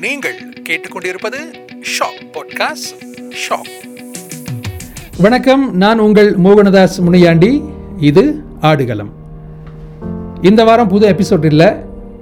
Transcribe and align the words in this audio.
நீங்கள் 0.00 0.34
கேட்டுக்கொண்டிருப்பது 0.68 1.38
shock 1.92 2.20
podcast 2.32 2.90
shock. 3.42 3.70
வணக்கம் 5.18 5.76
நான் 5.76 5.98
உங்கள் 5.98 6.38
மோகனதாஸ் 6.40 7.00
முனியாண்டி. 7.00 7.62
இது 8.00 8.44
ஆடுகளம். 8.60 9.12
இந்த 10.42 10.64
வாரம் 10.64 10.88
புது 10.88 11.08
எபிசோட் 11.08 11.44
இல்லை. 11.44 11.66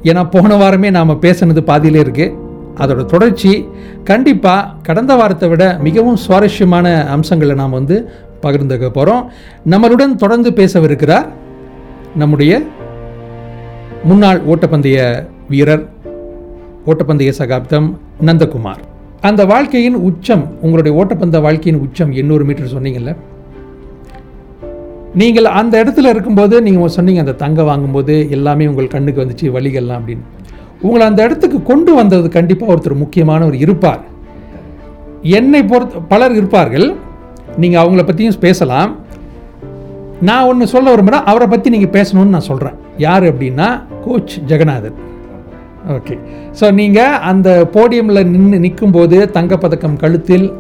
ஏன்னா 0.02 0.30
போன 0.30 0.56
வாரமே 0.56 0.90
நாம் 0.90 1.22
பேசினது 1.22 1.60
பாதியிலே 1.60 2.02
இருக்குது 2.02 2.36
அதோட 2.76 3.04
தொடர்ச்சி 3.04 3.68
கண்டிப்பாக 4.04 4.68
கடந்த 4.82 5.14
வாரத்தை 5.14 5.48
விட 5.48 5.78
மிகவும் 5.82 6.16
சுவாரஸ்யமான 6.16 7.06
அம்சங்களை 7.08 7.54
நாம் 7.54 7.70
வந்து 7.70 8.08
பகிர்ந்துக்க 8.42 8.88
போகிறோம் 8.88 9.32
நம்மளுடன் 9.70 10.14
தொடர்ந்து 10.14 10.52
பேசவிருக்கிறார் 10.52 11.28
நம்முடைய 12.16 12.62
முன்னாள் 14.04 14.40
ஓட்டப்பந்தய 14.46 15.28
வீரர் 15.48 15.96
ஓட்டப்பந்தய 16.88 17.30
சகாப்தம் 17.38 17.88
நந்தகுமார். 18.26 18.82
அந்த 19.28 19.42
வாழ்க்கையின் 19.52 19.96
உச்சம் 20.08 20.44
உங்களுடைய 20.64 20.92
ஓட்டப்பந்த 20.98 21.40
வாழ்க்கையின் 21.46 21.80
உச்சம் 21.84 22.12
எண்ணூறு 22.20 22.44
மீட்டர் 22.44 22.74
சொன்னீங்கல்ல? 22.74 23.12
நீங்கள் 25.20 25.48
அந்த 25.60 25.74
இடத்துல 25.82 26.08
இருக்கும்போது 26.14 26.62
நீங்கள் 26.66 26.94
சொன்னீங்க 26.96 27.20
அந்த 27.20 27.34
தங்கம் 27.42 27.68
வாங்கும்போது 27.70 28.14
எல்லாமே 28.36 28.66
உங்கள் 28.66 28.92
கண்ணுக்கு 28.94 29.22
வந்துச்சு 29.24 29.46
வழிகள்லாம் 29.56 29.98
அப்படின்னு. 30.00 30.24
உங்களை 30.80 31.04
அந்த 31.06 31.20
இடத்துக்கு 31.22 31.58
கொண்டு 31.62 31.94
வந்தது 31.94 32.28
கண்டிப்பாக 32.36 32.72
ஒருத்தர் 32.74 33.02
முக்கியமானவர் 33.02 33.56
இருப்பார். 33.64 34.02
என்னை 35.38 35.62
பொறுத்த 35.64 36.02
பலர் 36.12 36.36
இருப்பார்கள். 36.40 36.86
நீங்கள் 37.62 37.82
அவங்கள 37.82 38.02
பற்றியும் 38.06 38.40
பேசலாம். 38.46 38.92
நான் 40.28 40.46
ஒன்று 40.50 40.66
சொல்ல 40.74 40.90
விரும்புகிறேன் 40.90 41.28
அவரை 41.32 41.48
பற்றி 41.48 41.70
நீங்கள் 41.70 41.94
பேசணும்னு 41.96 42.36
நான் 42.36 42.48
சொல்கிறேன் 42.50 42.78
யார் 43.06 43.26
அப்படின்னா 43.32 43.68
கோச் 44.04 44.36
ஜெகநாதன். 44.52 44.96
ஓகே 45.88 46.18
ஸோ 46.60 46.72
நீங்கள் 46.74 47.18
அந்த 47.20 47.68
போடியமில் 47.72 48.28
நின்று 48.28 48.58
நிற்கும்போது 48.58 49.30
தங்கப்பதக்கம் 49.32 49.96
கழுத்தில் 49.96 50.52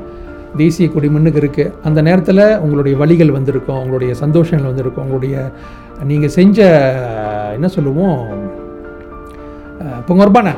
தேசிய 0.56 0.88
கொடி 0.88 1.08
முன்னுக்கு 1.08 1.40
இருக்குது 1.40 1.72
அந்த 1.82 2.02
நேரத்தில் 2.02 2.58
உங்களுடைய 2.60 2.96
வழிகள் 2.96 3.30
வந்திருக்கும் 3.30 3.76
உங்களுடைய 3.76 4.14
சந்தோஷங்கள் 4.14 4.66
வந்திருக்கும் 4.66 5.04
உங்களுடைய 5.04 5.52
நீங்கள் 6.04 6.28
செஞ்ச 6.28 6.58
என்ன 7.54 7.68
சொல்லுவோம் 7.68 8.18
பொங்கொர்பான 10.08 10.54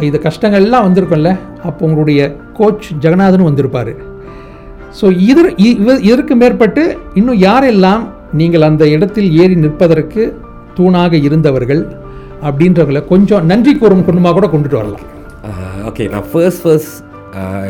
இது 0.00 0.18
கஷ்டங்கள்லாம் 0.18 0.86
வந்திருக்கும்ல 0.86 1.38
அப்போ 1.62 1.86
உங்களுடைய 1.86 2.36
கோச் 2.52 2.86
ஜெகநாதனும் 3.00 3.48
வந்திருப்பார். 3.48 3.92
ஸோ 5.00 5.12
இதர் 5.30 5.50
இதற்கு 6.00 6.36
மேற்பட்டு 6.36 6.98
இன்னும் 7.14 7.40
யாரெல்லாம் 7.40 8.08
நீங்கள் 8.32 8.62
அந்த 8.62 8.88
இடத்தில் 8.88 9.30
ஏறி 9.42 9.54
நிற்பதற்கு 9.54 10.38
தூணாக 10.76 11.16
இருந்தவர்கள் 11.16 12.03
அப்படின்றவங்கள 12.48 13.00
கொஞ்சம் 13.06 13.46
நன்றி 13.46 13.72
கூறும் 13.74 14.04
குடும்பமாக 14.04 14.34
கூட 14.38 14.46
கொண்டுட்டு 14.52 14.80
வரலாம். 14.80 15.04
ஓகே 15.88 16.04
நான் 16.12 16.26
ஃபர்ஸ்ட் 16.32 16.62
ஃபர்ஸ்ட் 16.64 16.94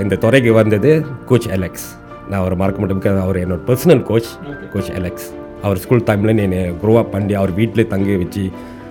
இந்த 0.03 0.14
துறைக்கு 0.17 0.53
வந்தது 0.53 0.91
கோச் 1.30 1.48
அலெக்ஸ் 1.56 1.86
நான் 2.28 2.41
அவரை 2.41 2.56
மறக்க 2.62 2.86
because 2.92 3.19
அவர் 3.25 3.39
என்னோட 3.42 3.61
பர்சனல் 3.70 4.02
கோச் 4.11 4.30
கோச் 4.75 4.91
அலெக்ஸ் 4.98 5.27
அவர் 5.62 5.80
ஸ்கூல் 5.84 6.05
டைமில் 6.08 6.42
என்னை 6.45 6.61
க்ரோ 6.83 6.92
அப் 7.00 7.12
பண்ணி 7.14 7.34
அவர் 7.41 7.52
வீட்டிலே 7.61 7.84
தங்க 7.86 8.17
வச்சு 8.22 8.45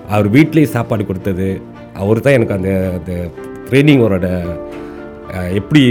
அவர் 0.09 0.27
வீட்டிலேயே 0.27 0.67
சாப்பாடு 0.75 1.03
கொடுத்தது. 1.05 1.47
அவர் 2.03 2.23
தான் 2.25 2.33
எனக்கு 2.33 2.55
அந்த 2.57 2.69
அந்த 2.97 3.13
ட்ரைனிங்கோட 3.67 4.27
எப்படி 5.59 5.81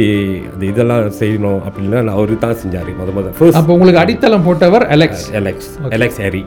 அந்த 0.52 0.64
இதெல்லாம் 0.70 1.04
செய்யணும் 1.20 1.60
அப்படின்னா 1.66 2.00
அவர் 2.16 2.32
தான் 2.44 2.58
செஞ்சார் 2.62 2.90
முத 3.00 3.12
முத 3.16 3.32
ஃபர்ஸ்ட் 3.38 3.58
அப்போ 3.60 3.74
உங்களுக்கு 3.76 4.02
அடித்தளம் 4.02 4.46
போட்டவர் 4.48 4.84
Alex 4.96 5.24
Alex 5.40 5.70
Alex 5.98 6.20
Harry 6.24 6.42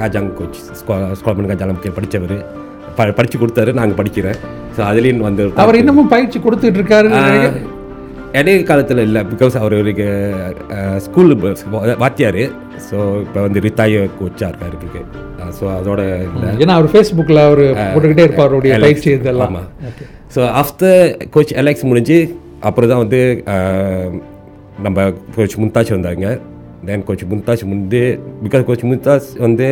Kajang 0.00 0.30
coach 0.40 0.60
ஸ்கோல்மன் 1.20 1.50
காஜாலம் 1.52 1.80
படித்தவர் 1.98 2.36
ப 2.98 3.08
படித்து 3.18 3.36
கொடுத்தாரு 3.42 3.78
நாங்கள் 3.78 3.98
படிக்கிறேன். 4.00 4.38
ஸோ 4.76 4.80
அதுலேயும் 4.90 5.26
வந்து 5.28 5.44
அவர் 5.64 5.80
இன்னமும் 5.80 6.12
பயிற்சி 6.14 6.38
கொடுத்துட்டு 6.46 6.78
இருக்காரு. 6.80 7.10
இடைய 8.38 8.56
காலத்தில் 8.70 9.02
இல்லை 9.06 9.20
பிகாஸ் 9.32 9.54
அவர் 9.60 9.74
ஒரு 9.80 9.92
ஸ்கூல் 11.04 11.30
வாத்தியார். 12.02 12.42
ஸோ 12.88 12.96
இப்போ 13.24 13.38
வந்து 13.46 13.62
ரித்தாய 13.66 14.02
கோச்சாக 14.18 14.50
இருக்காரு 14.50 14.74
இருக்கு 14.80 15.02
ஸோ 15.58 15.64
அதோட 15.76 16.00
இல்லை. 16.32 16.50
ஏன்னா 16.62 16.74
அவர் 16.78 16.90
ஃபேஸ்புக்கில் 16.94 17.40
அவர் 17.46 17.62
போட்டுக்கிட்டே 17.92 18.26
இருப்பார் 18.26 18.52
அவருடைய 18.52 18.80
பயிற்சி 18.84 19.08
இதெல்லாம். 19.18 19.56
ஸோ 20.34 20.42
ஆஃப்டர் 20.62 21.00
கோச் 21.36 21.54
அலெக்ஸ் 21.62 21.88
முடிஞ்சு 21.90 22.18
அப்புறம் 22.68 22.90
தான் 22.92 23.02
வந்து 23.04 23.20
நம்ம 24.86 25.08
கோச் 25.36 25.56
மும்தாஜ் 25.62 25.94
வந்தாங்க 25.96 26.28
தென் 26.88 27.04
கோச் 27.08 27.24
மும்தாஜ் 27.32 27.62
வந்து 27.74 28.02
பிகாஸ் 28.44 28.66
கோச் 28.70 28.84
மும்தாஜ் 28.90 29.28
வந்து 29.44 29.68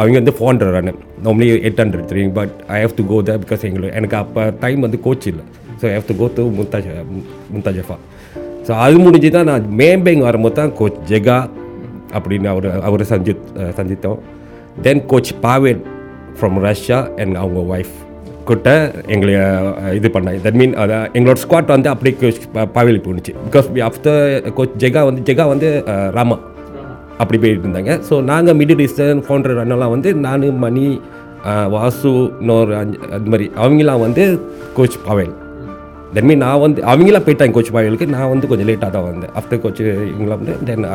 அவங்க 0.00 0.16
வந்து 0.20 0.34
four 0.36 0.48
hundred 0.50 0.74
run 0.76 0.90
normally 1.24 1.48
eight 1.54 1.80
hundred 1.82 2.06
three 2.10 2.22
but 2.38 2.54
I 2.74 2.76
have 2.82 2.94
to 2.98 3.04
go 3.10 3.16
the 3.30 3.34
because 3.42 3.64
எங்களுக்கு 3.68 3.96
எனக்கு 4.00 4.16
அப்போ 4.22 4.42
டைம் 4.62 4.80
வந்து 4.86 4.98
கோச் 5.06 5.26
இல்லை. 5.30 5.44
So 5.80 5.84
I 5.90 5.92
have 5.96 6.06
to 6.10 6.14
go 6.20 6.26
to 6.36 6.44
Mumtaz 6.58 6.88
Mumtaz 7.54 7.80
so 8.66 8.72
அது 8.84 8.96
முடிஞ்சு 9.06 9.28
தான் 9.36 9.48
நான் 9.50 9.64
மேம்பேங் 9.80 10.22
வரும்போது 10.28 10.56
தான் 10.60 10.72
கோச் 10.80 10.98
ஜெகா 11.10 11.38
அப்படின்னு 12.16 12.48
அவர் 12.52 12.68
அவரை 12.88 13.04
சந்தித் 13.12 13.46
சந்தித்தோம். 13.78 14.20
Then 14.86 15.02
coach 15.12 15.32
Pavel 15.44 15.82
from 16.38 16.58
Russia 16.68 16.98
and 17.22 17.36
அவங்க 17.42 17.60
ஒய்ஃப் 17.74 17.96
கிட்ட 18.50 18.68
எங்களை 19.14 19.34
இது 19.98 20.08
பண்ணாங்க. 20.14 20.38
தட் 20.46 20.58
மீன் 20.60 20.74
அதான் 20.82 21.04
எங்களோட 21.18 21.38
ஸ்குவாட் 21.44 21.74
வந்து 21.74 21.90
அப்படியே 21.92 22.14
கோச் 22.22 22.40
பாவேலி 22.76 23.00
போணுச்சு. 23.08 23.34
பிகாஸ் 23.46 23.68
ஆஃப்டர் 23.88 24.50
கோச் 24.60 24.78
ஜெகா 24.84 25.02
வந்து 25.10 25.24
ஜெகா 25.30 25.46
வந்து 25.54 25.70
ராமா. 26.18 26.38
அப்படி 27.18 27.40
போயிட்டு 27.40 27.68
இருந்தாங்க. 27.68 28.00
ஸோ 28.10 28.22
நாங்கள் 28.22 28.56
மிடில் 28.56 28.80
ஈஸ்டர்ன் 28.80 29.20
ஃபோன்ற 29.20 29.48
ரன்னெல்லாம் 29.48 29.90
வந்து 29.90 30.14
நான் 30.14 30.58
மணி 30.58 31.00
வாசு 31.70 32.32
இன்னொரு 32.40 32.76
அஞ்சு 32.76 32.98
அது 33.12 33.30
மாதிரி 33.30 33.50
அவங்களாம் 33.56 34.00
வந்து 34.00 34.40
கோச் 34.74 34.98
பாவேல். 35.08 35.34
தென் 36.14 36.24
மீன் 36.24 36.36
நான் 36.36 36.60
வந்து 36.60 36.82
அவங்களாம் 36.82 37.22
போயிட்டாங்க 37.22 37.50
கோச் 37.50 37.70
பாவேலுக்கு. 37.70 38.06
நான் 38.06 38.28
வந்து 38.28 38.46
கொஞ்சம் 38.46 38.68
லேட்டாக 38.68 38.90
தான் 38.90 39.02
வந்தேன். 39.02 39.30
ஆஃப்டர் 39.40 39.60
கோச் 39.60 39.82
இவங்களாம் 39.82 40.38
வந்து 40.38 40.64
தென் 40.64 40.86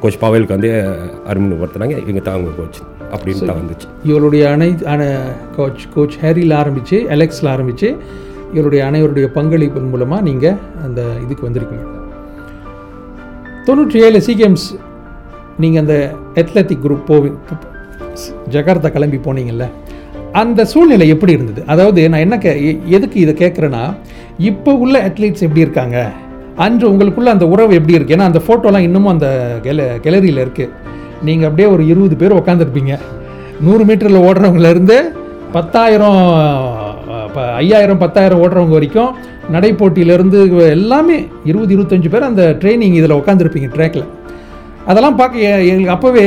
கோச் 0.00 0.18
பாவேலுக்கு 0.20 0.48
வந்து 0.48 0.96
அறிமுகப்படுத்துனாங்க 1.28 1.98
இவங்க 1.98 2.20
தான் 2.20 2.34
அவங்க 2.34 2.50
கோச் 2.56 2.80
அப்படின்னு 3.10 3.44
தான் 3.44 3.56
வந்துச்சு. 3.56 4.06
இவருடைய 4.06 4.50
அன- 4.84 5.32
கோச் 5.56 5.86
கோச் 5.94 6.18
ஹேரியில் 6.22 6.54
ஆரம்பித்து 6.54 7.06
அலெக்ஸில் 7.10 7.48
ஆரம்பித்து 7.48 7.96
இவருடைய 8.52 8.84
அனைவருடைய 8.84 9.28
பங்களிப்பின் 9.34 9.90
மூலமாக 9.90 10.22
நீங்கள் 10.22 10.54
அந்த 10.82 11.04
இதுக்கு 11.22 11.48
வந்திருக்கீங்க. 11.48 12.02
தொண்ணூற்றி 13.66 13.96
ஏழு 13.96 14.20
சி 14.20 14.34
கேம்ஸ் 14.34 14.83
நீங்கள் 15.58 15.82
அந்த 15.82 15.96
அத்லெட்டிக் 16.34 16.82
குரூப் 16.84 17.06
போவி 17.06 17.30
ஜகார்த்தா 18.50 18.88
கிளம்பி 18.90 19.18
போனீங்கல்ல 19.18 19.66
அந்த 20.34 20.60
சூழ்நிலை 20.64 21.06
எப்படி 21.08 21.32
இருந்தது? 21.32 21.60
அதாவது 21.66 22.08
நான் 22.08 22.20
என்ன 22.20 22.38
கே 22.38 22.52
எ- 22.64 22.80
எதுக்கு 22.88 23.18
இதை 23.20 23.34
கேட்குறேன்னா 23.34 23.82
இப்போ 24.42 24.70
உள்ள 24.76 24.94
அத்லீட்ஸ் 25.08 25.42
எப்படி 25.42 25.60
இருக்காங்க? 25.60 25.96
அன்று 26.56 26.86
உங்களுக்குள்ள 26.90 27.30
அந்த 27.30 27.46
உறவு 27.46 27.74
எப்படி 27.74 27.94
இருக்குது 27.94 28.16
ஏன்னா 28.16 28.26
அந்த 28.26 28.40
ஃபோட்டோலாம் 28.40 28.80
இன்னமும் 28.80 29.12
அந்த 29.12 29.28
கெல 29.62 29.84
கேலரியில் 30.04 30.42
இருக்குது 30.44 30.72
நீங்கள் 31.22 31.48
அப்படியே 31.48 31.68
ஒரு 31.68 31.82
இருபது 31.86 32.16
பேர் 32.16 32.38
உட்காந்துருப்பீங்க 32.38 32.94
நூறு 33.60 33.84
மீட்டரில் 33.84 34.24
ஓடுறவங்கலேருந்து 34.24 34.96
பத்தாயிரம் 35.52 36.20
ப- 37.34 37.50
ஐயாயிரம் 37.56 37.98
பத்தாயிரம் 37.98 38.40
ஓடுறவங்க 38.40 38.72
வரைக்கும் 38.72 39.12
நடைப்போட்டியிலேருந்து 39.52 40.38
எல்லாமே 40.70 41.16
இருபது 41.44 41.72
இருபத்தஞ்சி 41.76 42.08
பேர் 42.08 42.22
அந்த 42.22 42.44
ட்ரைனிங் 42.60 42.94
இதில் 42.94 43.18
உட்காந்துருப்பீங்க 43.18 43.70
ட்ராக்கில் 43.74 44.06
அதெல்லாம் 44.88 45.16
பார்க்க 45.20 45.38
எங்களுக்கு 45.70 45.94
அப்போவே 45.96 46.24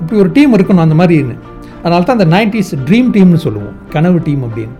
இப்படி 0.00 0.18
ஒரு 0.22 0.30
டீம் 0.36 0.54
இருக்கணும் 0.56 0.84
அந்த 0.86 0.96
மாதிரின்னு. 1.00 1.36
அதனால 1.82 2.02
தான் 2.08 2.18
அந்த 2.18 2.28
நைன்டிஸ் 2.36 2.72
ட்ரீம் 2.88 3.08
டீம்னு 3.14 3.40
சொல்லுவோம் 3.46 3.76
கனவு 3.94 4.18
டீம் 4.26 4.42
அப்படின்னு. 4.46 4.74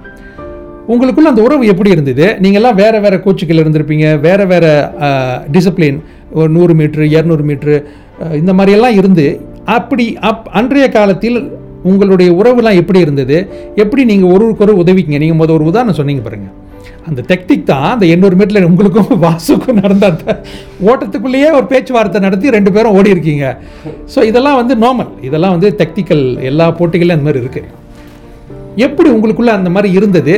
உங்களுக்குள்ள 0.93 1.31
அந்த 1.33 1.43
உறவு 1.47 1.65
எப்படி 1.73 1.91
இருந்தது? 1.95 2.27
நீங்கள்லாம் 2.45 2.79
வேறு 2.83 2.99
வேறு 3.05 3.17
கோச்சுக்கள் 3.25 3.63
இருந்திருப்பீங்க 3.63 4.07
வேறு 4.27 4.45
வேறு 4.53 4.71
டிசிப்ளின் 5.55 5.99
ஒரு 6.39 6.49
நூறு 6.57 6.75
மீட்ரு 6.81 7.07
இரநூறு 7.17 7.45
மீட்ரு 7.51 7.77
இந்த 8.41 8.53
மாதிரியெல்லாம் 8.59 8.97
இருந்து 9.01 9.27
அப்படி 9.79 10.07
அப் 10.31 10.47
அன்றைய 10.61 10.87
காலத்தில் 10.97 11.39
உங்களுடைய 11.91 12.31
உறவுலாம் 12.41 12.79
எப்படி 12.83 13.01
இருந்தது? 13.07 13.37
எப்படி 13.83 14.03
நீங்கள் 14.11 14.33
ஒருவருக்கொரு 14.35 14.73
உதவிக்கிங்க? 14.83 15.21
நீங்கள் 15.25 15.41
முதல் 15.43 15.57
ஒரு 15.59 15.69
உதாரணம் 15.73 15.99
சொன்னீங்க 16.01 16.23
பாருங்கள் 16.25 16.55
அந்த 17.09 17.21
டெக்னிக் 17.31 17.69
தான் 17.71 17.89
அந்த 17.95 18.07
எண்ணூறு 18.15 18.37
மீட்டரில் 18.39 18.69
உங்களுக்கும் 18.71 19.11
வாசுக்கும் 19.25 19.81
நடந்த 19.83 20.07
அந்த 20.13 20.25
ஓட்டத்துக்குள்ளேயே 20.91 21.51
ஒரு 21.59 21.67
பேச்சுவார்த்தை 21.73 22.21
நடத்தி 22.27 22.55
ரெண்டு 22.57 22.71
பேரும் 22.77 22.97
ஓடி 22.99 23.15
இருக்கீங்க. 23.15 23.45
ஸோ 24.15 24.19
இதெல்லாம் 24.31 24.59
வந்து 24.61 24.77
நார்மல் 24.85 25.13
இதெல்லாம் 25.29 25.55
வந்து 25.57 25.71
டெக்னிக்கல் 25.83 26.25
எல்லா 26.51 26.67
போட்டிகளிலும் 26.81 27.17
அந்த 27.19 27.29
மாதிரி 27.29 27.43
இருக்குது 27.45 27.77
எப்படி 28.87 29.09
உங்களுக்குள்ளே 29.15 29.53
அந்த 29.59 29.71
மாதிரி 29.77 29.89
இருந்தது? 29.99 30.35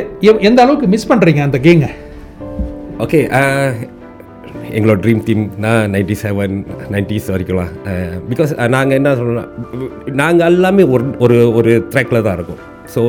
எந்த 0.51 0.59
அளவுக்கு 0.65 0.87
மிஸ் 0.95 1.11
பண்ணுறீங்க 1.13 1.43
அந்த 1.49 1.61
கேங்க 1.67 1.89
ஓகே 3.05 3.21
uh, 3.39 3.71
எங்களோட 4.79 4.99
ட்ரீம் 5.05 5.23
டீம் 5.27 5.45
நான் 5.63 5.91
நைன்டி 5.95 6.17
செவன் 6.23 6.57
நைன்டிஸ் 6.95 7.31
வரைக்கும்லாம் 7.33 7.73
பிகாஸ் 8.31 8.51
நாங்கள் 8.75 8.97
என்ன 8.99 9.15
சொல்லணும் 9.21 9.49
நாங்கள் 10.21 10.47
எல்லாமே 10.51 10.85
ஒரு 10.95 11.05
ஒரு 11.25 11.39
ஒரு 11.59 11.73
ட்ராக்கில் 11.93 12.25
தான் 12.27 12.37
இருக்கோம். 12.39 12.61
ஸோ 12.95 13.01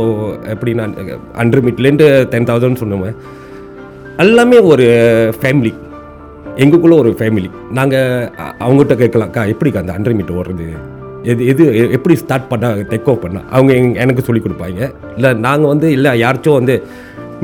எப்படி 0.53 0.71
நான் 0.79 0.95
ஹண்ட்ரட் 1.39 1.65
மீட்லேருந்து 1.67 2.07
டென் 2.33 2.49
தௌசண்ட் 2.49 2.81
சொன்னோமே. 2.81 3.11
எல்லாமே 4.19 4.57
ஒரு 4.71 4.85
ஃபேமிலி 5.39 5.71
எங்களுக்குள்ளே 6.61 6.95
ஒரு 7.01 7.09
ஃபேமிலி 7.19 7.49
நாங்கள் 7.77 8.25
அவங்ககிட்ட 8.63 8.95
கேட்கலாம்க்கா 9.01 9.43
எப்படிக்கா 9.53 9.81
அந்த 9.83 9.93
ஹண்ட்ரட் 9.97 10.17
மீட்டர் 10.19 10.39
ஓடுறது? 10.39 10.67
எது 11.31 11.47
எது 11.51 11.63
எப்படி 11.95 12.15
ஸ்டார்ட் 12.21 12.47
பண்ணால் 12.51 12.81
டெக் 12.91 13.09
ஓ 13.11 13.15
பண்ணால் 13.23 13.45
அவங்க 13.55 13.73
எனக்கு 14.03 14.25
சொல்லி 14.27 14.41
கொடுப்பாங்க. 14.45 14.79
இல்லை 15.17 15.31
நாங்கள் 15.45 15.71
வந்து 15.73 15.87
இல்லை 15.97 16.11
யாராச்சும் 16.23 16.57
வந்து 16.59 16.75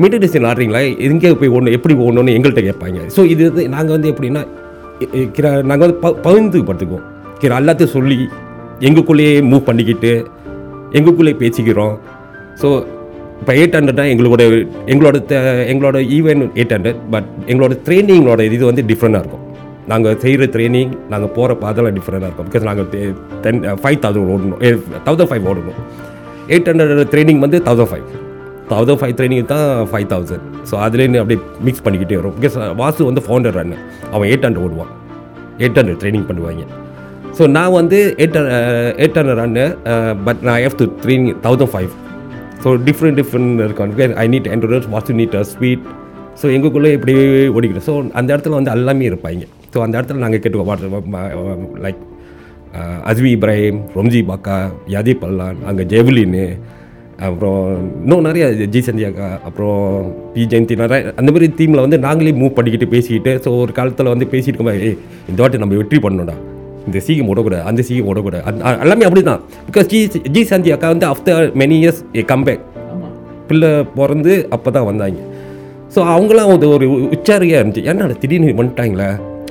மீட்டர் 0.02 0.22
டிசைன் 0.24 0.48
ஆடுறீங்களா? 0.50 0.82
எங்கே 1.08 1.30
போய் 1.40 1.52
ஓடணும் 1.54 1.76
எப்படி 1.78 1.94
ஓடணும்னு 2.06 2.36
எங்கள்கிட்ட 2.38 2.64
கேட்பாங்க. 2.68 3.00
ஸோ 3.16 3.24
இது 3.34 3.42
வந்து 3.50 3.64
நாங்கள் 3.76 3.96
வந்து 3.96 4.10
எப்படின்னா 4.12 4.44
நாங்கள் 5.70 5.86
வந்து 5.86 5.98
ப 6.04 6.12
பகிர்ந்து 6.26 6.60
படுத்துக்குவோம் 6.68 7.06
கிரா 7.42 7.58
எல்லாத்தையும் 7.62 7.94
சொல்லி 7.96 8.18
எங்களுக்குள்ளேயே 8.88 9.34
மூவ் 9.50 9.68
பண்ணிக்கிட்டு 9.70 10.12
எங்களுக்குள்ளேயே 10.98 11.38
பேசிக்கிறோம். 11.42 11.96
ஸோ 12.60 12.68
இப்போ 13.40 13.52
எயிட் 13.60 13.76
ஹண்ட்ரட்னா 13.78 14.06
எங்களோட 14.12 14.42
எங்களோட 14.92 15.16
எங்களோட 15.72 15.98
ஈவென்ட் 16.16 16.44
எயிட் 16.60 16.74
ஹண்ட்ரட் 16.76 17.00
பட் 17.14 17.28
எங்களோட 17.50 17.74
ட்ரைனிங்களோட 17.86 18.40
இது 18.56 18.64
வந்து 18.70 18.84
டிஃப்ரெண்ட்டாக 18.90 19.22
இருக்கும். 19.24 19.44
நாங்கள் 19.92 20.16
செய்கிற 20.22 20.46
ட்ரைனிங் 20.54 20.92
நாங்கள் 21.12 21.32
போகிற 21.36 21.54
பாதெல்லாம் 21.64 21.96
டிஃப்ரெண்ட்டாக 21.98 22.28
இருக்கும். 22.30 22.48
பிகாஸ் 22.48 22.66
நாங்கள் 22.70 22.88
டென் 23.44 23.60
ஃபைவ் 23.82 23.98
தௌசண்ட் 24.04 24.30
ஓடணும். 24.34 24.58
தௌசண்ட் 25.06 25.30
ஃபைவ் 25.30 25.46
ஓடணும். 25.52 25.78
எயிட் 26.54 26.68
ஹண்ட்ரட் 26.70 27.12
ட்ரைனிங் 27.12 27.40
வந்து 27.44 27.60
thousand 27.68 27.90
five 27.92 28.06
thousand 28.72 29.00
five 29.02 29.14
training 29.18 29.46
தான் 29.52 29.68
ஃபைவ் 29.92 30.06
தௌசண்ட் 30.12 30.44
ஸோ 30.70 30.74
அதுலேருந்து 30.86 31.20
அப்படியே 31.22 31.40
மிக்ஸ் 31.66 31.84
பண்ணிக்கிட்டே 31.86 32.18
வரும். 32.20 32.34
பிகாஸ் 32.38 32.56
uh, 32.62 32.72
வாசு 32.80 33.06
வந்து 33.10 33.22
ஃபவுண்டர் 33.26 33.56
ரன் 33.58 33.72
அவன் 34.14 34.26
எயிட் 34.30 34.44
ஹண்ட்ரட் 34.46 34.64
ஓடுவான். 34.66 34.92
எயிட் 35.62 35.78
ஹண்ட்ரட் 35.80 36.00
ட்ரைனிங் 36.02 36.26
பண்ணுவாங்க. 36.30 36.66
ஸோ 37.38 37.46
நான் 37.56 37.74
வந்து 37.80 37.98
eight 38.22 38.36
eight 39.02 39.18
hundred 39.20 39.40
run 39.42 39.64
but 40.26 40.42
நான் 40.48 40.60
F 40.66 40.78
two 40.82 40.86
three 41.04 41.16
thousand 41.46 41.72
five 41.74 41.90
so 42.62 42.68
different 42.86 43.18
different 43.20 43.60
இருக்கும் 43.64 44.14
I 44.24 44.28
need 44.28 44.48
entrance 44.54 44.88
Vasu 44.88 45.12
need 45.20 45.36
sweet 45.52 45.86
so 46.40 46.46
எங்களுக்குள்ளே 46.56 46.90
இப்படி 46.96 47.14
ஓடிக்கிறோம் 47.48 47.86
ஸோ 47.86 48.10
அந்த 48.12 48.28
இடத்துல 48.34 48.48
வந்து 48.48 48.70
எல்லாமே 48.70 49.06
இருப்பாங்க. 49.10 49.44
ஸோ 49.74 49.78
அந்த 49.84 49.98
இடத்துல 49.98 50.18
நாங்கள் 50.24 50.42
கேட்டுக்கோம் 50.42 51.78
லைக் 51.84 52.02
அஸ்வி 53.04 53.30
இப்ராஹிம் 53.36 53.78
ரொம்ஜி 53.96 54.20
பாக்கா 54.30 54.70
யாதி 54.88 55.14
பல்லான் 55.14 55.56
அங்கே 55.66 55.84
ஜெவலின்னு 55.84 56.56
அப்புறம் 57.26 57.62
இன்னும் 58.02 58.20
நிறைய 58.20 58.66
ஜி 58.74 58.80
சந்தியாக்கா 58.88 59.28
அப்புறம் 59.44 59.80
பி 60.34 60.42
ஜெயந்தி 60.42 60.74
நிறைய 60.76 61.14
அந்த 61.16 61.32
மாதிரி 61.32 61.46
தீமில் 61.60 61.80
வந்து 61.80 61.98
நாங்களே 61.98 62.32
மூவ் 62.32 62.54
பண்ணிக்கிட்டு 62.54 62.92
பேசிக்கிட்டு 62.94 63.40
ஸோ 63.44 63.60
ஒரு 63.62 63.72
காலத்தில் 63.72 64.12
வந்து 64.14 64.26
பேசிட்டு 64.34 64.56
இருக்கோம் 64.58 64.80
ஏய் 64.88 64.96
இந்த 65.28 65.42
வாட்டி 65.42 65.58
நம்ம 65.58 65.74
வெற்றி 65.74 65.98
பண்ணணும்டா. 66.06 66.57
இந்த 66.88 67.00
சீகம் 67.06 67.30
ஓடக்கூடாது 67.32 67.64
அந்த 67.70 67.80
சீகம் 67.88 68.08
ஓடக்கூடாது. 68.12 68.44
அந்த 68.50 68.74
எல்லாமே 68.84 69.06
அப்படி 69.08 69.22
தான் 69.30 69.40
பிகாஸ் 69.68 69.88
ஜி 69.92 70.00
ஜி 70.34 70.42
சந்தி 70.52 70.72
அக்கா 70.76 70.90
வந்து 70.94 71.08
after 71.12 71.46
many 71.62 71.78
years 71.82 72.02
a 72.20 72.24
comeback 72.32 72.62
பிள்ளை 73.48 73.72
பிறந்து 73.98 74.34
அப்போ 74.54 74.68
தான் 74.76 74.86
வந்தாங்க. 74.90 75.20
ஸோ 75.94 76.00
அவங்களாம் 76.14 76.50
ஒரு 76.54 76.66
ஒரு 76.76 76.86
உச்சாரியாக 77.16 77.60
இருந்துச்சு. 77.62 77.84
ஏன்னா 77.90 78.06
திடீர்னு 78.22 78.56
வந்துட்டாங்களே. 78.60 79.08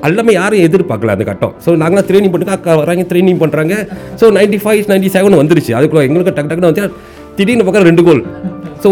எல்லாமே 0.08 0.34
யாரும் 0.40 0.64
எதிர்பார்க்கல 0.66 1.14
அந்த 1.16 1.26
கட்டம். 1.30 1.54
ஸோ 1.66 1.70
நாங்களாம் 1.82 2.08
ட்ரைனிங் 2.10 2.34
பண்ணிட்டு 2.34 2.54
அக்கா 2.56 2.74
வராங்க 2.82 3.04
ட்ரைனிங் 3.12 3.40
பண்ணுறாங்க 3.44 3.76
so 4.20 4.26
ninety 4.38 4.60
five 4.64 4.90
ninety 4.92 5.10
seven 5.16 5.40
வந்துருச்சு. 5.42 5.72
அதுக்குள்ள 5.78 6.04
எங்களுக்கு 6.10 6.34
டக்கு 6.38 6.50
டக்குன்னு 6.52 6.72
வந்து 6.72 6.86
திடீர்னு 7.38 7.66
பக்கம் 7.68 7.88
ரெண்டு 7.90 8.04
கோல் 8.08 8.22
ஸோ 8.84 8.90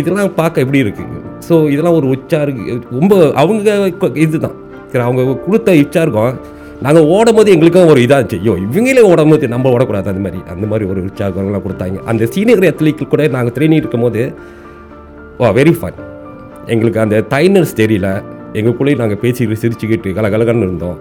இதெல்லாம் 0.00 0.30
பார்க்க 0.40 0.64
எப்படி 0.64 0.80
இருக்குது 0.84 1.20
ஸோ 1.48 1.54
இதெல்லாம் 1.72 1.96
ஒரு 1.98 2.06
உச்சாரு 2.14 2.52
ரொம்ப 2.98 3.14
அவங்க 3.42 3.76
இதுதான். 4.24 4.56
சரி 4.90 5.04
அவங்க 5.08 5.22
கொடுத்த 5.46 5.74
உச்சாருக்கும் 5.84 6.36
நாங்கள் 6.82 7.02
ஓடும் 7.02 7.34
போது 7.34 7.52
எங்களுக்கும் 7.52 7.86
ஒரு 7.86 8.00
இதாக 8.00 8.20
இருந்துச்சு. 8.20 8.38
ஐயோ 8.38 8.56
இவங்களே 8.72 9.00
ஓடும் 9.00 9.28
போது 9.28 9.48
நம்ம 9.48 9.70
ஓடக்கூடாது. 9.70 10.06
அந்த 10.06 10.12
மாதிரி 10.12 10.42
அந்த 10.48 10.66
மாதிரி 10.66 10.90
ஒரு 10.90 11.04
உற்சாகங்கள்லாம் 11.04 11.62
கொடுத்தாங்க. 11.66 11.98
அந்த 12.04 12.26
சீனியர் 12.26 12.58
அத்லீட் 12.58 13.08
கூட 13.08 13.28
நாங்கள் 13.28 13.54
ட்ரெயினிங் 13.54 13.82
இருக்கும் 13.82 14.00
போது 14.00 14.34
வா 15.38 15.52
வெரி 15.52 15.72
ஃபன் 15.80 15.98
எங்களுக்கு 16.66 17.00
அந்த 17.00 17.24
டைனர்ஸ் 17.30 17.76
தெரியல 17.76 18.22
எங்களுக்குள்ளேயும் 18.52 18.98
நாங்கள் 18.98 19.18
பேசி 19.18 19.46
சிரிச்சுக்கிட்டு 19.46 20.12
கலகலகன்னு 20.12 20.66
இருந்தோம். 20.66 20.98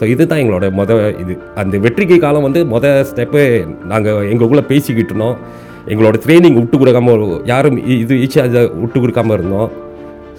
ஸோ 0.00 0.04
இதுதான் 0.04 0.38
எங்களோட 0.38 0.70
மொத 0.70 1.20
இது. 1.20 1.38
அந்த 1.54 1.78
வெற்றிக்கு 1.78 2.18
காலம் 2.18 2.42
வந்து 2.42 2.64
மொதல் 2.64 3.06
ஸ்டெப்பு 3.14 3.66
நாங்கள் 3.84 4.14
எங்களுக்குள்ளே 4.14 4.60
பேசிக்கிட்டு 4.60 5.14
இருந்தோம். 5.14 5.36
எங்களோட 5.86 6.14
ட்ரைனிங் 6.26 6.54
விட்டு 6.54 6.78
கொடுக்காம 6.78 7.40
யாரும் 7.44 7.78
இ- 7.78 7.98
இது 7.98 8.14
ஈஸியாக 8.16 8.42
அதை 8.42 8.66
விட்டு 8.66 9.00
கொடுக்காம 9.00 9.32
இருந்தோம். 9.32 9.70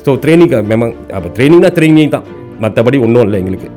ஸோ 0.06 0.08
ட்ரைனிங் 0.08 0.66
மெமங் 0.72 1.12
அப்போ 1.12 1.30
ட்ரைனிங்னா 1.30 1.72
ட்ரைனிங் 1.80 2.10
தான். 2.10 2.24
மற்றபடி 2.62 3.02
ஒன்றும் 3.02 3.24
இல்லை 3.24 3.40
எங்களுக்கு. 3.40 3.70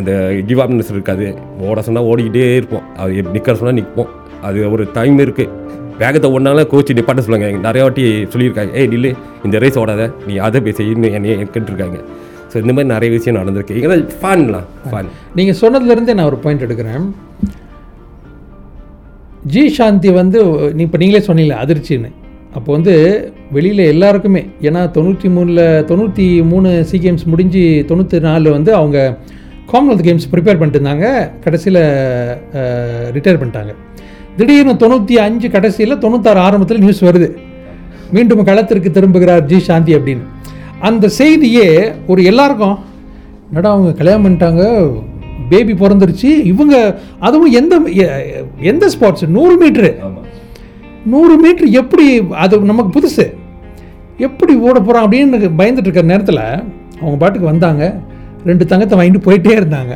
அந்த 0.00 0.12
கிவ்அப்னஸ் 0.48 0.92
இருக்காது. 0.94 1.26
ஓட 1.68 1.82
சொன்னால் 1.86 2.08
ஓடிக்கிட்டே 2.10 2.44
இருப்போம். 2.60 2.84
அது 3.02 3.24
நிற்கிற 3.34 3.54
சொன்னால் 3.60 3.78
நிற்போம். 3.80 4.10
அது 4.46 4.58
ஒரு 4.76 4.84
டைம் 4.98 5.18
இருக்குது 5.26 5.52
வேகத்தை 6.00 6.28
ஒன்றால 6.36 6.62
கோச்சி 6.72 6.96
நிப்பாட்ட 6.96 7.20
சொல்லுவாங்க. 7.26 7.50
நிறைய 7.66 7.82
வாட்டி 7.84 8.02
சொல்லியிருக்காங்க. 8.32 8.72
ஏய் 8.80 8.90
நில்லு. 8.94 9.10
இந்த 9.46 9.58
ரேஸ் 9.64 9.78
ஓடாத. 9.82 10.08
நீ 10.26 10.34
அதை 10.46 10.58
பேச 10.66 10.82
இன்னும் 10.92 11.14
என்னைய 11.18 11.36
கேட்டுருக்காங்க. 11.54 11.98
ஸோ 12.50 12.56
இந்த 12.62 12.72
மாதிரி 12.74 12.90
நிறைய 12.94 13.10
விஷயம் 13.14 13.38
நடந்திருக்கு. 13.40 13.76
ஏன்னா 13.84 13.96
ஃபன்லாம் 14.20 14.66
ஃபன் 14.90 15.08
நீங்கள் 15.38 15.58
சொன்னதுலேருந்தே 15.62 16.16
நான் 16.18 16.30
ஒரு 16.32 16.38
பாயிண்ட் 16.44 16.66
எடுக்கிறேன். 16.66 17.06
ஜி 19.54 19.62
சாந்தி 19.78 20.10
வந்து 20.20 20.38
நீ 20.76 20.82
இப்போ 20.88 20.98
நீங்களே 21.02 21.24
சொன்னீங்களே 21.28 21.58
அதிர்ச்சின்னு. 21.64 22.10
அப்போ 22.56 22.70
வந்து 22.76 22.94
வெளியில் 23.56 23.82
எல்லாருக்குமே 23.92 24.42
ஏன்னா 24.68 24.82
தொண்ணூற்றி 24.96 25.28
மூணில் 25.36 25.64
தொண்ணூற்றி 25.90 26.26
மூணு 26.52 26.70
சி 26.90 26.98
கேம்ஸ் 27.04 27.24
முடிஞ்சு 27.32 27.64
தொண்ணூற்றி 27.88 28.20
நாலில் 28.28 28.54
வந்து 28.56 28.70
அவங்க 28.80 28.98
காமன்வெல்த் 29.70 30.06
கேம்ஸ் 30.06 30.26
ப்ரிப்பேர் 30.32 30.58
பண்ணிட்டு 30.60 30.78
இருந்தாங்க 30.78 31.06
கடைசியில் 31.44 31.80
ரிட்டையர் 33.16 33.40
பண்ணிட்டாங்க. 33.40 33.72
திடீர்னு 34.38 34.74
தொண்ணூற்றி 34.82 35.14
அஞ்சு 35.26 35.48
கடைசியில் 35.56 36.00
தொண்ணூத்தாறு 36.04 36.40
ஆரம்பத்தில் 36.46 36.82
நியூஸ் 36.84 37.02
வருது. 37.08 37.28
மீண்டும் 38.16 38.46
களத்திற்கு 38.48 38.90
திரும்புகிறார் 38.96 39.46
ஜி 39.50 39.58
சாந்தி 39.68 39.92
அப்படின்னு. 39.98 40.24
அந்த 40.88 41.08
செய்தியே 41.20 41.68
ஒரு 42.12 42.20
எல்லாருக்கும் 42.30 42.76
என்னடா 43.48 43.70
அவங்க 43.74 43.90
கல்யாணம் 44.00 44.24
பண்ணிட்டாங்க 44.26 44.62
பேபி 45.50 45.74
பிறந்துருச்சு 45.82 46.30
இவங்க 46.52 46.74
அதுவும் 47.26 47.52
எந்த 47.60 47.74
எந்த 48.70 48.84
ஸ்பாட்ஸ் 48.94 49.26
நூறு 49.36 49.54
மீட்ரு 49.62 49.90
நூறு 51.12 51.34
மீட்ரு 51.42 51.66
எப்படி 51.80 52.06
அது 52.44 52.60
நமக்கு 52.72 52.90
புதுசு. 52.98 53.26
எப்படி 54.26 54.52
ஓட 54.66 54.76
போகிறோம் 54.78 55.04
அப்படின்னு 55.06 55.50
பயந்துட்டு 55.60 55.88
இருக்கிற 55.88 56.06
நேரத்தில் 56.12 56.44
அவங்க 57.00 57.16
பாட்டுக்கு 57.22 57.52
வந்தாங்க. 57.52 57.84
ரெண்டு 58.50 58.64
தங்கத்தை 58.72 58.96
வாங்கிட்டு 58.98 59.26
போயிட்டே 59.26 59.54
இருந்தாங்க. 59.60 59.94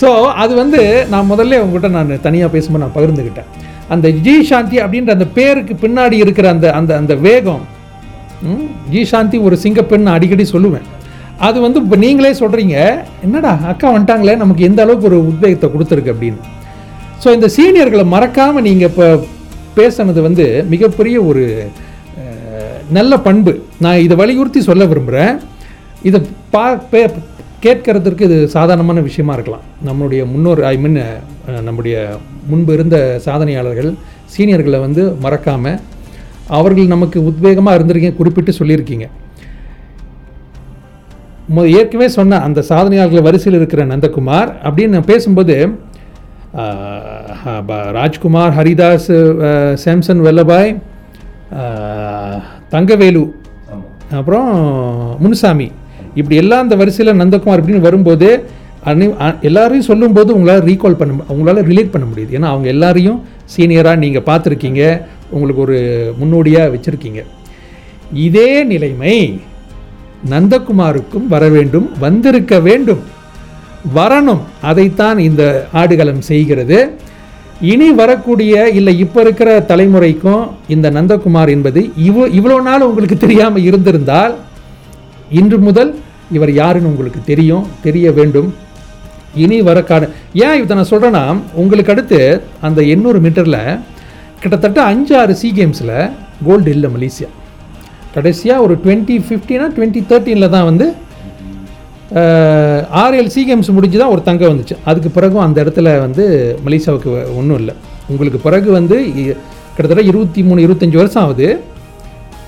ஸோ 0.00 0.08
அது 0.42 0.52
வந்து 0.62 0.80
நான் 1.12 1.30
முதல்ல 1.32 1.60
உங்ககிட்ட 1.64 1.88
நான் 1.98 2.10
தனியாக 2.26 2.50
பேசும்போது 2.54 2.82
நான் 2.84 2.96
பகிர்ந்துக்கிட்டேன் 2.96 3.50
அந்த 3.94 4.06
ஜி 4.26 4.34
சாந்தி 4.50 4.76
அப்படின்ற 4.84 5.10
அந்த 5.16 5.28
பேருக்கு 5.38 5.74
பின்னாடி 5.84 6.16
இருக்கிற 6.24 6.46
அந்த 6.54 6.66
அந்த 6.78 6.92
அந்த 7.00 7.14
வேகம் 7.26 7.62
ஜி 8.92 9.02
சாந்தி 9.12 9.36
ஒரு 9.48 9.56
சிங்கப்பெண் 9.64 10.04
நான் 10.06 10.16
அடிக்கடி 10.18 10.44
சொல்லுவேன். 10.54 10.86
அது 11.46 11.58
வந்து 11.64 11.78
இப்போ 11.84 11.96
நீங்களே 12.04 12.32
சொல்கிறீங்க 12.42 12.76
என்னடா 13.26 13.52
அக்கா 13.72 13.86
வந்துட்டாங்களே 13.94 14.34
நமக்கு 14.42 14.68
எந்த 14.68 14.80
அளவுக்கு 14.84 15.08
ஒரு 15.10 15.18
உத்வேகத்தை 15.30 15.68
கொடுத்துருக்கு? 15.74 16.14
அப்படின்னு. 16.14 16.40
ஸோ 17.22 17.28
இந்த 17.36 17.48
சீனியர்களை 17.56 18.04
மறக்காமல் 18.14 18.66
நீங்கள் 18.68 18.90
இப்போ 18.92 19.06
பேசுனது 19.78 20.20
வந்து 20.28 20.46
மிகப்பெரிய 20.72 21.16
ஒரு 21.30 21.44
நல்ல 22.96 23.12
பண்பு. 23.26 23.52
நான் 23.84 24.02
இதை 24.06 24.16
வலியுறுத்தி 24.22 24.60
சொல்ல 24.68 24.84
விரும்புகிறேன் 24.90 25.34
இதை 26.02 26.20
பா 26.50 26.74
பே- 26.92 27.14
கேட்கறதுக்கு 27.62 28.20
இது 28.20 28.48
சாதாரணமான 28.48 29.00
விஷயமா 29.00 29.32
இருக்கலாம். 29.32 29.60
நம்மளுடைய 29.86 30.30
முன்னோர் 30.30 30.64
ஐ 30.64 30.76
மீன் 30.78 31.02
நம்முடைய 31.64 32.16
முன்பு 32.46 32.72
இருந்த 32.72 33.20
சாதனையாளர்கள் 33.24 33.94
சீனியர்களை 34.36 34.80
வந்து 34.80 35.12
மறக்காமல் 35.14 35.78
அவர்கள் 36.48 36.86
நமக்கு 36.86 37.20
உத்வேகமாக 37.20 37.78
இருந்திருக்கீங்க 37.78 38.16
குறிப்பிட்டு 38.16 38.52
சொல்லியிருக்கீங்க. 38.52 39.06
ஏற்கனவே 41.54 42.08
சொன்ன 42.08 42.40
அந்த 42.40 42.64
சாதனையாளர்கள் 42.68 43.22
வரிசையில் 43.22 43.60
இருக்கிற 43.60 43.86
நந்தகுமார் 43.86 44.54
அப்படின்னு 44.64 44.88
நான் 44.88 45.04
பேசும்போது 45.04 45.56
ராஜ்குமார் 47.92 48.56
ஹரிதாஸ் 48.56 49.08
சாம்சன் 49.84 50.22
வெல்லபாய் 50.26 50.76
தங்கவேலு 52.70 53.30
அப்புறம் 54.12 54.50
முனுசாமி. 55.20 55.70
இப்படி 56.18 56.36
எல்லாம் 56.42 56.64
அந்த 56.64 56.76
வரிசையில் 56.82 57.18
நந்தகுமார் 57.22 57.60
அப்படின்னு 57.60 57.86
வரும்போது 57.88 58.28
அனை 58.90 59.06
எல்லாரையும் 59.48 59.88
சொல்லும்போது 59.90 60.30
உங்களால் 60.36 60.64
ரீகால் 60.68 60.98
பண்ண 60.98 61.24
உங்களால் 61.34 61.66
ரிலேட் 61.70 61.92
பண்ண 61.94 62.04
முடியுது. 62.10 62.34
ஏன்னா 62.36 62.50
அவங்க 62.52 62.68
எல்லாரையும் 62.74 63.18
சீனியராக 63.54 64.02
நீங்கள் 64.04 64.26
பார்த்துருக்கீங்க. 64.28 64.82
உங்களுக்கு 65.34 65.62
ஒரு 65.66 65.78
முன்னோடியாக 66.20 66.72
வச்சுருக்கீங்க. 66.74 67.20
இதே 68.26 68.50
நிலைமை 68.72 69.16
நந்தகுமாருக்கும் 70.32 71.26
வர 71.34 71.44
வேண்டும் 71.56 71.88
வந்திருக்க 72.04 72.54
வேண்டும். 72.68 73.02
வரணும். 73.98 74.42
அதைத்தான் 74.70 75.18
இந்த 75.28 75.42
ஆடுகளம் 75.80 76.22
செய்கிறது. 76.30 76.78
இனி 77.72 77.88
வரக்கூடிய 78.00 78.54
இல்லை 78.78 78.92
இப்போ 79.04 79.20
இருக்கிற 79.24 79.50
தலைமுறைக்கும் 79.70 80.42
இந்த 80.74 80.86
நந்தகுமார் 80.96 81.50
என்பது 81.56 81.80
இவ 82.08 82.26
இவ்வளோ 82.38 82.56
நாள் 82.68 82.88
உங்களுக்கு 82.88 83.16
தெரியாமல் 83.24 83.66
இருந்திருந்தால் 83.68 84.34
இன்று 85.38 85.58
முதல் 85.68 85.92
இவர் 86.36 86.52
யாருன்னு 86.60 86.90
உங்களுக்கு 86.92 87.20
தெரியும் 87.30 87.66
தெரிய 87.86 88.06
வேண்டும். 88.18 88.48
இனி 89.44 89.56
வர 89.68 89.78
காடு 89.88 90.06
ஏன் 90.44 90.58
இதை 90.60 90.76
நான் 90.78 90.90
சொல்கிறேன்னா 90.92 91.24
உங்களுக்கு 91.62 91.92
அடுத்து 91.94 92.20
அந்த 92.66 92.80
எண்ணூறு 92.92 93.18
மீட்டரில் 93.24 93.62
கிட்டத்தட்ட 94.42 94.78
அஞ்சு 94.90 95.12
ஆறு 95.22 95.34
சி 95.40 95.48
கேம்ஸில் 95.58 95.96
கோல்டு 96.46 96.70
இல்லை 96.76 96.88
மலேசியா. 96.94 97.28
கடைசியாக 98.14 98.64
ஒரு 98.66 98.74
டுவெண்ட்டி 98.84 99.16
ஃபிஃப்டினா 99.26 99.66
டுவெண்ட்டி 99.76 100.02
தேர்ட்டீனில் 100.12 100.54
தான் 100.56 100.68
வந்து 100.70 100.86
ஆர்எல் 103.02 103.30
சி 103.34 103.42
கேம்ஸ் 103.48 103.70
முடிஞ்சு 103.76 104.00
தான் 104.02 104.12
ஒரு 104.14 104.22
தங்கம் 104.28 104.52
வந்துச்சு. 104.52 104.76
அதுக்கு 104.90 105.10
பிறகும் 105.16 105.44
அந்த 105.46 105.56
இடத்துல 105.64 105.94
வந்து 106.06 106.24
மலேசியாவுக்கு 106.66 107.10
ஒன்றும் 107.38 107.58
இல்லை. 107.60 107.74
உங்களுக்கு 108.10 108.38
பிறகு 108.46 108.68
வந்து 108.78 108.96
கிட்டத்தட்ட 109.76 110.02
இருபத்தி 110.10 110.42
மூணு 110.48 110.60
இருபத்தஞ்சி 110.66 110.98
வருஷம் 111.00 111.22
ஆகுது. 111.24 111.48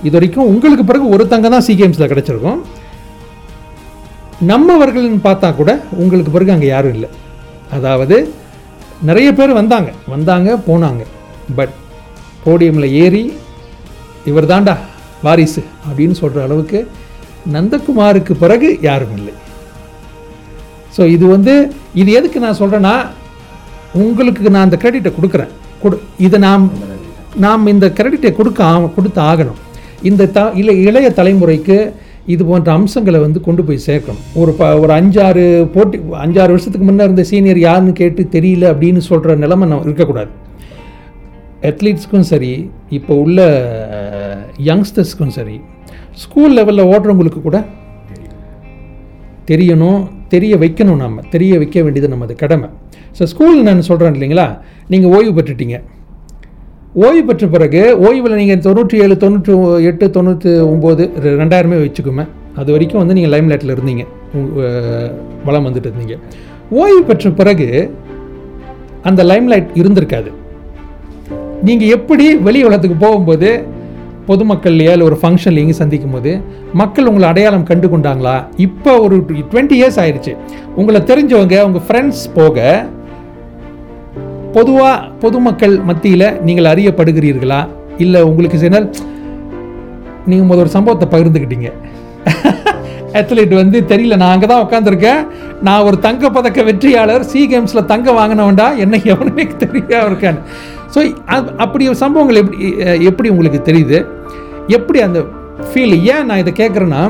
இது 0.07 0.15
வரைக்கும் 0.17 0.49
உங்களுக்கு 0.53 0.85
பிறகு 0.91 1.07
ஒரு 1.15 1.25
தங்கம் 1.33 1.55
தான் 1.55 1.67
சி 1.69 1.75
கேம்ஸில் 1.81 2.11
கிடச்சிருக்கும். 2.13 2.61
நம்மவர்கள்னு 4.47 5.19
பார்த்தா 5.25 5.55
கூட 5.55 5.83
உங்களுக்கு 5.91 6.31
பிறகு 6.31 6.53
அங்கே 6.53 6.67
யாரும் 6.67 6.93
இல்லை. 6.93 7.09
அதாவது 7.71 8.33
நிறைய 9.03 9.33
பேர் 9.33 9.53
வந்தாங்க. 9.53 9.93
வந்தாங்க 10.09 10.59
போனாங்க. 10.67 11.05
பட் 11.57 11.69
போடியமில் 12.47 12.91
ஏறி 12.91 13.33
இவர் 14.25 14.47
தாண்டா 14.47 14.77
வாரிசு 15.23 15.63
அப்படின்னு 15.89 16.11
சொல்கிற 16.11 16.45
அளவுக்கு 16.45 16.89
நந்தகுமாருக்கு 17.53 18.33
பிறகு 18.35 18.79
யாரும் 18.83 19.17
இல்லை. 19.17 19.33
ஸோ 20.99 21.07
இது 21.07 21.27
வந்து 21.27 21.75
இது 21.95 22.13
எதுக்கு 22.13 22.41
நான் 22.41 22.59
சொல்கிறேன்னா 22.59 23.07
உங்களுக்கு 23.93 24.51
நான் 24.51 24.63
அந்த 24.63 24.77
கிரெடிட்டை 24.77 25.13
கொடுக்குறேன். 25.13 25.49
கொடு 25.83 26.03
இதை 26.19 26.39
நாம் 26.39 26.73
நாம் 27.35 27.67
இந்த 27.67 27.91
கிரெடிட்டை 27.91 28.33
கொடுக்க 28.33 28.65
ஆ- 28.65 28.91
கொடுத்து 28.97 29.21
ஆகணும். 29.21 29.59
இந்த 30.03 30.27
த 30.27 30.53
இல்லை 30.55 30.83
இளைய 30.83 31.11
தலைமுறைக்கு 31.11 31.95
இது 32.35 32.43
போன்ற 32.49 32.69
அம்சங்களை 32.79 33.19
வந்து 33.27 33.41
கொண்டு 33.47 33.63
போய் 33.67 33.87
சேர்க்கணும். 33.87 34.23
ஒரு 34.41 34.53
ப 34.59 34.63
ஒரு 34.83 34.93
அஞ்சாறு 34.99 35.45
போட்டி 35.75 35.99
அஞ்சாறு 36.25 36.53
வருஷத்துக்கு 36.55 36.87
முன்னே 36.89 37.07
இருந்த 37.09 37.25
சீனியர் 37.31 37.61
யாருன்னு 37.69 37.93
கேட்டு 38.01 38.23
தெரியல 38.37 38.65
அப்படின்னு 38.73 39.03
சொல்கிற 39.11 39.37
நிலைமை 39.45 39.69
நம்ம 39.73 39.87
இருக்கக்கூடாது. 39.89 40.31
அத்லீட்ஸ்க்கும் 41.71 42.29
சரி 42.33 42.53
இப்போ 42.99 43.13
உள்ள 43.25 43.41
யங்ஸ்டர்ஸ்க்கும் 44.69 45.35
சரி 45.39 45.57
ஸ்கூல் 46.25 46.55
லெவலில் 46.59 46.89
ஓடுறவங்களுக்கு 46.93 47.41
கூட 47.49 47.59
தெரியணும் 49.51 50.01
தெரிய 50.35 50.55
வைக்கணும் 50.63 51.03
நம்ம 51.03 51.23
தெரிய 51.35 51.53
வைக்க 51.61 51.83
வேண்டியது 51.85 52.09
நமது 52.15 52.35
கடமை. 52.43 52.69
ஸோ 53.19 53.25
ஸ்கூல் 53.33 53.61
நான் 53.69 53.87
சொல்கிறேன் 53.91 54.17
இல்லைங்களா? 54.17 54.47
நீங்கள் 54.93 55.13
ஓய்வு 55.17 55.33
பெற்றுட்டீங்க. 55.37 55.79
ஓய்வு 57.05 57.23
பெற்ற 57.29 57.47
பிறகு 57.55 57.81
ஓய்வில் 58.07 58.39
நீங்கள் 58.41 58.63
தொண்ணூற்றி 58.67 58.97
ஏழு 59.05 59.15
தொண்ணூற்றி 59.23 59.53
எட்டு 59.89 60.07
தொண்ணூற்றி 60.17 60.51
ஒம்பது 60.73 61.05
ரெண்டாயிரமே 61.41 61.79
வச்சுக்கோமே. 61.83 62.25
அது 62.61 62.69
வரைக்கும் 62.75 63.01
வந்து 63.03 63.17
நீங்கள் 63.17 63.33
லைம் 63.35 63.51
லைட்டில் 63.51 63.75
இருந்தீங்க 63.75 64.05
வளம் 65.49 65.67
வந்துட்டு 65.69 65.89
இருந்தீங்க. 65.91 66.17
ஓய்வு 66.81 67.01
பெற்ற 67.11 67.31
பிறகு 67.41 67.69
அந்த 69.09 69.21
லைம் 69.31 69.49
லைட் 69.53 69.71
இருந்திருக்காது. 69.81 70.31
நீங்கள் 71.69 71.93
எப்படி 71.97 72.27
வெளி 72.47 72.61
உலகத்துக்கு 72.69 72.99
போகும்போது 73.07 73.51
பொதுமக்கள்லையா 74.29 74.93
இல்லை 74.95 75.07
ஒரு 75.11 75.17
ஃபங்க்ஷன்ல 75.21 75.63
எங்கே 75.63 75.77
சந்திக்கும் 75.83 76.15
போது 76.17 76.33
மக்கள் 76.81 77.09
உங்களை 77.11 77.27
அடையாளம் 77.33 77.69
கண்டு 77.71 77.87
கொண்டாங்களா 77.93 78.35
இப்போ 78.67 78.93
ஒரு 79.05 79.17
டுவெண்ட்டி 79.53 79.77
இயர்ஸ் 79.81 79.99
ஆயிடுச்சு 80.03 80.33
உங்களை 80.81 81.01
தெரிஞ்சவங்க 81.11 81.57
உங்கள் 81.69 81.85
ஃப்ரெண்ட்ஸ் 81.87 82.25
போக 82.35 82.57
பொதுவாக 84.57 84.97
பொதுமக்கள் 85.23 85.75
மத்தியில் 85.89 86.29
நீங்கள் 86.47 86.71
அறியப்படுகிறீர்களா? 86.73 87.61
இல்லை 88.05 88.21
உங்களுக்கு 88.31 88.59
சில 88.63 88.81
நீங்கள் 90.31 90.49
முதல் 90.51 90.65
ஒரு 90.65 90.73
சம்பவத்தை 90.77 91.07
பகிர்ந்துக்கிட்டீங்க. 91.15 91.71
அத்லீட் 93.19 93.55
வந்து 93.61 93.79
தெரியல 93.93 94.17
நான் 94.23 94.35
அங்கே 94.35 94.49
தான் 94.51 94.65
உட்காந்துருக்கேன் 94.65 95.21
நான் 95.67 95.85
ஒரு 95.89 95.97
தங்க 96.07 96.31
பதக்க 96.37 96.65
வெற்றியாளர் 96.69 97.29
சி 97.31 97.41
கேம்ஸில் 97.53 97.89
தங்க 97.93 98.09
வாங்கினவன்டா. 98.19 98.67
என்ன 98.85 99.01
எவனுமே 99.13 99.45
தெரியாம 99.63 100.09
இருக்கேன் 100.11 100.39
ஸோ 100.95 101.01
அப்படி 101.65 101.87
ஒரு 101.93 101.99
சம்பவங்கள் 102.03 102.41
எப்படி 102.43 102.69
எப்படி 103.11 103.31
உங்களுக்கு 103.35 103.61
தெரியுது? 103.71 103.99
எப்படி 104.79 104.99
அந்த 105.07 105.21
ஃபீல் 105.71 105.97
ஏன் 106.15 106.27
நான் 106.29 106.43
இதை 106.43 106.53
கேட்குறேன்னா 106.61 107.03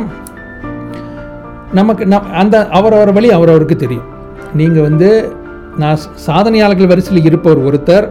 நமக்கு 1.78 2.04
நம் 2.12 2.30
அந்த 2.42 2.56
அவரவர் 2.78 3.16
வழி 3.16 3.30
அவரவருக்கு 3.38 3.76
தெரியும். 3.84 4.06
நீங்கள் 4.60 4.86
வந்து 4.88 5.08
நான் 5.78 5.98
சாதனையாளர்கள் 6.26 6.86
வரிசையில் 6.86 7.24
இருப்பவர் 7.24 7.64
ஒருத்தர். 7.64 8.10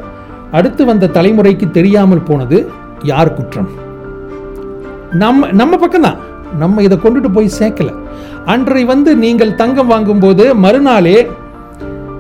அடுத்து 0.51 0.85
வந்த 0.85 1.07
தலைமுறைக்கு 1.07 1.71
தெரியாமல் 1.71 2.21
போனது 2.21 2.67
யார் 3.03 3.33
குற்றம்? 3.33 3.69
நம்ம 5.11 5.51
நம்ம 5.51 5.87
பக்கம்தான். 5.87 6.17
நம்ம 6.57 6.81
இதை 6.81 6.97
கொண்டுட்டு 6.97 7.33
போய் 7.33 7.51
சேர்க்கல. 7.59 7.93
அன்றை 8.45 8.85
வந்து 8.85 9.15
நீங்கள் 9.15 9.55
தங்கம் 9.55 9.87
வாங்கும்போது 9.87 10.55
மறுநாளே 10.55 11.27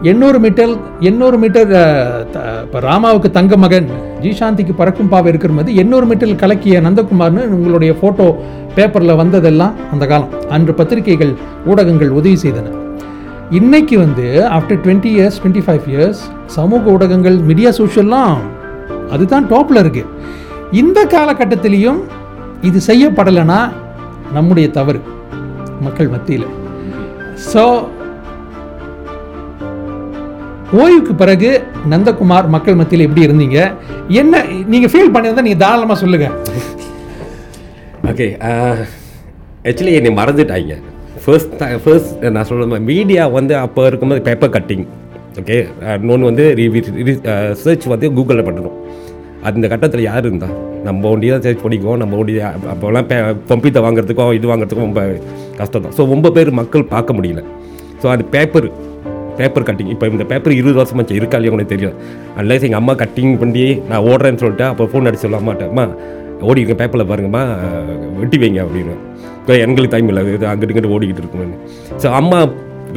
எண்ணூறு 0.01 0.39
மீட்டர் 0.39 0.77
எண்ணூறு 0.99 1.37
மீட்டர் 1.37 1.67
இப்போ 1.67 2.27
த- 2.71 2.79
ராமாவுக்கு 2.79 3.31
தங்க 3.31 3.57
மகன் 3.57 3.89
ஜிசாந்திக்கு 4.21 4.73
பறக்கும் 4.75 5.09
பாவை 5.09 5.27
இருக்கிற 5.27 5.53
மாதிரி 5.53 5.77
எண்ணூறு 5.77 6.05
மீட்டர் 6.05 6.35
கலக்கிய 6.35 6.81
நந்தகுமார்னு 6.81 7.47
உங்களுடைய 7.47 7.93
ஃபோட்டோ 7.93 8.35
பேப்பரில் 8.75 9.15
வந்ததெல்லாம் 9.15 9.73
அந்த 9.91 10.05
காலம். 10.05 10.29
அன்று 10.49 10.73
பத்திரிகைகள் 10.73 11.33
ஊடகங்கள் 11.65 12.09
உதவி 12.09 12.37
செய்தன. 12.41 12.86
இன்னைக்கு 13.55 13.97
வந்து 13.97 14.23
after 14.55 14.79
twenty 14.85 15.09
years 15.17 15.37
twenty 15.41 15.61
five 15.65 15.85
years 15.91 16.21
சமூக 16.55 16.91
ஊடகங்கள் 16.93 17.37
மீடியா 17.49 17.69
சோஷியல்லாம் 17.77 18.39
அதுதான் 19.13 19.45
டாப்பில் 19.51 19.79
இருக்கு. 19.81 20.03
இந்த 20.81 20.99
காலகட்டத்திலையும் 21.13 22.01
இது 22.69 22.79
செய்யப்படலைன்னா 22.87 23.59
நம்முடைய 24.37 24.71
தவறு 24.77 24.99
மக்கள் 25.85 26.11
மத்தியில். 26.15 26.47
ஸோ 27.51 27.63
ஓய்வுக்கு 30.81 31.15
பிறகு 31.23 31.51
நந்தகுமார் 31.93 32.51
மக்கள் 32.57 32.79
மத்தியில் 32.81 33.05
எப்படி 33.07 33.25
இருந்தீங்க? 33.27 33.59
என்ன 34.21 34.43
நீங்கள் 34.73 34.93
ஃபீல் 34.93 35.13
பண்ணியிருந்தா 35.15 35.47
நீங்கள் 35.47 35.63
தாராளமாக 35.65 35.99
சொல்லுங்கள் 36.03 36.35
ஓகே 38.11 38.29
ஆக்சுவலி 39.69 39.93
uh, 39.93 39.99
என்னை 40.01 40.13
மறந்துட்டாங்க. 40.21 40.75
ஃபர்ஸ்ட் 41.27 41.53
ஃபர்ஸ்ட் 41.83 42.11
eh, 42.25 42.29
நான் 42.35 42.47
சொல்கிறது 42.49 42.79
மீடியா 42.91 43.23
வந்து 43.37 43.53
அப்போ 43.63 43.81
இருக்கும்போது 43.89 44.21
பேப்பர் 44.27 44.53
கட்டிங் 44.53 44.85
ஓகே 45.39 45.57
இன்னொன்று 45.95 46.29
வந்து 46.29 46.45
சர்ச் 47.63 47.85
uh, 47.85 47.91
வந்து 47.93 48.07
கூகுளில் 48.17 48.47
பண்ணணும் 48.49 48.77
அந்த 49.47 49.65
கட்டத்தில் 49.73 50.07
யார் 50.07 50.25
இருந்தால் 50.27 50.55
நம்ம 50.85 51.09
ஒண்டி 51.13 51.27
தான் 51.33 51.43
சர்ச் 51.45 51.63
பண்ணிக்குவோம். 51.63 51.99
நம்ம 52.01 52.17
ஒண்டி 52.21 52.33
அப்போலாம் 52.73 53.07
பம்பித்தை 53.49 53.81
வாங்குறதுக்கும் 53.85 54.35
இது 54.37 54.51
வாங்குறதுக்கும் 54.51 54.87
ரொம்ப 54.87 55.03
கஷ்டம் 55.59 55.83
தான். 55.85 55.95
ஸோ 55.97 56.05
ரொம்ப 56.13 56.31
பேர் 56.37 56.51
மக்கள் 56.61 56.85
பார்க்க 56.93 57.17
முடியல. 57.17 57.43
ஸோ 58.03 58.07
அது 58.13 58.25
பேப்பர் 58.35 58.67
பேப்பர் 59.39 59.67
கட்டிங் 59.67 59.91
இப்போ 59.95 60.05
இந்த 60.13 60.27
பேப்பர் 60.31 60.57
இருபது 60.59 60.79
வருஷமாச்சு 60.81 61.19
இருக்கா 61.19 61.37
இல்லையா 61.39 61.53
உங்களுக்கு 61.53 61.75
தெரியும் 61.75 61.97
அன்லைஸ் 62.41 62.65
எங்கள் 62.69 62.81
அம்மா 62.81 62.95
கட்டிங் 63.03 63.35
பண்ணி 63.43 63.65
நான் 63.91 64.07
ஓடுறேன்னு 64.11 64.43
சொல்லிட்டு 64.43 64.67
அப்போ 64.71 64.87
ஃபோன் 64.93 65.09
அடிச்சு 65.09 65.27
சொல்ல 65.27 65.41
மாட்டேன் 65.49 65.71
அம்மா 65.73 65.85
ஓடி 66.49 66.63
இருக்க 66.63 66.77
பேப்பரில் 66.81 67.11
பாருங்கம்மா 67.11 67.45
வெட்டி 68.21 68.39
வைங்க 68.43 68.61
அப்படின்னு. 68.65 68.97
எங்களுக்கு 69.65 69.93
டைம் 69.95 70.09
இல்லை. 70.11 70.23
இது 70.37 70.47
அங்கிட்டு 70.51 70.73
இங்கிட்டு 70.73 70.93
ஓடிக்கிட்டு 70.95 71.23
இருக்குன்னு 71.23 71.57
ஸோ 72.03 72.09
அம்மா 72.19 72.39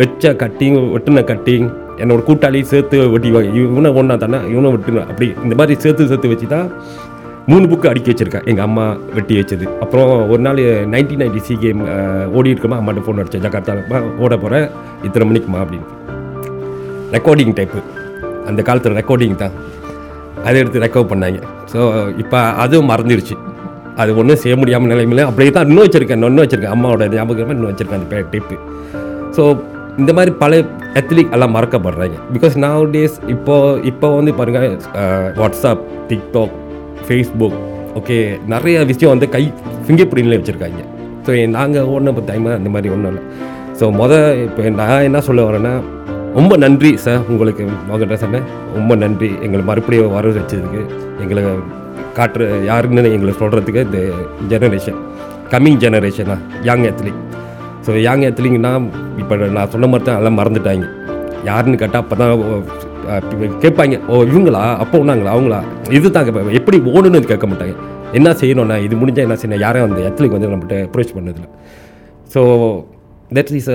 வச்ச 0.00 0.32
கட்டிங் 0.42 0.78
வெட்டின 0.94 1.22
கட்டிங் 1.30 1.68
என்னோட 2.02 2.20
கூட்டாளி 2.28 2.60
சேர்த்து 2.72 2.96
வெட்டி 3.14 3.30
இவனை 3.62 3.90
ஒன்றா 4.00 4.16
தானே 4.24 4.38
இவனை 4.52 4.68
வெட்டுன 4.74 5.04
அப்படி 5.10 5.26
இந்த 5.44 5.54
மாதிரி 5.60 5.74
சேர்த்து 5.84 6.08
சேர்த்து 6.10 6.32
வச்சு 6.32 6.46
தான் 6.56 6.68
மூணு 7.50 7.64
புக்கு 7.70 7.88
அடுக்கி 7.90 8.10
வச்சுருக்கேன் 8.10 8.46
எங்கள் 8.50 8.66
அம்மா 8.66 8.84
வெட்டி 9.16 9.34
வச்சது. 9.40 9.64
அப்புறம் 9.84 10.10
ஒரு 10.32 10.42
நாள் 10.46 10.60
நைன்டீன் 10.92 11.22
நைன்டி 11.22 11.40
சி 11.46 11.54
கேம் 11.62 11.80
ஓடி 12.38 12.52
இருக்கமா 12.52 12.78
அம்மாட்ட 12.80 13.04
ஃபோன் 13.06 13.20
அடித்தேன் 13.22 13.44
ஜகார்த்தாலம்மா 13.46 14.00
ஓட 14.24 14.34
போகிறேன் 14.42 14.66
இத்தனை 15.06 15.26
மணிக்குமா? 15.30 15.60
அப்படின்னு. 15.64 15.86
ரெக்கார்டிங் 17.16 17.54
டைப்பு 17.58 17.80
அந்த 18.50 18.60
காலத்தில் 18.68 18.96
ரெக்கார்டிங் 19.00 19.36
தான். 19.44 19.54
அதை 20.46 20.56
எடுத்து 20.62 20.84
ரெக்கவர் 20.84 21.10
பண்ணாங்க. 21.12 21.40
ஸோ 21.72 21.80
இப்போ 22.22 22.38
அதுவும் 22.64 22.90
மறந்துடுச்சு 22.92 23.36
அது 24.00 24.10
ஒன்றும் 24.20 24.40
செய்ய 24.42 24.54
முடியாமல் 24.60 24.90
நிலைமையில 24.92 25.24
அப்படியே 25.30 25.50
தான் 25.56 25.66
இன்னும் 25.68 25.84
வச்சுருக்கேன். 25.86 26.20
இன்னும் 26.30 26.44
வச்சுருக்கேன். 26.44 26.74
அம்மாவோட 26.76 27.06
ஞாபகமாக 27.16 27.56
இன்னும் 27.56 27.70
வச்சுருக்கேன் 27.72 28.00
அந்த 28.02 28.22
டிப்பு 28.34 28.56
ஸோ 29.36 29.42
இந்த 30.00 30.10
மாதிரி 30.16 30.32
பல 30.42 30.58
அத்லீட் 30.98 31.32
எல்லாம் 31.36 31.54
மறக்கப்படுறாங்க. 31.56 32.16
பிகாஸ் 32.34 32.54
நவ் 32.64 32.84
டேஸ் 32.94 33.16
இப்போது 33.34 33.80
இப்போ 33.90 34.08
வந்து 34.18 34.32
பாருங்கள் 34.38 34.76
வாட்ஸ்அப் 35.40 35.82
டிக்டாக் 36.10 36.54
ஃபேஸ்புக் 37.06 37.58
ஓகே 37.98 38.16
நிறைய 38.54 38.76
விஷயம் 38.90 39.12
வந்து 39.14 39.28
கை 39.34 39.42
ஃபிங்கர் 39.84 40.10
பிரிண்ட்லேயே 40.12 40.40
வச்சுருக்காங்க 40.40 40.82
ஸோ 41.26 41.30
நாங்கள் 41.56 41.88
ஓடின 41.92 42.14
டைம் 42.30 42.46
அந்த 42.58 42.70
மாதிரி 42.74 42.92
ஒன்றும் 42.96 43.10
இல்லை. 43.12 43.24
ஸோ 43.78 43.86
மொதல் 44.00 44.28
இப்போ 44.46 44.70
நான் 44.80 45.06
என்ன 45.08 45.20
சொல்ல 45.28 45.42
வரேன்னா 45.48 45.74
ரொம்ப 46.38 46.56
நன்றி 46.64 46.90
சார் 47.04 47.22
உங்களுக்கு 47.32 47.62
மகன் 47.90 48.22
சொன்னேன் 48.24 48.46
ரொம்ப 48.76 48.92
நன்றி. 49.02 49.30
எங்களை 49.44 49.62
மறுபடியும் 49.70 50.14
வர 50.16 50.32
வச்சதுக்கு 50.36 50.82
எங்களை 51.24 51.42
காட்டுற 52.18 52.48
யாருன்னு 52.70 53.10
எங்களை 53.16 53.34
சொல்கிறதுக்கு 53.42 53.82
இந்த 53.88 54.00
ஜெனரேஷன் 54.52 55.00
கம்மிங் 55.52 55.80
ஜெனரேஷனா 55.84 56.36
யங் 56.68 56.86
அத்லீட் 56.90 57.20
ஸோ 57.86 57.90
யங் 58.06 58.24
அத்லீட்னா 58.28 58.72
இப்போ 59.22 59.34
நான் 59.56 59.70
சொன்ன 59.74 59.88
மாதிரி 59.92 60.06
தான் 60.08 60.18
எல்லாம் 60.20 60.38
மறந்துட்டாங்க. 60.40 60.86
யாருன்னு 61.48 61.80
கேட்டால் 61.82 62.02
அப்போ 62.02 62.16
தான் 62.22 62.32
கேட்பாங்க 63.62 63.96
ஓ 64.12 64.16
இவங்களா? 64.30 64.62
அப்போ 64.82 64.96
ஒன்றாங்களா 65.02 65.32
அவங்களா? 65.36 65.60
இது 65.98 66.06
தான் 66.16 66.26
கேட்பாங்க 66.26 66.52
எப்படி 66.60 66.78
ஓடணும்னு 66.94 67.30
கேட்க 67.32 67.46
மாட்டாங்க. 67.52 67.74
என்ன 68.18 68.28
செய்யணும்னா 68.40 68.76
இது 68.86 68.94
முடிஞ்சால் 69.00 69.26
என்ன 69.26 69.36
செய்யணும்? 69.40 69.62
யாரும் 69.64 69.86
அந்த 69.86 70.00
அத்லீட் 70.10 70.36
வந்து 70.36 70.50
நம்மகிட்ட 70.52 70.78
அப்ரோச் 70.88 71.16
பண்ணதில்லை. 71.16 71.50
ஸோ 72.34 72.40
தட் 73.36 73.52
இஸ் 73.60 73.72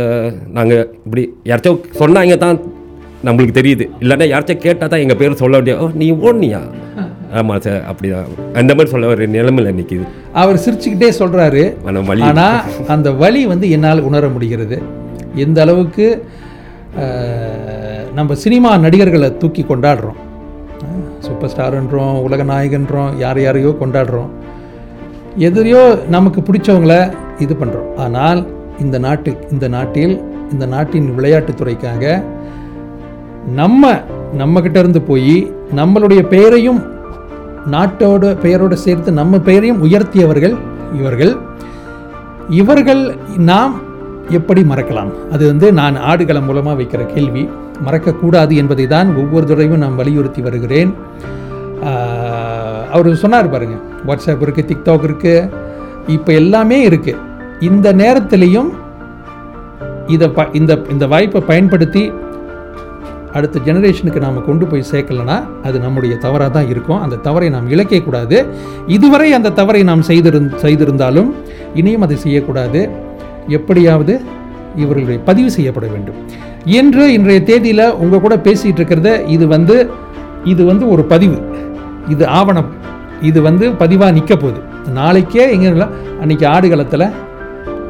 நாங்கள் 0.57 0.83
இப்படி 1.05 1.23
யாராச்சும் 1.51 1.81
சொன்னாங்க 2.01 2.37
தான் 2.45 2.59
நம்மளுக்கு 3.27 3.57
தெரியுது. 3.59 3.85
இல்லைன்னா 4.03 4.27
யாராச்சும் 4.33 4.63
கேட்டால் 4.65 4.91
தான் 4.93 5.03
எங்கள் 5.05 5.19
பேர் 5.21 5.41
சொல்ல 5.43 5.55
வேண்டிய 5.59 5.75
ஓ 5.83 5.87
நீ 6.01 6.09
ஓடனியா? 6.27 6.61
ஆமாம் 7.39 7.61
சார் 7.65 7.81
அப்படி 7.91 8.09
தான் 8.09 8.27
அந்த 8.61 8.71
மாதிரி 8.73 8.91
சொல்ல 8.93 9.07
ஒரு 9.13 9.27
நிலைமையில் 9.35 9.77
நிற்கிது 9.79 10.05
அவர் 10.41 10.61
சிரிச்சுக்கிட்டே 10.65 11.09
சொல்கிறாரு 11.21 11.63
ஆனால் 12.29 12.59
அந்த 12.95 13.11
வலி 13.21 13.41
வந்து 13.53 13.69
என்னால் 13.75 14.05
உணர 14.09 14.27
முடிகிறது. 14.35 14.77
எந்த 15.45 15.59
அளவுக்கு 15.65 16.05
நம்ம 18.17 18.35
சினிமா 18.43 18.71
நடிகர்களை 18.85 19.29
தூக்கி 19.37 19.63
கொண்டாடுறோம். 19.63 20.19
சூப்பர் 21.25 21.51
ஸ்டார்ன்றோம் 21.53 22.17
உலக 22.25 22.43
நாயகன்றோம் 22.43 23.11
யார் 23.23 23.39
யாரையோ 23.45 23.71
கொண்டாடுறோம். 23.81 24.29
எதிரையோ 25.47 25.83
நமக்கு 26.15 26.41
பிடிச்சவங்கள 26.41 26.95
இது 27.45 27.53
பண்ணுறோம் 27.61 27.89
ஆனால் 28.03 28.41
இந்த 28.83 28.97
நாட்டு 29.05 29.31
இந்த 29.51 29.67
நாட்டில் 29.75 30.15
இந்த 30.53 30.65
நாட்டின் 30.65 31.07
விளையாட்டுத்துறைக்காக 31.17 32.23
நம்ம 33.59 33.93
நம்மக்கிட்ட 34.41 34.77
இருந்து 34.77 35.01
போய் 35.01 35.37
நம்மளுடைய 35.79 36.21
பெயரையும் 36.33 36.81
நாட்டோட 37.73 38.31
பெயரோடு 38.45 38.77
சேர்த்து 38.85 39.11
நம்ம 39.19 39.39
பெயரையும் 39.47 39.83
உயர்த்தியவர்கள் 39.85 40.55
இவர்கள். 40.99 41.33
இவர்கள் 42.61 43.03
நாம் 43.51 43.73
எப்படி 44.37 44.61
மறக்கலாம்? 44.71 45.11
அது 45.33 45.43
வந்து 45.51 45.67
நான் 45.79 45.95
ஆடுகளம் 46.09 46.47
மூலமாக 46.49 46.77
வைக்கிற 46.81 47.03
கேள்வி. 47.13 47.43
மறக்கக்கூடாது 47.87 48.53
என்பதை 48.61 48.85
தான் 48.93 49.09
ஒவ்வொரு 49.21 49.45
தடவையும் 49.49 49.83
நான் 49.83 49.99
வலியுறுத்தி 50.01 50.41
வருகிறேன். 50.47 50.91
அவர் 52.95 53.21
சொன்னார் 53.23 53.53
பாருங்க 53.53 53.77
வாட்ஸ்அப் 54.07 54.43
இருக்குது 54.45 54.69
டிக்டாக் 54.71 55.07
இருக்குது 55.07 55.49
இப்போ 56.15 56.31
எல்லாமே 56.41 56.77
இருக்குது 56.89 57.21
இந்த 57.69 57.87
நேரத்திலையும் 58.01 58.69
இதை 60.13 60.27
ப 60.37 60.45
இந்த 60.59 60.73
இந்த 60.93 61.05
வாய்ப்பை 61.13 61.41
பயன்படுத்தி 61.51 62.03
அடுத்த 63.37 63.61
ஜெனரேஷனுக்கு 63.67 64.19
நாம் 64.25 64.37
கொண்டு 64.47 64.65
போய் 64.71 64.83
சேர்க்கலனா 64.91 65.37
அது 65.67 65.77
நம்முடைய 65.85 66.13
தவறாக 66.25 66.51
தான் 66.57 66.69
இருக்கும். 66.73 66.99
அந்த 67.05 67.19
தவறை 67.27 67.47
நாம் 67.55 67.71
இழக்கக்கூடாது 67.75 68.37
இதுவரை 68.95 69.29
அந்த 69.37 69.53
தவறை 69.59 69.81
நாம் 69.89 70.03
செய்திருந் 70.09 70.49
செய்திருந்தாலும் 70.63 71.29
இனியும் 71.81 72.05
அதை 72.07 72.17
செய்யக்கூடாது. 72.25 72.81
எப்படியாவது 73.57 74.13
இவர்களுடைய 74.83 75.19
பதிவு 75.29 75.49
செய்யப்பட 75.57 75.87
வேண்டும். 75.93 76.19
என்று 76.79 77.03
இன்றைய 77.17 77.41
தேதியில் 77.49 77.87
உங்கள் 78.03 78.23
கூட 78.25 78.35
பேசிகிட்டு 78.47 78.79
இருக்கிறத 78.81 79.11
இது 79.35 79.47
வந்து 79.55 79.75
இது 80.53 80.63
வந்து 80.71 80.85
ஒரு 80.93 81.03
பதிவு. 81.13 81.37
இது 82.13 82.23
ஆவணம். 82.39 82.69
இது 83.29 83.39
வந்து 83.47 83.65
பதிவாக 83.81 84.15
நிற்க 84.17 84.33
போகுது. 84.35 84.61
நாளைக்கே 84.99 85.45
எங்கே 85.55 85.69
அன்றைக்கி 86.23 86.45
ஆடுகளத்தில் 86.55 87.11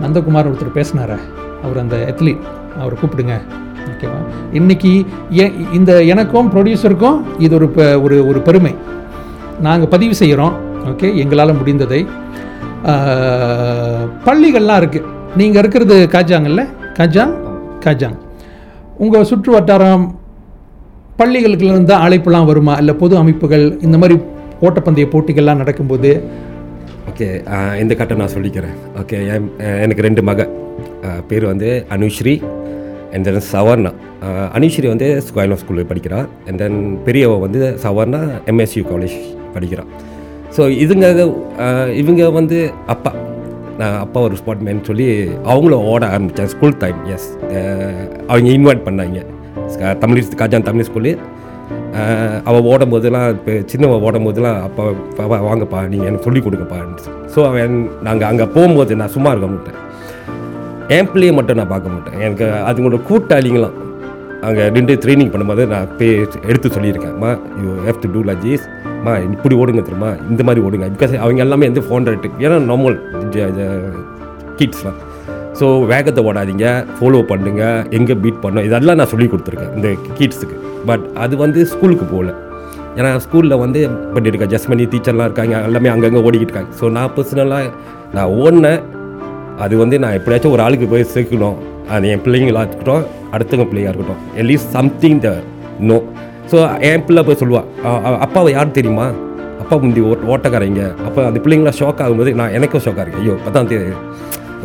நந்தகுமார் 0.04 0.50
ஒருத்தர் 0.52 0.78
பேசினார? 0.80 1.12
அவர் 1.66 1.82
அந்த 1.84 1.98
எத்லீட் 2.12 2.44
அவரை 2.82 2.98
கூப்பிடுங்க. 3.02 3.36
ஓகேவா? 3.86 4.20
இன்னைக்கு 4.54 5.06
இந்த 5.74 6.04
எனக்கும் 6.04 6.52
ப்ரொடியூசருக்கும் 6.52 7.22
இது 7.40 7.56
ஒரு 7.56 7.68
ப- 7.70 8.02
ஒரு 8.02 8.28
ஒரு 8.28 8.40
பெருமை. 8.40 8.76
நாங்கள் 9.62 9.88
பதிவு 9.88 10.16
செய்கிறோம் 10.16 10.54
ஓகே 10.86 11.16
எங்களால் 11.16 11.54
முடிந்ததை. 11.54 12.06
பள்ளிகள்லாம் 14.26 14.82
இருக்குது 14.82 15.04
நீங்கள் 15.38 15.62
இருக்கிறது 15.62 16.08
காஜாங்கல்ல 16.12 16.66
காஜாங் 17.00 17.34
காஜாங் 17.86 18.18
உங்கள் 18.98 19.24
சுற்று 19.24 19.52
வட்டாரம் 19.52 20.20
பள்ளிகளுக்குலேருந்து 21.18 21.84
தான் 21.84 22.10
அழைப்புலாம் 22.10 22.46
வருமா? 22.46 22.74
இல்லை 22.74 22.94
பொது 22.94 23.18
அமைப்புகள் 23.18 23.80
இந்த 23.82 23.98
மாதிரி 23.98 24.20
ஓட்டப்பந்தய 24.62 25.06
போட்டிகள்லாம் 25.06 25.56
நடக்கும்போது? 25.56 26.24
ஓகே 27.10 27.80
இந்த 27.80 27.96
கட்டம் 27.96 28.18
நான் 28.18 28.34
சொல்லிக்கிறேன். 28.34 28.76
ஓகே 29.02 29.34
என் 29.34 29.52
எனக்கு 29.58 30.02
ரெண்டு 30.02 30.24
மக. 30.24 30.50
பேர் 31.28 31.46
வந்து 31.46 31.86
அனுஸ்ரீ 31.90 32.44
அண்ட் 33.16 33.26
தென் 33.30 33.46
சவர்ணா 33.54 33.94
அனீஸ்வரி 34.58 34.90
வந்து 34.94 35.10
ஸ்கொயர்னோ 35.28 35.60
ஸ்கூலில் 35.64 35.90
படிக்கிறான் 35.92 36.28
அண்ட் 36.48 36.60
தென் 36.64 36.80
பெரியவ 37.08 37.40
வந்து 37.46 37.62
சவர்ணா 37.86 38.22
எம்எஸ்யூ 38.54 38.84
காலேஜ் 38.92 39.18
படிக்கிறான் 39.58 39.92
ஸோ 40.56 40.64
இதுங்க 40.84 41.06
uh, 41.64 41.88
இவங்க 42.02 42.24
வந்து 42.38 42.58
அப்பா. 42.94 43.12
நான் 43.80 43.96
அப்பா 44.04 44.20
ஒரு 44.26 44.36
ஸ்பாட்மேன் 44.42 44.86
சொல்லி 44.90 45.06
அவங்களும் 45.52 45.86
ஓட 45.94 46.04
ஆரம்பித்தேன் 46.14 46.52
ஸ்கூல் 46.54 46.76
டைம் 46.84 47.00
எஸ் 47.16 47.26
அவங்க 48.30 48.50
இன்வைட் 48.58 48.86
பண்ணாங்க. 48.86 49.18
Uh, 49.82 49.94
தமிழ் 50.04 50.22
காஜான் 50.42 50.68
தமிழ் 50.70 50.88
ஸ்கூலு 50.90 51.12
uh, 52.00 52.36
அவள் 52.50 52.70
ஓடும் 52.74 52.94
போதெல்லாம் 52.94 53.28
இப்போ 53.38 53.56
சின்னவன் 53.72 54.06
ஓடும் 54.10 54.28
போதெல்லாம் 54.28 54.60
அப்பா 54.68 54.86
அப்பா 55.24 55.40
வாங்கப்பா 55.50 55.82
நீங்கள் 55.94 56.10
எனக்கு 56.10 56.28
சொல்லிக் 56.28 56.48
கொடுங்கப்பா. 56.48 56.80
ஸோ 57.34 57.42
அவன் 57.50 57.76
நாங்கள் 58.08 58.30
அங்கே 58.32 58.48
போகும்போது 58.56 59.00
நான் 59.02 59.14
சும்மா 59.18 59.34
இருக்க 59.36 59.50
மாட்டேன். 59.56 59.80
என் 60.96 61.08
பிள்ளையை 61.12 61.34
மட்டும் 61.36 61.58
நான் 61.60 61.72
பார்க்க 61.74 61.94
மாட்டேன். 61.94 62.18
எனக்கு 62.26 62.46
அதுங்களோட 62.70 62.98
கூட்டாளிங்களாம். 63.10 63.76
அங்கே 64.48 64.64
நின்று 64.76 64.96
ட்ரைனிங் 65.04 65.32
பண்ணும்போது 65.34 65.64
நான் 65.72 65.88
பே 66.00 66.08
எடுத்து 66.50 66.68
சொல்லியிருக்கேன். 66.76 67.16
மா 67.24 67.30
you 67.62 67.70
have 67.86 68.02
to 68.04 68.10
do 68.16 68.22
like 68.30 68.66
மா 69.06 69.14
இப்படி 69.36 69.56
ஓடுங்க 69.62 69.82
தெரியுமா? 69.88 70.12
இந்த 70.32 70.42
மாதிரி 70.48 70.62
ஓடுங்க. 70.68 70.86
பிகாஸ் 70.96 71.14
அவங்க 71.24 71.42
எல்லாமே 71.46 71.68
வந்து 71.70 71.84
ஃபோன் 71.88 72.08
ரேட்டு 72.10 72.30
ஏன்னா 72.46 72.58
நார்மல் 72.70 72.98
கிட்ஸ்லாம் 74.60 75.00
ஸோ 75.60 75.66
வேகத்தை 75.92 76.22
ஓடாதீங்க. 76.30 76.68
ஃபாலோ 76.96 77.20
பண்ணுங்க. 77.32 77.64
எங்கே 77.98 78.16
பீட் 78.24 78.42
பண்ணோம்? 78.46 78.66
இதெல்லாம் 78.70 78.98
நான் 79.00 79.12
சொல்லி 79.12 79.28
கொடுத்துருக்கேன் 79.34 79.74
இந்த 79.78 79.90
கிட்ஸுக்கு 80.18 80.58
பட் 80.90 81.06
அது 81.24 81.34
வந்து 81.44 81.60
ஸ்கூலுக்கு 81.74 82.06
போகல. 82.14 82.32
ஏன்னா 82.98 83.12
ஸ்கூலில் 83.26 83.62
வந்து 83.64 83.80
பண்ணியிருக்கேன் 84.16 84.52
ஜஸ்மணி 84.56 84.86
டீச்சர்லாம் 84.94 85.30
இருக்காங்க. 85.30 85.56
எல்லாமே 85.70 85.90
அங்கங்கே 85.94 86.24
ஓடிக்கிட்டு 86.28 86.52
இருக்காங்க. 86.52 86.74
ஸோ 86.82 86.92
நான் 86.98 87.14
பர்சனலாக 87.18 87.72
நான் 88.18 88.34
ஓடினேன். 88.44 88.82
அது 89.64 89.74
வந்து 89.84 89.96
நான் 90.04 90.16
எப்படியாச்சும் 90.20 90.54
ஒரு 90.56 90.64
ஆளுக்கு 90.66 90.88
போய் 90.94 91.12
சேர்க்கணும். 91.16 91.58
அது 91.96 92.10
என் 92.14 92.24
பிள்ளைங்களா 92.26 92.62
இருக்கட்டும் 92.66 93.04
அடுத்தவங்க 93.36 93.68
பிள்ளையாக 93.72 93.92
இருக்கட்டும். 93.92 94.22
At least 94.40 94.72
something 94.78 95.20
the 95.26 95.30
no 95.90 95.98
so 96.52 96.58
என் 96.90 97.06
பிள்ளை 97.08 97.22
போய் 97.28 97.40
சொல்லுவா 97.42 97.62
அப்பாவை 98.26 98.50
யார் 98.56 98.76
தெரியுமா? 98.80 99.06
அப்பா 99.62 99.76
முந்தி 99.84 100.02
ஓ 100.10 100.12
ஓட்டக்காரங்க. 100.34 100.84
அப்போ 101.08 101.20
அந்த 101.30 101.40
பிள்ளைங்களாம் 101.44 101.78
ஷாக் 101.80 102.02
ஆகும்போது 102.06 102.32
நான் 102.42 102.56
எனக்கும் 102.58 102.84
ஷாக்காக 102.88 103.06
இருக்கேன் 103.06 103.24
ஐயோ 103.26 103.36
அதான் 103.48 103.70
தேதி 103.72 103.94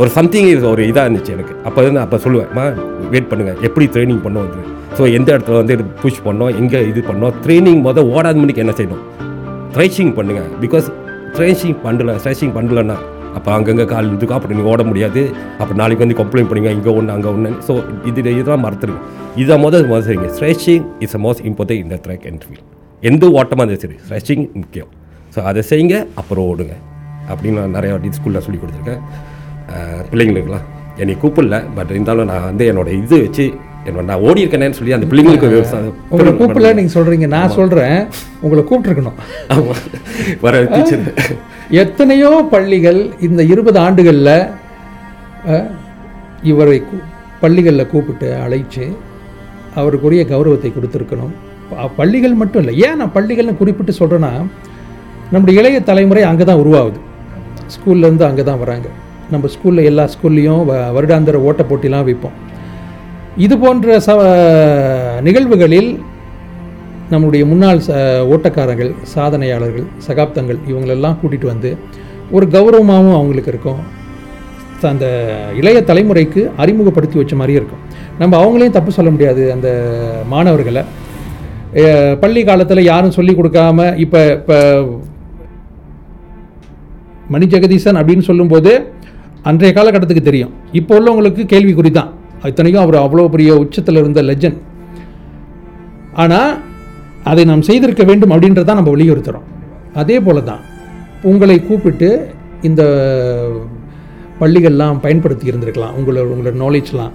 ஒரு 0.00 0.10
சம்திங் 0.16 0.48
ஒரு 0.72 0.82
இதாக 0.90 1.04
இருந்துச்சு 1.06 1.32
எனக்கு. 1.36 1.54
அப்போ 1.68 1.80
வந்து 1.86 2.02
அப்போ 2.04 2.18
சொல்லுவேன்மா 2.24 2.64
வெயிட் 3.14 3.30
பண்ணுங்கள் 3.30 3.58
எப்படி 3.68 3.86
ட்ரைனிங் 3.94 4.22
பண்ணுவோம் 4.26 4.68
ஸோ 4.98 5.02
எந்த 5.18 5.28
இடத்துல 5.34 5.58
வந்து 5.60 5.74
புஷ் 6.02 6.22
பண்ணோம் 6.26 6.52
எங்கே 6.60 6.80
இது 6.90 7.00
பண்ணோம் 7.10 7.34
ட்ரைனிங் 7.44 7.80
மொதல் 7.86 8.10
ஓடாத 8.14 8.36
மணிக்கு 8.42 8.62
என்ன 8.64 8.74
செய்யணும்? 8.78 9.02
ட்ரைஷிங் 9.74 10.12
பண்ணுங்கள் 10.18 10.48
பிகாஸ் 10.64 10.86
ட்ரைச்சிங் 11.36 11.78
பண்ணல 11.86 12.14
ஸ்ட்ரெச்சிங் 12.22 12.54
பண்ணலன்னா 12.58 12.96
அப்போ 13.36 13.50
அங்கங்கே 13.56 13.86
கால் 13.92 14.10
இதுக்கு 14.16 14.34
அப்புறம் 14.36 14.54
நீங்கள் 14.54 14.72
ஓட 14.72 14.82
முடியாது. 14.90 15.22
அப்போ 15.62 15.72
நாளைக்கு 15.80 16.04
வந்து 16.04 16.18
கம்ப்ளைண்ட் 16.20 16.50
பண்ணுங்க 16.50 16.70
இங்கே 16.78 16.92
ஒன்று 16.98 17.14
அங்கே 17.16 17.30
ஒன்று 17.34 17.50
ஸோ 17.68 17.74
இது 18.10 18.18
இதெல்லாம் 18.40 18.64
மறந்துடுங்க. 18.66 19.00
இதை 19.42 19.56
முதல் 19.64 19.86
முதல் 19.90 20.06
சரிங்க 20.08 20.30
stretching 20.36 20.84
is 21.06 21.16
a 21.18 21.20
most 21.26 21.42
important 21.50 21.82
இந்த 21.86 21.98
ட்ராக் 22.06 22.26
ஃபீல்ட் 22.46 22.66
எந்த 23.10 23.24
ஓட்டமாக 23.38 23.64
இருந்தாலும் 23.64 23.84
சரி 23.86 23.98
ஸ்ட்ரெச்சிங் 24.06 24.44
முக்கியம். 24.62 24.90
ஸோ 25.34 25.38
அதை 25.50 25.62
செய்யுங்க 25.70 25.96
அப்புறம் 26.22 26.46
ஓடுங்க. 26.52 26.74
அப்படின்னு 27.30 27.58
நான் 27.62 27.76
நிறையா 27.78 27.94
வாட்டி 27.94 28.18
ஸ்கூலில் 28.18 28.44
சொல்லி 28.46 28.60
கொடுத்துருக்கேன். 28.60 29.02
பிள்ளைங்களுக்குலாம். 30.12 30.66
என்னை 31.02 31.14
கூப்பிடல 31.22 31.56
பட் 31.76 31.92
இருந்தாலும் 31.94 32.28
நான் 32.30 32.46
வந்து 32.50 32.64
என்னோட 32.70 32.88
இது 33.02 33.16
வச்சு 33.24 33.44
என்னோட 33.86 34.04
நான் 34.08 34.24
ஓடி 34.28 34.42
இருக்கேனேன்னு 34.42 34.78
சொல்லி 34.78 34.94
அந்த 34.96 35.06
பிள்ளைங்களுக்கு 35.10 35.50
விவசாயம் 35.52 35.94
உங்களை 36.12 36.32
கூப்பிடல 36.40 36.72
நீங்கள் 36.78 36.96
சொல்கிறீங்க 36.96 37.26
நான் 37.36 37.54
சொல்கிறேன் 37.58 37.96
உங்களை 38.44 38.62
கூப்பிட்ருக்கணும் 38.70 39.18
ஆமாம் 39.54 39.80
வர 40.44 40.60
டீச்சர் 40.74 41.06
எத்தனையோ 41.70 42.46
பள்ளிகள் 42.50 43.10
இந்த 43.20 43.42
இருபது 43.42 43.78
ஆண்டுகளில் 43.78 44.46
இவரை 46.42 46.82
கூ- 46.82 47.02
பள்ளிகளில் 47.40 47.86
கூப்பிட்டு 47.86 48.36
அழைச்சி 48.48 48.96
அவருக்குரிய 49.76 50.28
கௌரவத்தை 50.28 50.72
கொடுத்துருக்கணும். 50.72 51.32
பள்ளிகள் 51.96 52.34
மட்டும் 52.34 52.62
இல்லை 52.62 52.88
ஏன் 52.88 52.96
நான் 52.96 53.12
பள்ளிகள்னு 53.14 53.56
குறிப்பிட்டு 53.56 53.92
சொல்கிறேன்னா 53.98 54.46
நம்முடைய 55.30 55.60
இளைய 55.60 55.80
தலைமுறை 55.80 56.22
அங்கே 56.22 56.44
தான் 56.44 56.56
உருவாகுது. 56.56 56.98
ஸ்கூல்லேருந்து 57.74 58.22
அங்கே 58.22 58.42
தான் 58.42 58.58
வராங்க. 58.58 58.88
நம்ம 59.30 59.48
ஸ்கூலில் 59.48 59.84
எல்லா 59.84 60.04
ஸ்கூல்லையும் 60.04 60.62
வ- 60.70 60.92
வருடாந்திர 60.96 61.34
ஓட்ட 61.34 61.62
போட்டிலாம் 61.62 62.04
வைப்போம். 62.04 62.32
இது 63.36 63.58
போன்ற 63.58 63.98
ச 64.06 65.20
நிகழ்வுகளில் 65.20 66.02
நம்முடைய 67.12 67.42
முன்னாள் 67.50 67.80
ச 67.86 67.92
ஓட்டக்காரர்கள் 68.32 68.90
சாதனையாளர்கள் 69.12 69.86
சகாப்தங்கள் 70.06 70.58
இவங்களெல்லாம் 70.70 71.16
கூட்டிகிட்டு 71.20 71.48
வந்து 71.52 71.70
ஒரு 72.36 72.46
கௌரவமாகவும் 72.54 73.16
அவங்களுக்கு 73.18 73.52
இருக்கும். 73.52 73.80
அந்த 74.90 75.06
இளைய 75.60 75.78
தலைமுறைக்கு 75.88 76.42
அறிமுகப்படுத்தி 76.62 77.16
வச்ச 77.20 77.34
மாதிரியும் 77.40 77.60
இருக்கும். 77.62 77.82
நம்ம 78.20 78.32
அவங்களையும் 78.42 78.76
தப்பு 78.76 78.90
சொல்ல 78.98 79.10
முடியாது 79.14 79.42
அந்த 79.56 79.68
மாணவர்களை. 80.34 80.82
பள்ளி 82.22 82.40
காலத்தில் 82.50 82.88
யாரும் 82.92 83.16
சொல்லி 83.18 83.32
கொடுக்காம 83.40 83.88
இப்போ 84.04 84.20
இப்போ 84.38 84.56
மணி 87.34 87.46
ஜெகதீசன் 87.52 88.00
அப்படின்னு 88.00 88.24
சொல்லும்போது 88.30 88.70
அன்றைய 89.50 89.72
காலகட்டத்துக்கு 89.76 90.28
தெரியும். 90.30 90.54
இப்போ 90.78 90.92
உள்ளவங்களுக்கு 91.00 91.42
கேள்விக்குறி 91.52 91.90
தான் 91.98 92.10
இத்தனைக்கும் 92.50 92.84
அவர் 92.86 93.04
அவ்வளோ 93.04 93.28
பெரிய 93.36 93.50
உச்சத்தில் 93.64 94.02
இருந்த 94.02 94.20
லெஜண்ட் 94.30 94.60
ஆனால் 96.22 96.50
அதை 97.24 97.44
நாம் 97.44 97.62
செய்திருக்க 97.62 98.04
வேண்டும் 98.04 98.30
அப்படின்றத 98.30 98.74
நம்ம 98.74 98.96
வலியுறுத்துகிறோம் 98.96 99.48
அதே 99.94 100.20
போல 100.20 100.40
தான் 100.40 100.60
உங்களை 101.22 101.64
கூப்பிட்டு 101.64 102.28
இந்த 102.62 102.82
பள்ளிகள்லாம் 104.40 105.00
பயன்படுத்தி 105.00 105.50
இருந்திருக்கலாம் 105.50 105.94
உங்களோட 105.98 106.26
உங்களோட 106.34 106.54
நாலேஜ்லாம் 106.54 107.10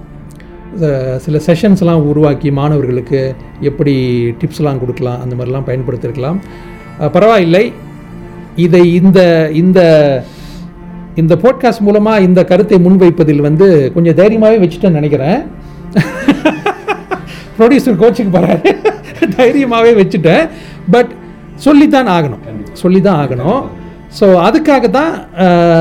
சில 1.16 1.40
செஷன்ஸ்லாம் 1.46 2.02
உருவாக்கி 2.02 2.50
மாணவர்களுக்கு 2.50 3.34
எப்படி 3.60 3.94
டிப்ஸ்லாம் 4.30 4.78
கொடுக்கலாம் 4.78 5.20
அந்த 5.20 5.36
மாதிரிலாம் 5.36 5.66
பயன்படுத்தியிருக்கலாம் 5.66 6.40
பரவாயில்லை. 7.12 7.72
இதை 8.56 8.94
இந்த 8.94 9.50
இந்த 9.52 9.80
இந்த 11.14 11.34
போட்காஸ்ட் 11.34 11.80
மூலமாக 11.80 12.20
இந்த 12.20 12.44
கருத்தை 12.44 12.78
முன்வைப்பதில் 12.78 13.40
வந்து 13.40 13.92
கொஞ்சம் 13.94 14.14
தைரியமாகவே 14.14 14.58
வச்சுட்டேன்னு 14.64 14.90
நினைக்கிறேன். 14.90 15.46
ப்ரொடியூசர் 17.58 18.00
கோச்சுக்கு 18.00 18.32
போகிறாரு 18.32 18.76
தைரியமாகவே 19.38 19.92
வச்சுட்டேன். 20.00 20.44
பட் 20.94 21.10
சொல்லித்தான் 21.66 22.10
ஆகணும். 22.16 22.42
சொல்லி 22.82 23.00
தான் 23.08 23.20
ஆகணும். 23.24 23.60
ஸோ 24.18 24.26
அதுக்காக 24.48 24.88
தான் 24.98 25.12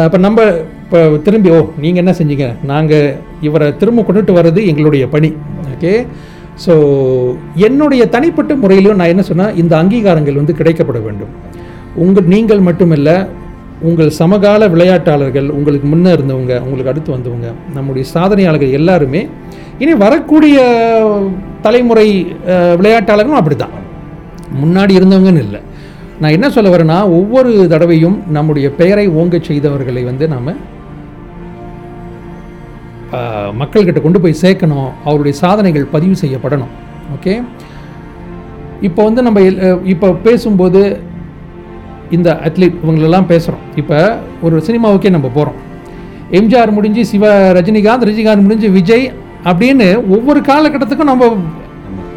இப்போ 0.05 0.19
நம்ம 0.27 0.45
இப்போ 0.85 0.99
திரும்பி 1.25 1.49
ஓ 1.55 1.59
நீங்கள் 1.83 2.01
என்ன 2.03 2.11
செஞ்சீங்க? 2.19 2.47
நாங்கள் 2.71 3.07
இவரை 3.47 3.67
திரும்ப 3.81 4.03
கொண்டுட்டு 4.07 4.33
வர்றது 4.37 4.59
எங்களுடைய 4.71 5.05
பணி. 5.15 5.29
ஓகே? 5.73 5.93
ஸோ 6.63 6.73
என்னுடைய 7.67 8.03
தனிப்பட்ட 8.15 8.53
முறையிலும் 8.63 8.99
நான் 8.99 9.13
என்ன 9.13 9.23
சொன்னால் 9.29 9.57
இந்த 9.61 9.73
அங்கீகாரங்கள் 9.81 10.39
வந்து 10.41 10.59
கிடைக்கப்பட 10.59 10.99
வேண்டும். 11.07 11.33
உங்கள் 12.05 12.29
நீங்கள் 12.35 12.61
மட்டுமல்ல 12.67 13.09
உங்கள் 13.87 14.11
சமகால 14.19 14.67
விளையாட்டாளர்கள் 14.73 15.47
உங்களுக்கு 15.57 15.87
முன்னே 15.93 16.11
இருந்தவங்க 16.17 16.53
உங்களுக்கு 16.65 16.91
அடுத்து 16.91 17.11
வந்தவங்க 17.15 17.47
நம்முடைய 17.77 18.03
சாதனையாளர்கள் 18.13 18.77
எல்லாருமே 18.79 19.21
இனி 19.79 19.93
வரக்கூடிய 19.93 20.57
தலைமுறை 21.61 22.07
விளையாட்டாளர்களும் 22.79 23.39
அப்படி 23.41 23.55
தான் 23.55 23.73
முன்னாடி 24.63 24.93
இருந்தவங்கன்னு 24.97 25.43
இல்லை. 25.47 25.61
நான் 26.19 26.31
என்ன 26.31 26.49
சொல்ல 26.49 26.69
வரேன்னா 26.75 27.03
ஒவ்வொரு 27.03 27.67
தடவையும் 27.67 28.23
நம்முடைய 28.27 28.71
பெயரை 28.71 29.09
ஓங்கச் 29.09 29.47
செய்தவர்களை 29.47 30.03
வந்து 30.03 30.27
நாம் 30.27 30.73
மக்கள்கிட்ட 33.61 34.01
கொண்டு 34.01 34.21
போய் 34.21 34.41
சேர்க்கணும். 34.41 34.89
அவருடைய 35.05 35.37
சாதனைகள் 35.37 35.85
பதிவு 35.85 36.15
செய்யப்படணும். 36.21 36.71
ஓகே? 37.15 37.33
இப்போ 38.81 39.03
வந்து 39.03 39.21
நம்ம 39.21 39.39
எல்- 39.39 39.85
இப்போ 39.85 40.13
பேசும்போது 40.13 40.99
இந்த 42.11 42.39
அத்லீட் 42.43 42.75
இவங்களெல்லாம் 42.85 43.29
பேசுகிறோம் 43.29 43.63
இப்போ 43.75 44.17
ஒரு 44.41 44.63
சினிமாவுக்கே 44.65 45.09
நம்ம 45.09 45.27
போகிறோம் 45.27 45.59
எம்ஜிஆர் 46.31 46.71
முடிஞ்சு 46.71 47.05
சிவ 47.05 47.51
ரஜினிகாந்த் 47.53 48.07
ரஜினிகாந்த் 48.09 48.41
முடிஞ்சு 48.41 48.69
விஜய் 48.69 49.05
அப்படின்னு 49.49 49.87
ஒவ்வொரு 50.15 50.39
காலகட்டத்துக்கும் 50.49 51.11
நம்ம 51.11 51.29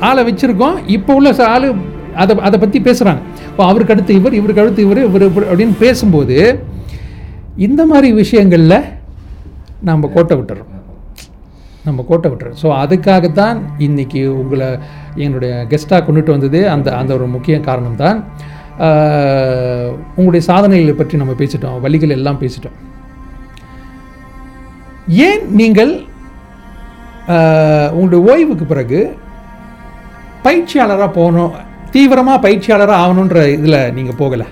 ஆளை 0.09 0.23
வச்சுருக்கோம். 0.29 0.77
இப்போ 0.97 1.12
உள்ள 1.19 1.31
ஆள் 1.55 1.69
அதை 2.23 2.33
அதை 2.49 2.57
பற்றி 2.62 2.79
பேசுகிறாங்க 2.88 3.23
இப்போ 3.51 3.62
அவருக்கு 3.71 3.95
அடுத்து 3.95 4.19
இவர் 4.21 4.38
இவருக்கு 4.41 4.62
அடுத்து 4.62 4.87
இவர் 4.87 5.01
இவர் 5.09 5.25
அப்படின்னு 5.51 5.77
பேசும்போது 5.85 6.37
இந்த 7.67 7.83
மாதிரி 7.93 8.09
விஷயங்களில் 8.23 8.79
நம்ம 9.88 10.09
கோட்டை 10.17 10.35
விட்டுறோம். 10.38 10.73
நம்ம 11.87 12.03
கோட்டை 12.09 12.29
விட்டுறோம். 12.31 12.59
ஸோ 12.62 12.69
அதுக்காகத்தான் 12.83 13.59
இன்றைக்கி 13.87 14.21
உங்களை 14.41 14.69
என்னுடைய 15.25 15.53
கெஸ்ட்டாக 15.71 16.03
கொண்டுட்டு 16.07 16.35
வந்தது 16.37 16.61
அந்த 16.75 16.88
அந்த 17.01 17.11
ஒரு 17.19 17.27
முக்கிய 17.37 17.57
காரணம் 17.69 18.01
தான் 18.03 18.19
உங்களுடைய 20.19 20.43
சாதனைகளை 20.51 20.95
பற்றி 20.99 21.17
நம்ம 21.23 21.35
பேசிட்டோம். 21.41 21.79
வழிகள் 21.85 22.17
எல்லாம் 22.19 22.41
பேசிட்டோம். 22.43 22.77
ஏன் 25.29 25.43
நீங்கள் 25.61 25.93
உங்களுடைய 27.97 28.21
ஓய்வுக்கு 28.29 28.67
பிறகு 28.71 29.01
பயிற்சியாளராக 30.47 31.09
போகணும் 31.19 31.55
தீவிரமாக 31.95 32.38
பயிற்சியாளராக 32.45 33.01
ஆகணுன்ற 33.03 33.38
இதில் 33.57 33.79
நீங்கள் 33.97 34.19
போகலை. 34.21 34.47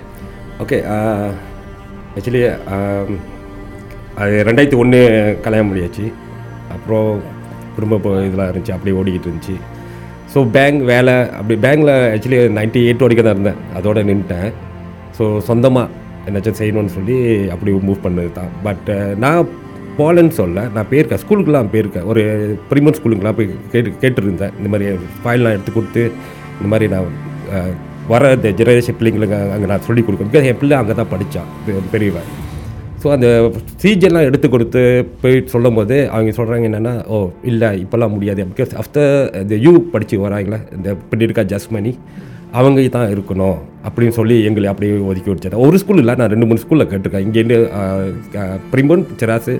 ஓகே 0.63 0.77
ஆக்சுவலி 2.17 2.43
uh, 2.45 2.53
um, 2.75 3.09
அது 4.19 4.37
ரெண்டாயிரத்தி 4.47 4.77
ஒன்று 4.83 4.99
கல்யாணம் 5.45 5.69
முடியாச்சு 5.71 6.05
அப்புறம் 6.75 7.09
குடும்ப 7.75 8.13
இதெல்லாம் 8.27 8.49
இருந்துச்சு 8.49 8.75
அப்படியே 8.75 8.97
ஓடிக்கிட்டு 8.99 9.27
இருந்துச்சு. 9.29 9.55
ஸோ 10.33 10.39
பேங்க் 10.55 10.81
வேலை 10.93 11.15
அப்படி 11.39 11.55
பேங்க்கில் 11.65 11.93
ஆக்சுவலி 12.13 12.39
நைன்ட்டி 12.57 12.81
எயிட் 12.87 13.05
வரைக்கும் 13.05 13.27
தான் 13.27 13.37
இருந்தேன். 13.37 13.61
அதோட 13.79 14.03
நின்ட்டேன் 14.09 14.49
ஸோ 15.17 15.25
சொந்தமாக 15.49 15.93
என்னாச்சும் 16.27 16.59
செய்யணும்னு 16.61 16.95
சொல்லி 16.97 17.17
அப்படி 17.53 17.73
மூவ் 17.89 18.03
பண்ணது 18.05 18.31
தான் 18.39 18.51
பட் 18.67 18.89
uh, 18.97 19.11
நான் 19.23 19.49
போகலன்னு 19.99 20.33
சொல்ல 20.39 20.63
நான் 20.75 20.89
போயிருக்கேன். 20.91 21.21
ஸ்கூலுக்குலாம் 21.23 21.71
போயிருக்கேன். 21.73 22.07
ஒரு 22.11 22.23
ப்ரிமர் 22.71 22.97
ஸ்கூலுக்குலாம் 22.99 23.37
போய் 23.39 23.49
கேட்டு 23.73 23.93
கேட்டுருந்தேன். 24.03 24.55
இந்த 24.59 24.69
மாதிரி 24.73 24.87
ஃபைல்லாம் 25.23 25.55
எடுத்து 25.57 25.73
கொடுத்து 25.77 26.03
இந்த 26.57 26.69
மாதிரி 26.73 26.87
நான் 26.95 27.07
வர 28.11 28.33
இந்த 28.35 28.49
ஜெனரேஷன் 28.59 28.97
பிள்ளைங்களுக்கு 28.99 29.37
அங்கே 29.55 29.69
நான் 29.71 29.85
சொல்லிக் 29.87 30.05
கொடுக்கணும். 30.07 30.31
பிகாஸ் 30.33 30.49
என் 30.51 30.59
பிள்ளை 30.61 30.75
அங்கே 30.81 30.95
தான் 30.99 31.11
படித்தான் 31.13 31.49
பெரியவன். 31.93 32.29
ஸோ 33.01 33.07
அந்த 33.15 33.27
சீஜன்லாம் 33.81 34.27
எடுத்து 34.27 34.47
கொடுத்து 34.53 34.81
போய் 35.23 35.35
சொல்லும் 35.53 35.77
போது 35.79 35.97
அவங்க 36.13 36.31
சொல்கிறாங்க 36.37 36.65
என்னென்னா 36.69 36.93
ஓ 37.15 37.17
இல்லை 37.51 37.69
இப்போல்லாம் 37.83 38.13
முடியாது. 38.15 38.47
பிகாஸ் 38.53 38.73
ஆஃப்டர் 38.83 39.11
இந்த 39.43 39.55
யூ 39.65 39.73
படித்து 39.93 40.23
வராங்களே 40.25 40.59
இந்த 40.77 40.89
பின்னாடி 41.09 41.27
இருக்கா 41.27 41.45
ஜஸ்மணி 41.53 41.93
அவங்க 42.57 42.87
தான் 42.95 43.11
இருக்கணும் 43.13 43.57
அப்படின்னு 43.87 44.15
சொல்லி 44.17 44.35
எங்களை 44.47 44.67
அப்படியே 44.71 44.93
ஒதுக்கி 45.09 45.29
வச்சேன் 45.31 45.63
ஒரு 45.67 45.77
ஸ்கூல் 45.81 46.01
இல்லை 46.01 46.15
நான் 46.19 46.31
ரெண்டு 46.33 46.47
மூணு 46.49 46.61
ஸ்கூலில் 46.63 46.89
கேட்டிருக்கேன். 46.91 47.25
இங்கேருந்து 47.27 47.57
பிரிம்பன் 48.71 49.05
சிராசு 49.21 49.55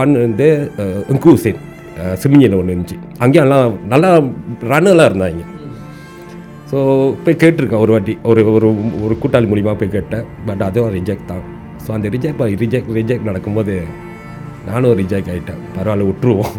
ஒன் 0.00 0.12
வந்து 0.24 0.48
இங்கு 1.12 1.28
ஹுசேன் 1.34 1.60
சிமிங்கியில் 2.22 2.58
ஒன்று 2.58 2.74
இருந்துச்சு. 2.74 2.98
அங்கேயும் 3.24 3.46
எல்லாம் 3.46 3.78
நல்லா 3.92 4.10
ரன்னெல்லாம் 4.72 5.08
இருந்தாங்க. 5.10 5.46
ஸோ 6.70 6.78
போய் 7.24 7.40
கேட்டிருக்கேன் 7.42 7.82
ஒரு 7.84 7.92
வாட்டி. 7.94 8.14
ஒரு 8.30 8.42
ஒரு 8.56 8.68
ஒரு 9.06 9.16
கூட்டாளி 9.22 9.48
மூலியமாக 9.52 9.76
போய் 9.80 9.94
கேட்டேன். 9.96 10.26
பட் 10.48 10.62
அதுவும் 10.68 10.94
ரிஜெக்ட் 10.98 11.30
தான். 11.32 11.44
ஸோ 11.84 11.90
அந்த 11.96 12.08
ரிஜெக்ட் 12.14 12.42
ரிஜெக்ட் 12.64 12.92
ரிஜெக்ட் 13.00 13.28
நடக்கும்போது 13.30 13.74
நானும் 14.68 14.96
ரிஜெக்ட் 15.00 15.30
ஆகிட்டேன் 15.32 15.60
பரவாயில்ல 15.76 16.06
விட்டுருவோம். 16.08 16.54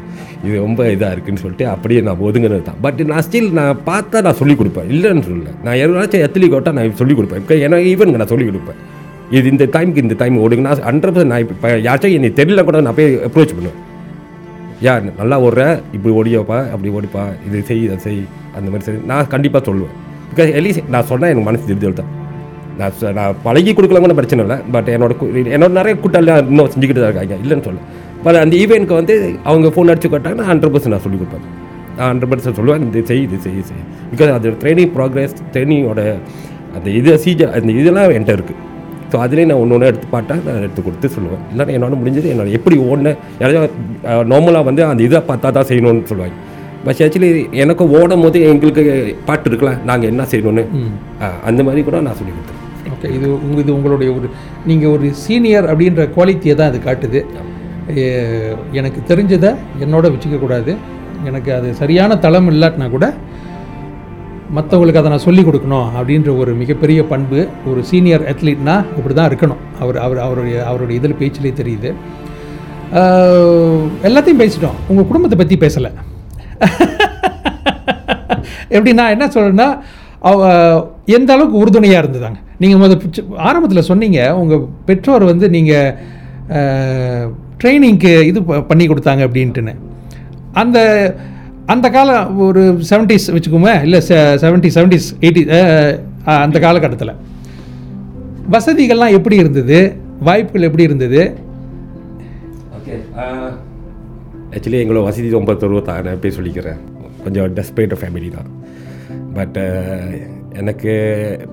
இது 0.45 0.55
ரொம்ப 0.65 0.81
இதாக 0.93 1.15
இருக்குன்னு 1.15 1.41
சொல்லிட்டு 1.43 1.65
அப்படியே 1.73 1.99
நான் 2.07 2.21
ஒதுங்கினது 2.27 2.63
தான். 2.69 2.79
பட் 2.85 3.01
நான் 3.11 3.23
ஸ்டில் 3.27 3.49
நான் 3.59 3.81
பார்த்தா 3.89 4.21
நான் 4.27 4.37
சொல்லிக் 4.39 4.59
கொடுப்பேன். 4.61 4.87
இல்லைன்னு 4.93 5.25
சொல்லல. 5.27 5.51
நான் 5.65 5.77
யாராச்சும் 5.81 6.23
எத்தலி 6.27 6.49
கோட்டா 6.53 6.71
நான் 6.77 6.99
சொல்லிக் 7.01 7.19
கொடுப்பேன். 7.19 7.41
இப்போ 7.43 7.55
எனக்கு 7.67 7.89
ஈவன் 7.93 8.13
நான் 8.21 8.31
சொல்லிக் 8.33 8.49
கொடுப்பேன். 8.51 8.79
இது 9.37 9.45
இந்த 9.53 9.65
டைமுக்கு 9.75 10.03
இந்த 10.05 10.15
டைம் 10.21 10.37
ஓடுங்க 10.45 10.63
நான் 10.67 10.85
ஹண்ட்ரட் 10.89 11.13
பர்சன்ட் 11.15 11.33
நான் 11.33 11.43
இப்போ 11.45 11.69
யாராச்சும் 11.87 12.15
என்னை 12.17 12.31
தெரியல 12.39 12.63
கூட 12.69 12.81
நான் 12.87 12.97
போய் 12.99 13.19
அப்ரோச் 13.27 13.55
பண்ணுவேன். 13.57 13.79
யார் 14.87 15.03
நல்லா 15.19 15.37
ஓடுற 15.47 15.63
இப்படி 15.95 16.13
ஓடியோப்பா 16.19 16.59
அப்படி 16.73 16.91
ஓடிப்பா 16.97 17.25
இது 17.47 17.63
செய் 17.69 17.83
இதை 17.87 17.97
செய் 18.05 18.21
அந்த 18.55 18.67
மாதிரி 18.71 18.85
செய். 18.87 19.03
நான் 19.11 19.31
கண்டிப்பாக 19.35 19.63
சொல்லுவேன். 19.69 19.93
பிகாஸ் 20.31 20.51
எலிஸ் 20.61 20.81
நான் 20.95 21.07
சொன்னால் 21.11 21.31
எனக்கு 21.33 21.49
மனசு 21.49 21.69
திருப்தி 21.69 21.93
தான் 22.01 22.11
நான் 22.79 22.93
சொ- 22.99 23.13
நான் 23.13 23.35
பழகி 23.43 23.71
கொடுக்கலாம் 23.73 24.05
கூட 24.05 24.13
பிரச்சனை 24.13 24.41
இல்லை. 24.45 24.57
பட் 24.71 24.89
என்னோட 24.93 25.13
என்னோட 25.53 25.71
நிறைய 25.73 25.95
கூட்டாளி 25.97 26.31
இன்னும் 26.45 26.71
செஞ்சுக்கிட்டு 26.73 27.01
தான் 27.01 27.11
இருக்காங்க. 27.11 27.37
இல்லைன்னு 27.43 27.65
சொல்ல 27.67 27.81
பட் 28.25 28.39
அந்த 28.41 28.55
ஈவெண்ட்க்கு 28.57 28.95
வந்து 28.97 29.13
அவங்க 29.43 29.67
ஃபோன் 29.73 29.91
அடிச்சு 29.91 30.09
கேட்டாங்கன்னா 30.09 30.47
ஹண்ட்ரட் 30.49 30.73
பர்சன்ட் 30.73 30.95
நான் 30.95 31.05
சொல்லிக் 31.05 31.21
கொடுப்பேன். 31.21 31.45
நான் 31.97 32.09
ஹண்ட்ரட் 32.11 32.31
பர்சன்ட் 32.31 32.57
சொல்லுவேன். 32.59 32.83
இது 32.89 33.01
செய் 33.07 33.23
இது 33.27 33.37
செய் 33.45 33.63
செய். 33.69 33.81
பிகாஸ் 34.11 34.33
அது 34.35 34.49
ட்ரைனிங் 34.61 34.91
ப்ராக்ரஸ் 34.95 35.33
ட்ரைனிங்கோட 35.53 36.01
அந்த 36.75 36.87
இது 36.99 37.13
சீஜ 37.23 37.41
அந்த 37.55 37.71
இதெல்லாம் 37.79 38.11
என்கிட்ட 38.11 38.37
இருக்குது 38.37 38.59
ஸோ 39.11 39.19
அதுலேயே 39.23 39.47
நான் 39.47 39.61
ஒன்று 39.61 39.75
ஒன்று 39.75 39.87
எடுத்து 39.87 40.07
பார்த்தா 40.11 40.35
நான் 40.45 40.61
எடுத்து 40.61 40.81
கொடுத்து 40.83 41.07
சொல்லுவேன். 41.15 41.41
இல்லைன்னா 41.51 41.73
என்னோட 41.77 41.95
முடிஞ்சது 41.99 42.29
என்னோட 42.33 42.49
எப்படி 42.57 42.75
ஓடின 42.85 43.11
யாராவது 43.41 43.73
நார்மலாக 44.31 44.63
வந்து 44.63 44.83
அந்த 44.85 45.03
இதை 45.03 45.21
பார்த்தா 45.29 45.51
தான் 45.51 45.67
செய்யணும்னு 45.69 46.09
சொல்லுவாங்க. 46.11 46.37
பட் 46.85 47.01
ஆக்சுவலி 47.05 47.29
எனக்கு 47.55 47.83
ஓடும் 47.97 48.23
போது 48.23 48.37
எங்களுக்கு 48.51 48.83
பாட்டு 49.25 49.49
இருக்குல்ல 49.49 49.73
நாங்கள் 49.83 50.09
என்ன 50.11 50.23
செய்யணும்னு? 50.31 50.63
அந்த 51.49 51.61
மாதிரி 51.63 51.81
கூட 51.83 51.97
நான் 52.01 52.17
சொல்லி 52.19 52.33
கொடுத்தேன் 52.33 52.60
ஓகே 53.01 53.11
இது 53.17 53.27
உங்கள் 53.45 53.61
இது 53.63 53.71
உங்களுடைய 53.75 54.09
ஒரு 54.17 54.27
நீங்கள் 54.69 54.91
ஒரு 54.95 55.07
சீனியர் 55.21 55.67
அப்படின்ற 55.71 56.01
குவாலிட்டியை 56.15 56.53
தான் 56.55 56.69
அது 56.71 56.79
காட்டுது. 56.87 57.19
எனக்கு 58.79 58.99
தெரிஞ்சதை 59.11 59.51
என்னோட 59.83 60.05
வச்சுக்கக்கூடாது 60.13 60.71
எனக்கு 61.29 61.49
அது 61.55 61.69
சரியான 61.79 62.17
தளம் 62.25 62.49
இல்லாட்டினா 62.51 62.87
கூட 62.95 63.05
மற்றவங்களுக்கு 64.57 65.01
அதை 65.01 65.11
நான் 65.13 65.23
சொல்லிக் 65.25 65.47
கொடுக்கணும் 65.47 65.87
அப்படின்ற 65.97 66.29
ஒரு 66.41 66.51
மிகப்பெரிய 66.61 66.99
பண்பு 67.13 67.39
ஒரு 67.71 67.81
சீனியர் 67.89 68.27
அத்லீட்னா 68.31 68.75
இப்படி 68.97 69.15
தான் 69.19 69.29
இருக்கணும். 69.31 69.61
அவர் 69.83 69.99
அவர் 70.05 70.21
அவருடைய 70.25 70.59
அவருடைய 70.69 70.99
இதில் 71.01 71.19
பேச்சிலே 71.21 71.53
தெரியுது. 71.61 71.91
எல்லாத்தையும் 74.09 74.43
பேசிட்டோம். 74.43 74.77
உங்கள் 74.91 75.09
குடும்பத்தை 75.09 75.39
பற்றி 75.41 75.57
பேசலை. 75.65 75.91
எப்படி 78.75 78.91
நான் 79.01 79.15
என்ன 79.17 79.25
சொல்கிறேன்னா 79.35 79.69
அவ 80.29 80.39
எந்த 81.17 81.29
அளவுக்கு 81.35 81.61
உறுதுணையாக 81.63 82.03
இருந்ததாங்க. 82.03 82.39
நீங்கள் 82.61 82.79
முத 82.81 82.95
ஆரம்பத்தில் 83.47 83.87
சொன்னீங்க 83.89 84.19
உங்கள் 84.37 84.65
பெற்றோர் 84.85 85.23
வந்து 85.23 85.49
நீங்கள் 85.49 85.93
ட்ரைனிங்க்கு 87.61 88.11
இது 88.21 88.39
ப- 88.43 88.63
பண்ணி 88.69 88.85
கொடுத்தாங்க 88.87 89.23
அப்படின்ட்டுன்னு. 89.27 89.73
அந்த 90.53 90.79
அந்த 91.65 91.89
காலம் 91.89 92.39
ஒரு 92.47 92.61
செவன்டிஸ் 92.89 93.27
வச்சுக்கோங்க 93.27 93.81
இல்லை 93.81 93.99
செவன்ட்டி 94.07 94.69
செவன்டிஸ் 94.77 95.09
எயிட்டி 95.21 95.43
அந்த 96.41 96.59
காலகட்டத்தில். 96.59 97.15
வசதிகள்லாம் 98.51 99.11
எப்படி 99.11 99.35
இருந்தது? 99.35 99.79
வாய்ப்புகள் 100.19 100.61
எப்படி 100.61 100.83
இருந்தது? 100.83 101.21
ஓகே 102.77 102.95
ஆக்சுவலி 104.51 104.79
எங்களோட 104.83 105.03
வசதி 105.03 105.29
ரொம்ப 105.29 105.53
தருவத்தான் 105.53 106.03
நான் 106.03 106.19
போய் 106.21 106.35
சொல்லிக்கிறேன். 106.37 106.79
கொஞ்சம் 107.23 107.53
டெஸ்பைட் 107.55 107.95
ஃபேமிலி 108.01 108.31
தான். 108.37 108.49
பட் 109.33 109.57
எனக்கு 110.61 110.93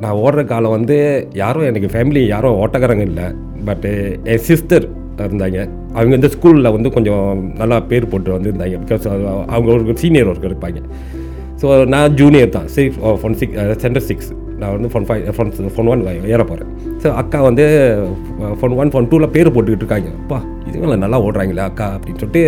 நான் 0.02 0.20
ஓடுற 0.24 0.42
காலம் 0.52 0.74
வந்து 0.76 0.96
யாரும் 1.42 1.68
எனக்கு 1.70 1.90
ஃபேமிலி 1.94 2.22
யாரும் 2.34 2.58
ஓட்டக்காரங்க 2.62 3.04
இல்லை. 3.10 3.26
பட்டு 3.68 3.92
என் 4.32 4.44
சிஸ்டர் 4.48 4.86
இருந்தாங்க. 5.26 5.60
அவங்க 5.96 6.12
வந்து 6.16 6.32
ஸ்கூலில் 6.34 6.74
வந்து 6.74 6.88
கொஞ்சம் 6.96 7.22
நல்லா 7.60 7.78
பேர் 7.92 8.10
போட்டு 8.12 8.36
வந்திருந்தாங்க. 8.36 8.76
பிகாஸ் 8.84 9.06
அவங்க 9.54 9.68
ஒரு 9.76 9.96
சீனியர் 10.02 10.30
ஒர்க்கர் 10.32 10.52
இருப்பாங்க. 10.52 10.80
ஸோ 11.60 11.68
நான் 11.94 12.14
ஜூனியர் 12.20 12.52
தான். 12.56 12.68
Six 12.74 12.98
phone 13.22 13.38
six 13.40 13.56
center 13.84 14.06
six 14.10 14.28
நான் 14.60 14.74
வந்து 14.74 14.88
phone 14.92 15.06
five 15.08 15.24
phone 15.36 15.50
phone 15.74 15.88
one 15.92 16.04
ஏற 16.34 16.42
போகிறேன் 16.50 16.70
ஸோ 17.02 17.08
அக்கா 17.20 17.38
வந்து 17.48 17.64
ஃபோன் 18.60 18.76
ஒன் 18.82 18.92
ஃபோன் 18.92 19.08
டூவில் 19.10 19.32
பேர் 19.36 19.54
போட்டுக்கிட்டு 19.54 19.84
இருக்காங்க. 19.84 20.10
அப்பா 20.22 20.38
இதுவும் 20.68 21.02
நல்லா 21.04 21.20
ஓடுறாங்களே 21.26 21.64
அக்கா 21.70 21.88
அப்படின்னு 21.96 22.20
சொல்லிட்டு 22.22 22.44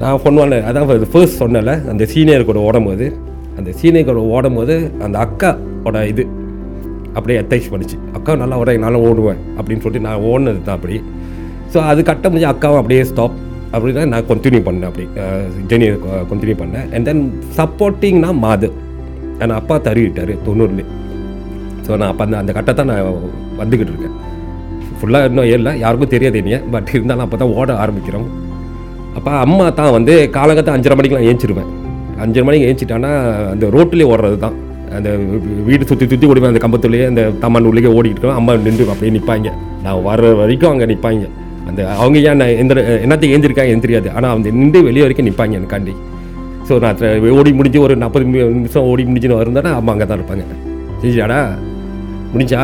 நான் 0.00 0.18
ஃபோன் 0.22 0.38
ஒன் 0.42 0.54
அதான் 0.68 0.88
ஃபர்ஸ்ட் 1.12 1.40
சொன்னல 1.42 1.74
அந்த 1.92 2.04
சீனியர் 2.12 2.48
கூட 2.50 2.60
ஓடும்போது 2.68 3.06
அந்த 3.58 3.70
சீனியர் 3.80 4.08
ஓடும் 4.08 4.32
ஓடும்போது 4.36 4.76
அந்த 5.06 5.16
அக்காவோட 5.24 5.98
இது 6.12 6.24
அப்படியே 7.16 7.38
அட்டாச் 7.40 7.68
பண்ணிச்சு. 7.72 7.96
அக்கா 8.18 8.32
நல்லா 8.42 8.56
ஓட 8.60 8.72
நல்லா 8.84 9.00
ஓடுவேன் 9.08 9.40
அப்படின்னு 9.56 9.82
சொல்லிட்டு 9.84 10.06
நான் 10.08 10.24
ஓடினது 10.30 10.62
தான் 10.68 10.76
அப்படி. 10.78 10.96
ஸோ 11.72 11.78
அது 11.90 12.00
கட்ட 12.08 12.24
முடிஞ்சு 12.30 12.48
அக்காவும் 12.52 12.80
அப்படியே 12.80 13.02
ஸ்டாப் 13.10 13.36
அப்படின்னா 13.74 14.02
நான் 14.14 14.26
கண்டினியூ 14.30 14.62
பண்ணேன் 14.68 14.88
அப்படி. 14.90 15.06
ஜெர்னி 15.70 15.86
கண்டினியூ 16.32 16.56
பண்ணேன். 16.62 16.86
அண்ட் 16.94 17.06
தென் 17.10 17.22
சப்போர்ட்டிங்னா 17.58 18.30
மாது. 18.44 18.68
என் 19.44 19.56
அப்பா 19.60 19.76
தருவிட்டார் 19.86 20.32
தொண்ணூறுலேயே 20.46 20.88
ஸோ 21.86 21.90
நான் 22.00 22.10
அப்போ 22.12 22.24
அந்த 22.26 22.36
அந்த 22.42 22.52
கட்டத்தை 22.58 22.82
நான் 22.90 23.08
வந்துக்கிட்டு 23.60 23.92
இருக்கேன். 23.92 24.14
ஃபுல்லாக 24.98 25.28
இன்னும் 25.30 25.48
ஏறல. 25.52 25.70
யாருக்கும் 25.84 26.12
தெரியாது 26.14 26.38
என்னைய. 26.42 26.58
பட் 26.74 26.90
இருந்தாலும் 26.96 27.24
அப்போ 27.26 27.38
தான் 27.42 27.54
ஓட 27.60 27.72
ஆரம்பிக்கிறோம். 27.84 28.28
அப்போ 29.18 29.32
அம்மா 29.46 29.66
தான் 29.80 29.94
வந்து 29.96 30.14
காலங்கத்தை 30.36 30.72
அஞ்சரை 30.76 30.94
மணிக்கெலாம் 30.98 31.28
ஏஞ்சிருவேன். 31.30 31.70
அஞ்சரை 32.22 32.44
மணிக்கு 32.48 32.68
ஏஞ்சிட்டான்னா 32.70 33.10
அந்த 33.54 33.66
ரோட்டிலே 33.76 34.06
ஓடுறது 34.12 34.38
தான். 34.44 34.56
அந்த 34.96 35.10
வீடு 35.68 35.84
சுற்றி 35.90 36.06
சுற்றி 36.10 36.26
ஓடுவேன் 36.32 36.52
அந்த 36.52 36.60
கம்பத்துலேயே 36.64 37.04
அந்த 37.10 37.22
தம்மன் 37.44 37.68
உள்ளே 37.70 37.90
ஓடிக்கிட்டு 37.98 38.20
இருக்கோம் 38.20 38.40
அம்மா 38.40 38.52
நின்று 38.66 38.84
அப்படியே 38.92 39.12
நிற்பாங்க 39.16 39.50
நான் 39.84 40.02
வர்ற 40.08 40.28
வரைக்கும் 40.40 40.72
அங்கே 40.72 40.86
நிற்பாங்க 40.92 41.24
அந்த 41.68 41.80
அவங்க 42.02 42.18
ஏன் 42.30 42.40
நான் 42.42 42.58
எந்த 42.62 42.74
என்னத்துக்கு 43.04 43.34
ஏந்திருக்காங்க 43.36 43.74
ஏன் 43.74 43.84
தெரியாது. 43.84 44.08
ஆனால் 44.16 44.32
அந்த 44.36 44.48
நின்று 44.60 44.80
வெளியே 44.88 45.04
வரைக்கும் 45.06 45.28
நிற்பாங்க 45.28 45.54
எனக்காண்டி 45.60 45.94
ஸோ 46.68 46.74
நான் 46.84 47.30
ஓடி 47.38 47.50
முடிஞ்சு 47.58 47.78
ஒரு 47.86 47.94
நாற்பது 48.02 48.24
நிமிஷம் 48.26 48.88
ஓடி 48.90 49.02
முடிஞ்சுன்னு 49.10 49.40
வருந்தேன்னா 49.40 49.72
அம்மா 49.80 49.92
அங்கே 49.94 50.06
தான் 50.10 50.18
இருப்பாங்க. 50.20 50.44
செஞ்சாடா 51.02 51.38
முடிஞ்சா? 52.34 52.62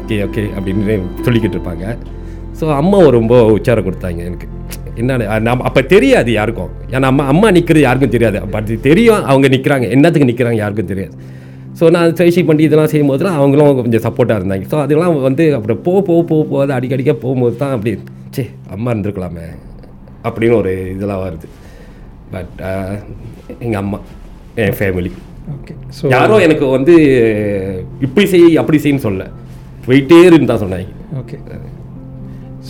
ஓகே 0.00 0.16
ஓகே 0.26 0.44
அப்படின்னு 0.56 0.96
சொல்லிக்கிட்டு 1.26 1.56
இருப்பாங்க. 1.58 1.84
ஸோ 2.60 2.66
அம்மா 2.80 2.98
ரொம்ப 3.18 3.34
உச்சாரம் 3.56 3.86
கொடுத்தாங்க 3.88 4.22
எனக்கு. 4.28 4.46
என்ன 5.00 5.16
நம்ம 5.46 5.64
அப்போ 5.68 5.80
தெரியாது 5.94 6.30
யாருக்கும். 6.38 6.70
ஏன்னா 6.94 7.08
அம்மா 7.12 7.24
அம்மா 7.32 7.48
நிற்கிறது 7.56 7.82
யாருக்கும் 7.86 8.14
தெரியாது. 8.14 8.38
பட் 8.54 8.70
தெரியும் 8.88 9.24
அவங்க 9.30 9.46
நிற்கிறாங்க 9.54 9.86
என்னத்துக்கு 9.96 10.30
நிற்கிறாங்க 10.30 10.60
யாருக்கும் 10.62 10.92
தெரியாது. 10.92 11.14
ஸோ 11.78 11.84
நான் 11.94 12.16
பேசி 12.20 12.42
பண்ணி 12.48 12.62
இதெல்லாம் 12.66 12.90
செய்யும்போதுலாம் 12.92 13.38
அவங்களும் 13.38 13.80
கொஞ்சம் 13.82 14.04
சப்போர்ட்டாக 14.06 14.40
இருந்தாங்க. 14.40 14.66
ஸோ 14.72 14.76
அதெல்லாம் 14.84 15.16
வந்து 15.28 15.44
அப்புறம் 15.56 15.80
போக 15.86 15.98
போக 16.08 16.20
போக 16.30 16.42
போகாது 16.52 16.72
அடிக்கடிக்க 16.78 17.14
போகும்போது 17.24 17.56
தான் 17.62 17.74
அப்படி 17.76 17.92
சே 18.36 18.44
அம்மா 18.76 18.88
இருந்திருக்கலாமே 18.94 19.46
அப்படின்னு 20.28 20.56
ஒரு 20.62 20.72
இதெல்லாம் 20.94 21.22
வருது. 21.26 21.48
பட் 22.34 22.54
எங்கள் 23.64 23.80
அம்மா 23.82 23.98
என் 24.62 24.76
ஃபேமிலி 24.78 25.12
ஓகே 25.56 25.74
ஸோ 25.98 26.04
யாரும் 26.14 26.44
எனக்கு 26.46 26.66
வந்து 26.76 26.94
இப்படி 28.06 28.24
செய் 28.32 28.60
அப்படி 28.62 28.78
செய்யன்னு 28.84 29.06
சொல்ல 29.08 29.24
போயிட்டே 29.86 30.18
இருந்து 30.28 30.50
தான் 30.52 30.62
சொன்னாங்க. 30.64 30.88
ஓகே 31.20 31.36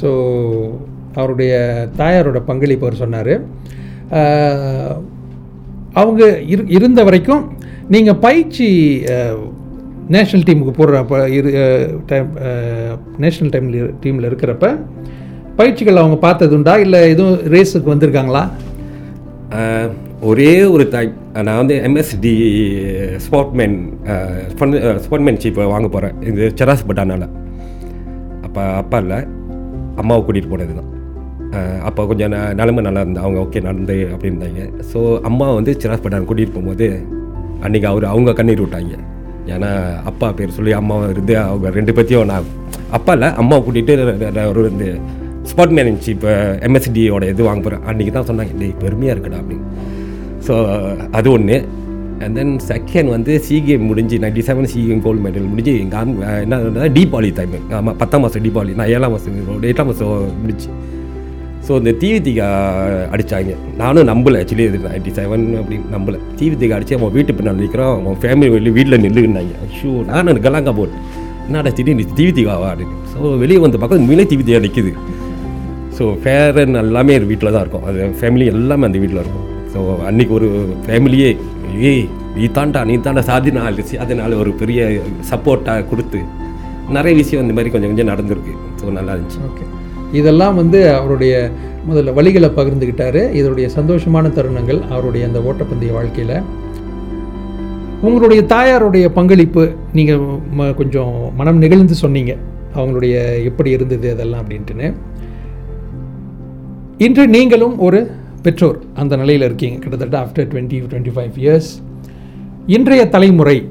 ஸோ 0.01 0.09
அவருடைய 1.21 1.53
தாயாரோட 2.01 2.41
பங்களிப்பு 2.51 2.87
அவர் 2.87 3.03
சொன்னார். 3.03 3.35
அவங்க 6.01 6.23
இரு 6.53 6.63
இருந்த 6.77 7.01
வரைக்கும் 7.09 7.45
நீங்கள் 7.95 8.21
பயிற்சி 8.27 8.69
நேஷ்னல் 10.15 10.47
டீமுக்கு 10.49 10.75
போடுற 10.79 11.23
இரு 11.37 11.51
டைம் 12.11 12.29
நேஷ்னல் 13.25 13.53
டைமில் 13.55 13.93
டீமில் 14.03 14.29
இருக்கிறப்ப 14.31 14.67
பயிற்சிகள் 15.61 16.01
அவங்க 16.03 16.17
பார்த்ததுண்டா 16.27 16.75
இல்லை 16.85 17.01
எதுவும் 17.13 17.39
ரேஸுக்கு 17.55 17.93
வந்திருக்காங்களா? 17.95 18.43
ஒரே 20.31 20.53
ஒரு 20.75 20.85
தாய் 20.93 21.09
நான் 21.47 21.61
வந்து 21.61 21.75
எம்எஸ்டி 21.87 22.33
ஸ்போர்ட்மேன் 23.25 23.77
ஸ்போர்ட்மேன்ஷிப் 25.05 25.61
வாங்க 25.75 25.89
போகிறேன் 25.95 26.15
இது 26.31 26.53
செராஸ் 26.61 26.87
பட்டானால. 26.89 27.25
அப்போ 28.47 28.63
அப்பா 28.83 28.99
இல்லை 29.05 29.19
அம்மாவை 30.03 30.21
கூட்டிகிட்டு 30.23 30.53
போனது 30.55 30.77
தான் 30.79 30.93
அப்போ 31.83 32.07
கொஞ்சம் 32.07 32.31
ந- 32.31 32.55
நிலமை 32.55 32.83
நல்லா 32.83 33.01
இருந்தா 33.01 33.23
அவங்க 33.23 33.41
ஓகே 33.41 33.63
நடந்து 33.63 33.97
அப்படி 34.11 34.31
இருந்தாங்க 34.33 34.63
ஸோ 34.91 35.01
அம்மா 35.23 35.53
வந்து 35.53 35.73
சிராஸ்பட்டான் 35.81 36.27
கூட்டிகிட்டு 36.27 36.57
போகும்போது 36.57 36.89
அன்றைக்கி 37.63 37.87
அவர் 37.87 38.05
அவங்க 38.05 38.33
கண்ணீர் 38.33 38.63
விட்டாங்க. 38.63 38.95
ஏன்னா 39.49 39.71
அப்பா 40.05 40.27
பேர் 40.33 40.51
சொல்லி 40.51 40.73
அம்மாவும் 40.73 41.11
இருந்து 41.11 41.35
அவங்க 41.43 41.71
ரெண்டு 41.71 41.93
பேர்த்தையும் 41.93 42.31
நான் 42.31 42.49
அப்பா 42.91 43.13
இல்லை 43.13 43.29
அம்மாவை 43.37 43.63
கூட்டிகிட்டு 43.63 43.95
ஒரு 44.53 44.63
இந்த 44.71 44.87
இப்போ 46.13 46.31
எம்எஸ்டியோட 46.63 47.25
இது 47.29 47.43
வாங்க 47.43 47.61
போகிறேன் 47.61 47.85
அன்றைக்கி 47.87 48.13
தான் 48.13 48.29
சொன்னாங்க 48.29 48.55
டேய் 48.59 48.79
பெருமையாக 48.81 49.15
இருக்குடா 49.15 49.41
அப்படின்னு. 49.43 49.67
ஸோ 50.47 50.55
அது 51.13 51.29
ஒன்று 51.31 51.59
அண்ட் 52.21 52.37
தென் 52.37 52.53
செகண்ட் 52.69 53.11
வந்து 53.11 53.33
சி 53.41 53.57
கேம் 53.63 53.85
முடிஞ்சு 53.85 54.17
ninety 54.19 54.43
seven 54.43 54.69
sea 54.73 54.81
game 54.87 55.03
gold 55.03 55.23
medal 55.25 55.49
முடிஞ்சு 55.49 55.73
எங்கள் 55.79 56.13
என்ன 56.45 56.59
தீபாவளி 56.95 57.31
டைம் 57.33 57.57
ஆமாம் 57.79 57.97
பத்தாம் 57.97 58.23
மாதம் 58.23 58.45
தீபாவளி 58.45 58.75
நான் 58.75 58.93
ஏழாம் 58.95 59.15
மாதம் 59.15 59.37
எட்டாம் 59.67 59.87
மாதம் 59.87 60.13
முடிச்சு 60.43 60.69
ஸோ 61.67 61.73
இந்த 61.81 61.93
தீவித்திகா 62.03 62.49
அடித்தாங்க 63.15 63.53
நானும் 63.81 64.09
நம்பலை 64.11 64.37
ஆக்சுவலி 64.41 64.65
இது 64.71 64.79
நைன்டி 64.83 65.13
செவன் 65.19 65.47
அப்படின்னு 65.61 65.87
நம்பலை. 65.95 66.19
தீவித்திகா 66.41 66.75
அடித்து 66.77 66.97
அவன் 66.99 67.15
வீட்டு 67.17 67.33
பின்னால் 67.39 67.61
நிற்கிறான் 67.63 67.95
அவன் 67.95 68.19
ஃபேமிலி 68.25 68.49
வெளியே 68.57 68.75
வீட்டில் 68.77 69.03
நில்லுன்னாங்க. 69.05 69.55
ஷூ 69.79 69.91
நான் 70.11 70.43
கலாங்கா 70.47 70.75
போட்டு 70.81 70.99
என்னடா 71.47 71.71
திடீர்னு 71.79 72.05
தீவித்திகாவா 72.19 72.69
அப்படின்னு. 72.73 72.99
ஸோ 73.13 73.19
வெளியே 73.43 73.61
வந்து 73.65 73.81
பார்க்க 73.83 74.07
மீனே 74.11 74.27
தீவித்திகா 74.33 74.61
நிற்கிது 74.67 74.93
ஸோ 75.97 76.07
ஃபேரன் 76.23 76.81
எல்லாமே 76.85 77.15
வீட்டில் 77.31 77.53
தான் 77.55 77.63
இருக்கும். 77.65 77.87
அது 77.89 78.09
ஃபேமிலி 78.21 78.47
எல்லாமே 78.55 78.87
அந்த 78.89 78.99
வீட்டில் 79.03 79.23
இருக்கும். 79.23 79.47
ஸோ 79.73 79.81
அன்னைக்கு 80.09 80.33
ஒரு 80.39 80.49
ஃபேமிலியே 80.87 81.31
ஏய் 81.91 82.05
நீ 82.37 82.47
தாண்டா 82.59 82.81
நீ 82.91 82.97
தாண்டா 83.07 83.25
சாதினாள் 83.31 83.81
அதனால் 84.05 84.41
ஒரு 84.43 84.53
பெரிய 84.63 84.81
சப்போர்ட்டாக 85.31 85.87
கொடுத்து 85.93 86.21
நிறைய 86.99 87.15
விஷயம் 87.23 87.45
இந்த 87.45 87.57
மாதிரி 87.59 87.73
கொஞ்சம் 87.75 87.93
கொஞ்சம் 87.93 88.13
நடந்திருக்கு. 88.13 88.55
ஸோ 88.81 88.93
நல்லா 88.99 89.15
இருந்துச்சு. 89.17 89.41
ஓகே 89.51 89.65
இதெல்லாம் 90.13 90.55
வந்து 90.55 90.95
அவருடைய 90.95 91.51
முதல்ல 91.89 92.15
வழிகளை 92.19 92.49
பகிர்ந்துக்கிட்டாரு 92.57 93.33
இதனுடைய 93.33 93.71
சந்தோஷமான 93.77 94.29
தருணங்கள் 94.29 94.81
அவருடைய 94.89 95.27
அந்த 95.27 95.39
ஓட்டப்பந்தய 95.39 95.93
வாழ்க்கையில். 95.93 96.65
உங்களுடைய 98.03 98.43
தாயாருடைய 98.43 99.09
பங்களிப்பு 99.09 99.73
நீங்கள் 99.93 100.75
கொஞ்சம் 100.75 101.35
மனம் 101.37 101.59
நெகிழ்ந்து 101.59 101.95
சொன்னீங்க. 101.95 102.37
அவங்களுடைய 102.75 103.45
எப்படி 103.45 103.71
இருந்தது 103.71 104.11
அதெல்லாம் 104.11 104.45
அப்படின்ட்டுன்னு. 104.45 104.95
இன்று 106.99 107.29
நீங்களும் 107.29 107.79
ஒரு 107.79 108.11
பெற்றோர் 108.43 108.79
அந்த 108.95 109.17
நிலையில் 109.17 109.43
இருக்கீங்க. 109.43 109.79
கிட்டத்தட்ட 109.79 110.17
after 110.25 110.49
twenty 110.53 110.77
twenty 110.93 111.15
five 111.17 111.37
years 111.45 111.71
இன்றைய 112.67 113.09
தலைமுறை 113.09 113.69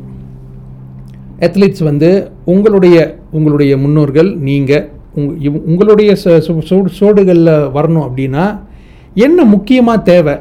அத்லீட்ஸ் 1.40 1.84
வந்து 1.84 2.32
உங்களுடைய 2.46 3.20
உங்களுடைய 3.32 3.78
முன்னோர்கள் 3.78 4.38
நீங்கள் 4.38 4.94
உங் 5.16 5.30
உங்களுடைய 5.66 6.12
சு- 6.24 6.40
சோடு 6.70 6.90
சோடுகளில் 7.00 7.54
வரணும் 7.76 8.06
அப்படின்னா 8.08 8.46
என்ன 9.18 9.44
முக்கியமாக 9.46 9.98
தேவை? 10.04 10.36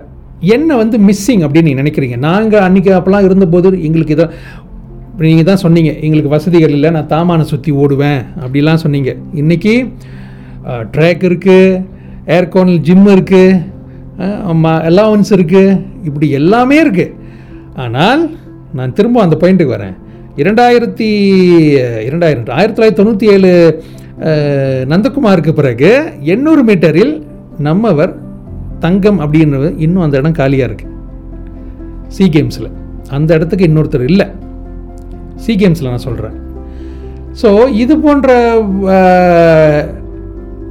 என்ன 0.54 0.76
வந்து 0.76 0.98
மிஸ்ஸிங் 0.98 1.42
அப்படின்னு 1.44 1.62
நீங்கள் 1.62 1.82
நினைக்கிறீங்க? 1.84 2.16
நாங்கள் 2.18 2.64
அன்றைக்கி 2.66 2.90
அப்போலாம் 2.96 3.24
இருந்தபோது 3.24 3.82
எங்களுக்கு 3.82 4.12
இதை 4.12 4.26
நீங்கள் 5.18 5.44
தான் 5.44 5.56
சொன்னீங்க 5.56 5.90
எங்களுக்கு 6.00 6.28
வசதிகள் 6.28 6.70
இல்லை 6.70 6.90
நான் 6.90 7.08
தாமான 7.08 7.40
சுற்றி 7.42 7.72
ஓடுவேன் 7.72 8.20
அப்படிலாம் 8.40 8.82
சொன்னீங்க. 8.84 9.10
இன்றைக்கி 9.34 9.74
ட்ராக் 10.92 11.22
இருக்குது 11.22 11.82
ஏர்கானில் 12.26 12.80
ஜிம் 12.80 13.06
இருக்குது 13.06 13.60
அலவன்ஸ் 14.88 15.30
இருக்குது 15.30 15.78
இப்படி 16.04 16.30
எல்லாமே 16.30 16.84
இருக்குது 16.84 17.12
ஆனால் 17.74 18.22
நான் 18.72 18.92
திரும்ப 18.92 19.22
அந்த 19.22 19.36
பாயிண்ட்டுக்கு 19.40 19.76
வரேன். 19.76 19.94
இரண்டாயிரத்தி 20.36 21.08
இரண்டாயிரம் 22.06 22.46
ஆயிரத்தி 22.48 22.76
தொள்ளாயிரத்தி 22.76 23.00
தொண்ணூற்றி 23.00 23.26
ஏழு 23.30 23.50
நந்தகுமாருக்கு 24.86 25.52
பிறகு 25.52 26.12
எண்ணூறு 26.20 26.62
மீட்டரில் 26.62 27.24
நம்மவர் 27.58 28.16
தங்கம் 28.80 29.20
அப்படின்றது 29.20 29.78
இன்னும் 29.78 30.02
அந்த 30.02 30.18
இடம் 30.18 30.32
காலியாக 30.32 30.74
இருக்குது 30.74 30.92
சி 32.08 32.24
கேம்ஸில் 32.28 32.70
அந்த 33.10 33.34
இடத்துக்கு 33.34 33.64
இன்னொருத்தர் 33.64 34.02
இல்லை. 34.02 34.26
சி 35.36 35.56
கேம்ஸில் 35.56 35.88
நான் 35.88 35.98
சொல்கிறேன் 35.98 36.34
ஸோ 37.32 37.68
இது 37.68 37.98
போன்ற 37.98 38.32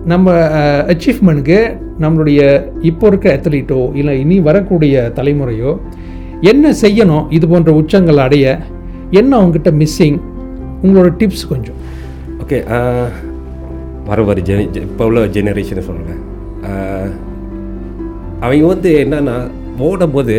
நம்ம 0.06 0.32
அச்சீவ்மெண்ட்டுக்கு 0.88 1.78
நம்மளுடைய 2.00 2.70
இப்போ 2.82 3.08
இருக்க 3.08 3.38
அத்லீட்டோ 3.38 3.92
இல்லை 3.94 4.22
இனி 4.22 4.40
வரக்கூடிய 4.40 5.12
தலைமுறையோ 5.16 5.80
என்ன 6.42 6.72
செய்யணும் 6.72 7.28
இது 7.30 7.48
போன்ற 7.48 7.74
உச்சங்கள் 7.74 8.18
அடைய 8.18 8.60
என்ன 9.12 9.38
அவங்ககிட்ட 9.38 9.72
மிஸ்ஸிங் 9.72 10.20
உங்களோட 10.84 11.16
டிப்ஸ் 11.18 11.48
கொஞ்சம். 11.48 11.76
ஓகே 12.40 12.64
வர 14.08 14.22
வர 14.30 14.40
ஜெனி 14.50 14.64
இப்போ 14.88 15.04
உள்ள 15.10 15.26
ஜெனரேஷனை 15.38 15.84
சொல்கிறேன் 15.90 16.22
அவங்க 18.46 18.66
வந்து 18.74 18.90
என்னென்னா 19.04 19.36
ஓடும்போது 19.88 20.36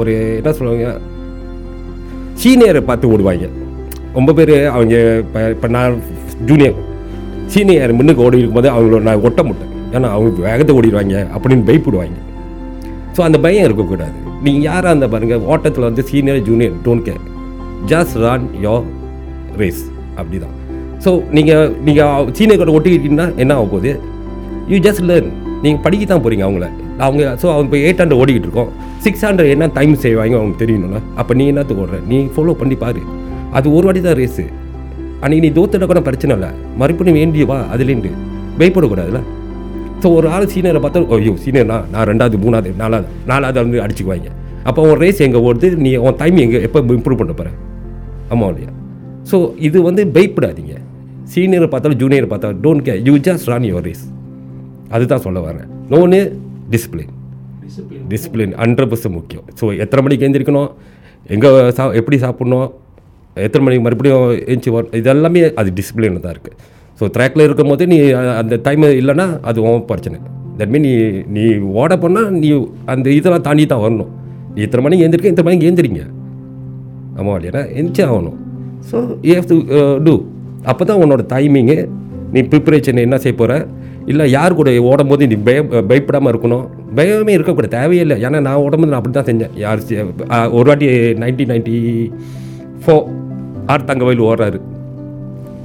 ஒரு 0.00 0.12
என்ன 0.38 0.52
சொல்லுவாங்க 0.58 0.88
சீனியரை 2.42 2.80
பார்த்து 2.88 3.10
ஓடுவாங்க. 3.14 3.46
ரொம்ப 4.16 4.30
பேர் 4.38 4.54
அவங்க 4.74 4.94
இப்போ 5.24 5.40
இப்போ 5.54 5.68
நான் 5.76 5.96
ஜூனியர் 6.48 6.78
சீனியர் 7.54 7.96
முன்னுக்கு 7.98 8.24
ஓடி 8.26 8.40
இருக்கும்போது 8.40 8.70
அவங்களோட 8.74 9.02
நான் 9.08 9.24
ஒட்ட 9.28 9.40
முட்டேன். 9.48 9.72
ஏன்னா 9.96 10.08
அவங்க 10.16 10.46
வேகத்தை 10.48 10.74
ஓடிடுவாங்க 10.78 11.16
அப்படின்னு 11.34 11.68
பயப்படுவாங்க. 11.70 12.18
ஸோ 13.16 13.20
அந்த 13.28 13.38
பயம் 13.46 13.66
இருக்கக்கூடாது. 13.68 14.16
நீங்கள் 14.46 14.66
யாராக 14.70 14.92
இருந்தால் 14.92 15.12
பாருங்கள் 15.14 15.44
ஓட்டத்தில் 15.52 15.88
வந்து 15.88 16.04
senior 16.10 16.40
junior 16.48 16.76
don't 16.86 17.06
care 17.08 17.22
just 17.92 18.16
run 18.24 18.48
your 18.66 18.86
race 19.62 19.84
அப்படி 20.20 20.38
தான் 20.44 20.56
ஸோ 21.04 21.10
நீங்கள் 21.36 21.68
நீங்கள் 21.86 22.30
சீனியர் 22.38 22.60
கூட 22.62 22.72
ஒட்டிக்கிட்டீங்கன்னா 22.78 23.26
என்ன 23.42 23.52
ஆக 23.58 23.66
போகுது? 23.74 23.92
யூ 24.72 24.78
ஜஸ்ட் 24.86 25.04
லேர்ன் 25.10 25.30
நீங்கள் 25.64 25.82
படிக்க 25.84 26.04
தான் 26.12 26.22
போகிறீங்க 26.24 26.44
அவங்கள. 26.48 26.66
அவங்க 27.04 27.22
ஸோ 27.42 27.46
அவங்க 27.54 27.66
இப்போ 27.68 27.78
எயிட் 27.86 28.00
ஹண்ட்ரட் 28.02 28.20
ஓடிக்கிட்டு 28.22 28.48
இருக்கோம். 28.48 28.70
சிக்ஸ் 29.04 29.24
ஹண்ட்ரட் 29.26 29.50
என்ன 29.54 29.68
டைம் 29.78 29.94
செய்வாங்க 30.04 30.34
அவங்க 30.40 30.54
தெரியணும்னா 30.62 31.00
அப்போ 31.20 31.32
நீ 31.38 31.44
என்னத்துக்கு 31.52 31.82
ஓடுற? 31.84 31.98
நீ 32.10 32.18
ஃபாலோ 32.34 32.54
பண்ணி 32.60 32.76
பாரு. 32.84 33.02
அது 33.58 33.66
ஒரு 33.76 33.86
வாட்டி 33.88 34.02
தான் 34.08 34.18
ரேஸு 34.20 34.44
அன்றைக்கி 35.22 35.42
நீ 35.44 35.50
தோத்துட்ட 35.56 35.86
கூட 35.92 36.00
பிரச்சனை 36.08 36.32
இல்லை. 36.36 36.50
மறுபடியும் 36.82 37.18
வேண்டியவா 37.20 37.58
அதுலேருந்து 37.74 38.12
பயப்படக்கூடாதுல்ல 38.60 39.22
ஸோ 40.02 40.08
ஒரு 40.18 40.28
ஆள் 40.36 40.46
சீனியரை 40.52 40.80
பார்த்தா 40.84 41.02
ஐயோ 41.16 41.34
சீனியர்னா 41.42 41.76
நான் 41.94 42.06
ரெண்டாவது 42.10 42.38
மூணாவது 42.44 42.70
நாலாவது 42.82 43.08
நாலாவது 43.30 43.58
வந்து 43.64 43.82
அடிச்சுக்குவாங்க. 43.84 44.30
அப்போ 44.68 44.80
உன் 44.88 45.00
ரேஸ் 45.04 45.20
எங்கே 45.26 45.40
ஓடுது? 45.48 45.68
நீ 45.84 45.90
உன் 46.06 46.18
டைம் 46.22 46.38
எங்கே 46.44 46.60
எப்போ 46.68 46.80
இம்ப்ரூவ் 46.98 47.20
பண்ண 47.20 47.34
போகிற 47.40 47.50
ஆமாம் 48.32 48.50
இல்லையா 48.52 48.72
ஸோ 49.30 49.36
இது 49.68 49.78
வந்து 49.88 50.02
பயப்படாதீங்க. 50.16 50.74
சீனியரை 51.32 51.68
பார்த்தாலும் 51.72 52.00
ஜூனியரை 52.02 52.28
பார்த்தாலும் 52.32 52.60
don't 52.64 52.84
care 52.86 53.00
you 53.08 53.14
just 53.28 53.48
run 53.52 53.66
your 53.70 53.86
race 53.88 54.04
அதுதான் 54.96 55.24
சொல்ல 55.26 55.38
வரேன். 55.46 55.68
இன்னொன்று 55.86 56.20
டிசிப்ளின் 56.72 57.12
டிசிப்ளின் 58.10 58.54
ஹண்ட்ரட் 58.62 58.90
பர்சன்ட் 58.92 59.16
முக்கியம். 59.18 59.44
ஸோ 59.58 59.64
எத்தனை 59.82 60.00
மணிக்கு 60.04 60.24
எழுந்திரிக்கணும் 60.26 60.70
எங்கே 61.34 61.50
சா 61.78 61.84
எப்படி 62.00 62.16
சாப்பிட்ணும்? 62.24 62.68
எத்தனை 63.46 63.62
மணிக்கு 63.64 63.84
மறுபடியும் 63.86 64.24
எழுந்துச்சி 64.48 64.72
வரும் 64.76 64.94
இது 65.00 65.10
எல்லாமே 65.12 65.42
அது 65.60 65.70
டிசிப்ளினில் 65.78 66.24
தான் 66.24 66.34
இருக்குது 66.36 66.56
ஸோ 66.98 67.04
ட்ராக்கில் 67.14 67.44
இருக்கும் 67.46 67.70
போது 67.72 67.84
நீ 67.92 67.98
அந்த 68.40 68.54
டைம் 68.66 68.84
இல்லைன்னா 69.00 69.26
அது 69.50 69.58
உன் 69.68 69.86
பிரச்சனை. 69.90 70.18
தட் 70.58 70.72
மீன் 70.74 70.84
நீ 70.86 70.92
நீ 71.36 71.44
ஓட 71.82 71.92
போனால் 72.02 72.28
நீ 72.42 72.50
அந்த 72.94 73.06
இதெல்லாம் 73.18 73.46
தாண்டி 73.46 73.64
தான் 73.72 73.82
வரணும். 73.84 74.10
நீ 74.54 74.60
இத்தனை 74.66 74.82
மணிக்கு 74.86 75.04
எழுந்திருக்க 75.04 75.32
இத்தனை 75.32 75.46
மணிக்கு 75.48 75.68
எழுந்திரிங்க 75.68 76.02
ஆமாம் 77.18 77.36
இல்லையா? 77.38 77.62
எந்திரிச்சே 77.78 78.04
ஆகணும். 78.10 78.38
So 78.90 78.96
you 79.28 79.32
have 79.38 79.48
to 79.52 79.56
do 80.06 80.14
அப்போ 80.70 80.82
தான் 80.84 81.00
உன்னோட 81.02 81.22
டைமிங்கு 81.32 81.76
நீ 82.34 82.40
ப்ரிப்பரேஷன் 82.52 83.04
என்ன 83.06 83.16
செய்ய 83.24 83.34
போகிற 83.40 83.54
இல்லை 84.10 84.24
யார் 84.36 84.56
கூட 84.58 84.70
ஓடும் 84.90 85.10
போது 85.10 85.26
நீ 85.32 85.36
பய 85.46 85.58
பயப்படாமல் 85.90 86.30
இருக்கணும்? 86.32 86.64
பயமே 86.98 87.32
இருக்கக்கூடாது 87.36 87.74
தேவையே 87.76 88.02
இல்லை 88.04 88.16
ஏன்னா 88.26 88.38
நான் 88.46 88.62
ஓடும்போது 88.64 88.90
நான் 88.92 89.00
அப்படி 89.00 89.14
தான் 89.16 89.28
செஞ்சேன். 89.30 89.52
யார் 89.64 89.80
ஒரு 90.58 90.66
வாட்டி 90.70 90.86
nineteen 91.22 91.50
ninety 91.52 91.76
four 92.84 93.04
R 93.72 93.86
Thangavelu 93.90 94.26
ஓடுறாரு. 94.30 94.58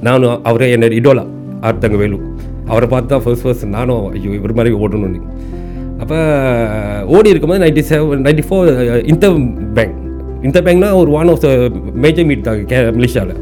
நானும் 0.06 0.36
அவரே 0.50 0.68
என்ன 0.76 0.90
இடோலா 1.00 1.24
ஆர் 1.68 1.82
தங்கவேலு 1.84 2.18
அவரை 2.72 2.88
பார்த்து 2.92 3.12
தான் 3.14 3.24
ஃபர்ஸ்ட் 3.24 3.44
ஃபர்ஸ்ட் 3.46 3.66
நானும் 3.76 4.04
ஐயோ 4.14 4.30
இவர் 4.38 4.56
மாதிரி 4.58 4.74
ஓடணும்னு. 4.82 5.20
அப்போ 6.02 6.18
ஓடி 7.16 7.32
இருக்கும்போது 7.32 7.62
ninety 7.64 7.82
seven 7.90 8.24
ninety 8.26 8.44
four 8.48 8.68
inter 9.12 9.36
bank 9.78 9.96
இந்த 10.48 10.58
பேங்க்னால் 10.66 10.98
ஒரு 11.02 11.10
one 11.20 11.30
of 11.32 11.42
the 11.46 11.48
major 12.04 12.28
meet 12.30 12.46
தான் 12.48 12.60
கே 12.72 12.80
மலேசியாவில் 12.98 13.40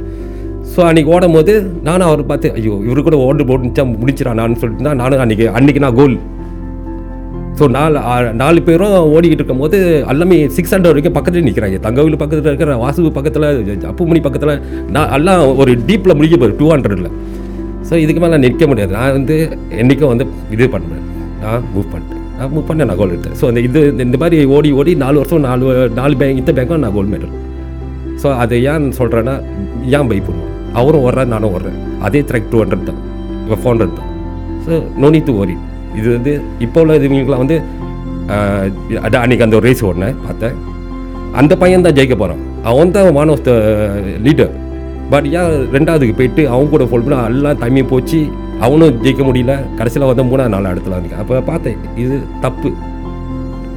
ஸோ 0.76 0.82
அன்றைக்கி 0.86 1.10
ஓடும் 1.12 1.36
போது 1.36 1.52
நானும் 1.82 2.08
அவரை 2.08 2.24
பார்த்து 2.24 2.48
ஐயோ 2.56 2.74
இவரு 2.86 3.02
கூட 3.02 3.18
ஓடு 3.26 3.44
போட்டுச்சா 3.50 3.84
முடிச்சிடா 3.92 4.32
நான் 4.40 4.58
சொல்லிட்டு 4.62 4.86
தான் 4.88 5.00
நானும் 5.02 5.22
அன்றைக்கி 5.24 5.46
அன்றைக்கி 5.58 5.82
நான் 5.84 5.98
கோல் 6.00 6.16
ஸோ 7.58 7.66
நாலு 7.76 7.98
நாலு 8.40 8.60
பேரும் 8.62 8.94
ஓடிக்கிட்டு 9.12 9.42
இருக்கும்போது 9.42 9.78
எல்லாமே 10.12 10.38
சிக்ஸ் 10.56 10.72
ஹண்ட்ரட் 10.74 10.92
வரைக்கும் 10.92 11.14
பக்கத்தில் 11.14 11.46
நிற்கிறாங்க 11.46 11.78
தங்கவில் 11.80 12.18
பக்கத்தில் 12.22 12.50
இருக்கிற 12.50 12.74
வாசு 12.82 13.10
பக்கத்தில் 13.10 13.46
அப்புமணி 13.90 14.20
பக்கத்தில் 14.26 14.52
நான் 14.96 15.12
எல்லாம் 15.18 15.42
ஒரு 15.62 15.72
டீப்பில் 15.88 16.16
முடிக்க 16.18 16.36
போயிரு 16.36 16.58
டூ 16.58 16.68
ஹண்ட்ரடில் 16.72 17.10
ஸோ 17.88 17.94
இதுக்கு 17.96 18.20
மேலே 18.20 18.38
நிற்க 18.38 18.64
முடியாது. 18.66 18.92
நான் 18.92 19.12
வந்து 19.12 19.34
என்றைக்கும் 19.80 20.12
வந்து 20.12 20.24
இது 20.50 20.66
பண்ணுறேன் 20.66 21.02
நான் 21.42 21.64
மூவ் 21.74 21.88
பண்ணிட்டேன். 21.92 22.22
நான் 22.38 22.50
மூவ் 22.54 22.66
பண்ணேன் 22.68 22.88
நான் 22.90 22.98
கோல் 23.00 23.14
எடுத்தேன். 23.14 23.36
ஸோ 23.40 23.46
அந்த 23.46 23.60
இது 23.60 23.80
இந்த- 23.90 24.04
இந்த 24.04 24.18
மாதிரி 24.18 24.38
ஓடி 24.56 24.70
ஓடி 24.72 24.92
நாலு 25.02 25.16
வருஷம் 25.18 25.46
நாலு 25.46 25.66
நாலு 25.94 26.16
பேங்க் 26.16 26.42
இந்த 26.42 26.52
பேங்க்கும் 26.52 26.82
நான் 26.84 26.94
கோல்டு 26.94 27.12
மெடல் 27.14 27.34
ஸோ 28.22 28.28
அதை 28.42 28.58
ஏன் 28.72 28.86
சொல்கிறேன்னா 28.98 29.34
ஏன் 29.96 30.08
பை 30.08 30.18
பண்ணுவோம் 30.20 30.52
அவரும் 30.80 31.04
ஓடுறாரு 31.06 31.32
நானும் 31.34 31.52
ஓடுறேன் 31.56 31.78
அதே 32.06 32.20
ட்ரெக் 32.28 32.50
டூ 32.52 32.58
ஹண்ட்ரட் 32.62 32.86
தான். 32.90 33.00
ஃபோர் 33.48 33.72
ஹண்ட்ரட் 33.72 33.96
தான். 33.98 34.10
So 34.66 34.72
no 35.02 35.08
need 35.16 35.20
to 35.28 35.34
worry 35.42 35.56
இது 35.98 36.08
வந்து 36.16 36.32
இப்போ 36.66 36.78
உள்ள 36.84 36.94
இதுவங்களுக்குலாம் 37.00 37.44
வந்து 37.44 37.58
அதான் 39.06 39.22
அன்றைக்கி 39.24 39.44
அந்த 39.46 39.58
ரேஸ் 39.66 39.82
ஓடினேன் 39.88 40.16
பார்த்தேன். 40.26 40.56
அந்த 41.40 41.52
பையன் 41.60 41.84
தான் 41.86 41.96
ஜெயிக்க 41.98 42.14
போகிறான் 42.22 42.42
அவன் 42.70 42.94
தான் 42.96 43.08
one 43.20 43.32
of 43.34 43.44
the 43.48 43.52
leader 44.26 44.52
but 45.12 45.26
ஏன் 45.38 45.52
ரெண்டாவதுக்கு 45.74 46.14
போயிட்டு 46.18 46.42
அவன் 46.52 46.70
கூட 46.74 46.84
ஃபோல் 46.90 47.04
பண்ண 47.06 47.18
எல்லாம் 47.30 47.60
தம்மி 47.64 47.82
போச்சு. 47.92 48.20
அவனும் 48.66 48.96
ஜெயிக்க 49.04 49.22
முடியல. 49.28 49.54
கடைசியில் 49.78 50.08
வந்து 50.10 50.24
மூணாவது 50.30 50.52
நாலு 50.54 50.72
இடத்துல 50.74 50.96
வந்து 50.98 51.18
அப்போ 51.22 51.40
பார்த்தேன் 51.50 51.78
இது 52.04 52.16
தப்பு. 52.44 52.70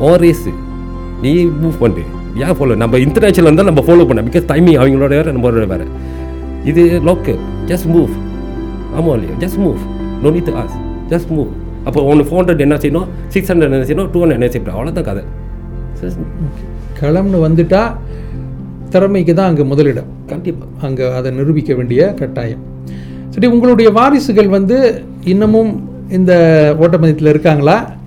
ஓ 0.05 0.09
ரேஸு 0.23 0.53
நீ 1.23 1.33
மூவ் 1.61 1.77
பண்ணு 1.83 2.03
ஏன் 2.45 2.55
ஃபாலோ 2.57 2.75
நம்ம 2.83 2.99
இன்டர்நேஷனல் 3.05 3.49
இருந்தால் 3.49 3.69
நம்ம 3.71 3.83
ஃபாலோ 3.87 4.03
பண்ண 4.09 4.23
பிகாஸ் 4.29 4.49
டைமிங் 4.51 4.79
அவங்களோட 4.81 5.11
வேறு 5.19 5.35
நம்மளோட 5.37 5.67
வேறு. 5.73 5.87
இது 6.65 7.01
லோக்கல் 7.05 7.39
ஜஸ்ட் 7.65 7.87
மூவ் 7.93 8.09
ஆமாம் 8.95 9.21
இல்லையா? 9.21 9.35
Just 9.39 9.59
move 9.59 9.77
no 10.21 10.29
need 10.29 10.53
as 10.55 10.75
just 11.09 11.31
move 11.31 11.47
அப்போ 11.83 12.03
ஒன்று 12.03 12.23
ஃபோர் 12.23 12.45
ஹண்ட்ரட் 12.45 12.59
என்ன 12.59 12.75
செய்யணும்? 12.75 13.07
சிக்ஸ் 13.27 13.51
ஹண்ட்ரட் 13.51 13.71
என்ன 13.71 13.85
செய்யணும்? 13.85 14.11
டூ 14.11 14.23
ஹண்ட்ரட் 14.23 14.31
என்ன 14.31 14.45
செய்யணும்? 14.45 14.75
அவ்வளோதான் 14.75 15.03
கதை. 15.03 15.23
களம்னு 17.01 17.39
வந்துட்டா 17.47 17.95
திறமைக்கு 18.89 19.33
தான் 19.33 19.47
அங்கே 19.47 19.63
முதலிடம். 19.63 20.05
கண்டிப்பாக 20.27 20.87
அங்கே 20.87 21.11
அதை 21.11 21.31
நிரூபிக்க 21.31 21.75
வேண்டிய 21.75 22.13
கட்டாயம். 22.13 22.59
சரி 23.29 23.47
உங்களுடைய 23.47 23.91
வாரிசுகள் 23.91 24.47
வந்து 24.47 25.03
இன்னமும் 25.23 25.87
இந்த 26.09 26.33
ஓட்டப்பந்தயத்தில் 26.79 27.27
இருக்காங்களா? 27.27 27.97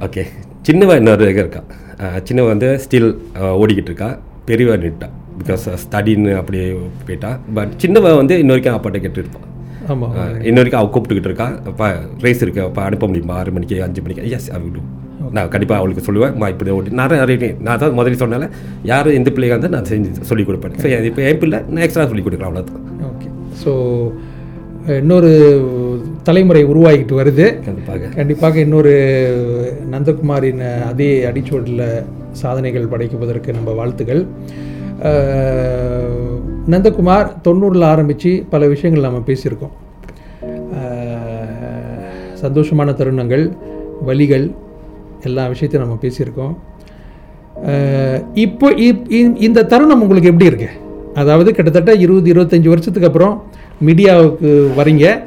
ஓகே 0.00 0.24
சின்னவ 0.62 0.96
இன்னொரு 0.96 1.28
இருக்கா. 1.28 1.62
அஹ் 1.98 2.20
சின்னவ 2.24 2.46
வந்து 2.46 2.80
ஸ்டில் 2.84 3.18
ஓடிக்கிட்டு 3.40 3.90
இருக்கா. 3.90 4.18
பெரியவ 4.46 4.76
நிட்டா. 4.76 5.08
பிகாஸ் 5.40 5.64
ஸ்டடின்னு 5.82 6.32
அப்படியே 6.38 6.66
போயிட்டா. 7.02 7.30
பட் 7.56 7.72
சின்னவ 7.82 8.14
வந்து 8.16 8.34
இன்ன 8.40 8.52
வரைக்கும் 8.52 8.76
அப்பாட்ட 8.76 9.00
கேட்டு 9.00 9.22
இருப்பான் 9.22 9.46
ஆமாம் 9.88 10.14
இன்ன 10.44 10.58
வரைக்கும் 10.58 10.80
அவள் 10.80 10.92
கூப்பிட்டுக்கிட்டு 10.92 11.30
இருக்கா. 11.30 11.48
அப்பா 11.68 11.86
ரேஸ் 12.24 12.42
இருக்கு. 12.44 12.62
அப்பா 12.66 12.82
அனுப்ப 12.88 13.06
முடியுமா? 13.06 13.36
ஆறு 13.40 13.52
மணிக்கு 13.52 13.76
அஞ்சு 13.86 14.02
மணிக்கு? 14.02 14.24
எஸ் 14.32 14.48
வில் 14.56 14.80
நான் 15.32 15.50
கண்டிப்பாக 15.50 15.80
அவளுக்கு 15.80 16.04
சொல்லுவேன். 16.06 16.34
மா 16.38 16.46
இப்படி 16.52 16.70
ஓட்டி 16.74 16.96
நிறைய 16.98 17.18
நிறைய 17.22 17.36
நான் 17.66 17.80
தான் 17.80 17.96
முதல்ல 17.96 18.20
சொன்னால 18.22 18.46
யார் 18.84 19.16
எந்த 19.16 19.30
பிள்ளைங்க 19.30 19.56
இருந்தால் 19.56 19.76
நான் 19.76 19.88
செஞ்சு 19.90 20.26
சொல்லிக் 20.30 20.48
கொடுப்பேன். 20.48 20.76
ஸோ 20.82 20.88
இப்போ 21.10 21.22
என் 21.26 21.40
பிள்ளை 21.42 21.58
நான் 21.68 21.84
எக்ஸ்ட்ரா 21.84 22.06
சொல்லிக் 22.08 22.26
கொடுக்குறேன் 22.26 22.50
அவ்வளோதான் 22.50 22.86
ஓகே 23.10 23.28
ஸோ 23.62 23.72
இன்னொரு 24.96 25.30
தலைமுறை 26.22 26.62
உருவாகிட்டு 26.68 27.14
வருது. 27.18 27.46
கண்டிப்பாக. 27.66 28.08
கண்டிப்பாக 28.14 28.56
இன்னொரு 28.60 28.92
நந்தகுமாரின் 29.90 30.62
அதே 30.88 31.10
அடிச்சுவடில் 31.26 31.84
சாதனைகள் 32.34 32.88
படைக்குவதற்கு 32.88 33.50
நம்ம 33.52 33.70
வாழ்த்துகள் 33.72 34.22
அஹ், 34.22 34.79
நந்தகுமார் 36.70 37.36
தொண்ணூறில் 37.44 37.84
ஆரம்பித்து 37.84 38.44
பல 38.50 38.66
விஷயங்கள் 38.66 39.10
நம்ம 39.10 39.22
பேசியிருக்கோம். 39.26 39.70
சந்தோஷமான 42.42 42.94
தருணங்கள் 42.94 43.56
வழிகள் 44.00 44.50
எல்லா 45.22 45.46
விஷயத்தையும் 45.46 45.88
நம்ம 45.88 45.98
பேசியிருக்கோம். 46.02 46.56
இப்போ 48.34 48.70
இப்- 48.70 49.42
இந்த 49.42 49.64
தருணம் 49.64 50.00
உங்களுக்கு 50.00 50.28
எப்படி 50.28 50.46
இருக்கு? 50.46 50.68
அதாவது 51.14 51.52
கிட்டத்தட்ட 51.52 51.94
இருபது 51.94 52.32
இருபத்தஞ்சி 52.32 52.68
வருஷத்துக்கு 52.68 53.08
அப்புறம் 53.08 53.42
மீடியாவுக்கு 53.86 54.68
வரீங்க. 54.76 55.22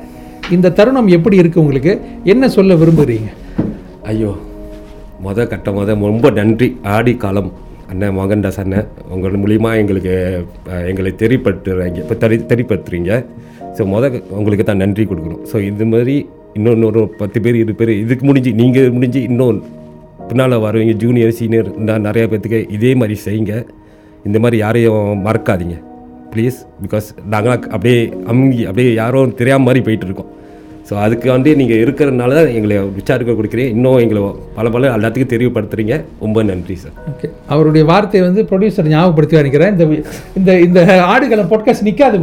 இந்த 0.52 0.72
தருணம் 0.72 1.08
எப்படி 1.08 1.38
இருக்கு 1.38 1.60
உங்களுக்கு? 1.60 2.02
என்ன 2.24 2.50
சொல்ல 2.50 2.74
விரும்புகிறீங்க 2.74 3.32
ஐயோ 4.04 4.36
மொதல் 5.26 5.48
கட்ட 5.48 5.72
மொதல் 5.72 6.00
ரொம்ப 6.00 6.30
நன்றி. 6.30 6.78
ஆடி 6.84 7.16
காலம். 7.16 7.52
அண்ணன் 7.92 8.16
மோகன்தாஸ் 8.18 8.60
அண்ணன் 8.64 8.88
உங்கள் 9.16 9.36
மூலிமா 9.44 9.72
எங்களுக்கு 9.82 10.14
எங்களை 10.90 11.12
தெரியப்படுத்துறீங்க. 11.24 12.00
இப்போ 12.04 12.16
தெரி 12.24 12.38
தெரிப்படுத்துறீங்க 12.52 13.12
ஸோ 13.78 13.84
முத 13.94 14.10
உங்களுக்கு 14.40 14.66
தான் 14.70 14.82
நன்றி 14.84 15.04
கொடுக்கணும். 15.12 15.44
ஸோ 15.52 15.56
இது 15.70 15.86
மாதிரி 15.94 16.16
இன்னொன்று 16.58 16.88
ஒரு 16.92 17.02
பத்து 17.22 17.38
பேர் 17.46 17.58
இரு 17.62 17.74
பேர் 17.80 17.92
இதுக்கு 18.04 18.26
முடிஞ்சு 18.30 18.52
நீங்கள் 18.62 18.92
முடிஞ்சு 18.98 19.22
இன்னும் 19.30 19.62
பின்னால் 20.28 20.56
வருவீங்க. 20.66 20.94
ஜூனியர் 21.04 21.38
சீனியர் 21.40 21.72
இந்த 21.80 21.98
நிறையா 22.08 22.28
பேர்த்துக்கு 22.34 22.60
இதே 22.78 22.92
மாதிரி 23.02 23.18
செய்யுங்க. 23.26 23.56
இந்த 24.28 24.38
மாதிரி 24.44 24.58
யாரையும் 24.66 25.24
மறக்காதீங்க. 25.28 25.78
ப்ளீஸ் 26.34 26.60
பிகாஸ் 26.84 27.08
நாங்களாம் 27.34 27.66
அப்படியே 27.76 27.98
அமுங்கி 28.32 28.62
அப்படியே 28.70 28.92
யாரும் 29.02 29.36
தெரியாம 29.42 29.66
மாதிரி 29.68 29.82
போயிட்டுருக்கோம் 29.88 30.32
ஸோ 30.88 30.94
அதுக்கு 31.04 31.28
வந்து 31.34 31.50
நீங்கள் 31.60 31.82
இருக்கிறதுனால 31.84 32.34
தான் 32.38 32.56
எங்களை 32.60 32.78
விசாரிக்க 32.98 33.34
கொடுக்குறீங்க. 33.38 33.74
இன்னும் 33.76 34.02
எங்களை 34.06 34.22
பல 34.58 34.70
பல 34.76 34.90
எல்லாத்துக்கும் 34.98 35.34
தெரியப்படுத்துறீங்க. 35.34 35.96
ரொம்ப 36.24 36.44
நன்றி 36.50 36.76
சார் 36.82 36.98
ஓகே 37.12 37.30
அவருடைய 37.54 37.84
வார்த்தையை 37.92 38.24
வந்து 38.28 38.44
ப்ரொடியூசர் 38.50 38.92
ஞாபகப்படுத்தி 38.96 39.42
நினைக்கிறேன். 39.42 39.74
இந்த 39.76 39.86
இந்த 40.40 40.52
இந்த 40.68 40.82
ஆடுகளம் 41.14 41.52
பாட்காஸ்ட் 41.54 41.88
நிற்காது 41.90 42.20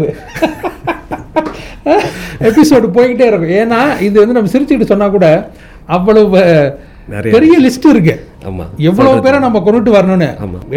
எபிசோடு 2.50 2.86
போய்கிட்டே 2.98 3.26
இருக்கும். 3.30 3.56
ஏன்னா 3.62 3.80
இது 4.06 4.16
வந்து 4.22 4.36
நம்ம 4.36 4.52
சிரிச்சுக்கிட்டு 4.52 4.92
சொன்னா 4.92 5.08
கூட 5.16 5.26
அவ்வளவு 5.96 6.38
நிறைய. 7.12 7.32
பெரிய 7.34 7.54
லிஸ்ட் 7.64 7.90
இருக்கு. 7.92 8.14
ஆமாம் 8.48 8.70
எவ்வளவு 8.88 9.24
பேரை 9.24 9.38
நம்ம 9.44 9.60
கொண்டுட்டு 9.66 9.90
வரணும்னு. 9.96 10.28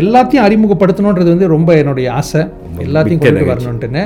எல்லாத்தையும் 0.01 0.45
அறிமுகப்படுத்தணுன்றது 0.47 1.29
வந்து 1.33 1.53
ரொம்ப 1.55 1.69
என்னுடைய 1.81 2.07
ஆசை. 2.19 2.41
எல்லாத்தையும் 2.85 3.21
கொண்டுட்டு 3.23 3.51
வரணுன்ட்டுன்னு. 3.53 4.03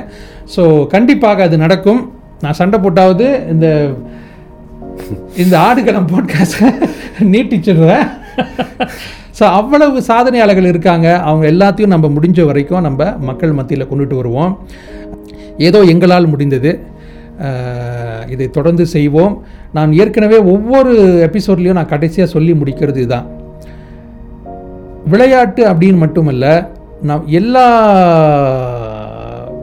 ஸோ 0.56 0.64
கண்டிப்பாக 0.96 1.46
அது 1.48 1.58
நடக்கும். 1.66 2.02
நான் 2.42 2.54
சண்டை 2.54 2.80
போட்டாவது 2.80 3.50
இந்த 3.50 3.90
இந்த 5.38 5.60
ஆடுகளம் 5.60 6.08
பாட்காஸ்ட்டை 6.08 6.70
நீட்டிச்சிடுறேன் 7.20 8.08
ஸோ 9.40 9.44
அவ்வளவு 9.44 10.00
சாதனையாளர்கள் 10.08 10.68
இருக்காங்க. 10.68 11.20
அவங்க 11.20 11.46
எல்லாத்தையும் 11.52 11.88
நம்ம 11.88 12.08
முடிஞ்ச 12.08 12.46
வரைக்கும் 12.46 12.82
நம்ம 12.82 13.12
மக்கள் 13.20 13.52
மத்தியில் 13.52 13.88
கொண்டுட்டு 13.88 14.16
வருவோம். 14.16 14.60
ஏதோ 15.58 15.82
எங்களால் 15.82 16.28
முடிந்தது. 16.28 16.80
இதை 18.30 18.50
தொடர்ந்து 18.50 18.86
செய்வோம். 18.86 19.44
நான் 19.74 19.94
ஏற்கனவே 19.94 20.38
ஒவ்வொரு 20.38 20.94
எபிசோட்லேயும் 21.32 21.80
நான் 21.80 21.86
கடைசியாக 21.86 22.32
சொல்லி 22.32 22.54
முடிக்கிறது 22.54 22.98
இதுதான். 22.98 23.28
விளையாட்டு 25.06 25.74
அப்படின்னு 25.74 25.98
மட்டுமல்ல 25.98 26.72
நான் 27.02 27.24
எல்லா 27.28 27.66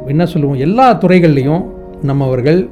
என்ன 0.07 0.27
சொல்லுவோம் 0.27 0.59
எல்லா 0.59 0.87
துறைகள்லையும் 0.95 1.63
நம்மவர்கள் 2.03 2.69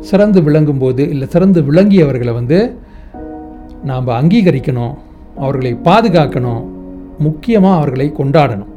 சிறந்து 0.00 0.40
விளங்கும்போது 0.40 0.98
இல்லை 0.98 1.28
சிறந்து 1.28 1.62
விளங்கியவர்களை 1.62 2.32
வந்து 2.32 2.78
நாம் 3.84 4.08
அங்கீகரிக்கணும் 4.08 4.94
அவர்களை 5.36 5.78
பாதுகாக்கணும் 5.84 6.64
முக்கியமாக 7.18 7.76
அவர்களை 7.76 8.12
கொண்டாடணும். 8.18 8.70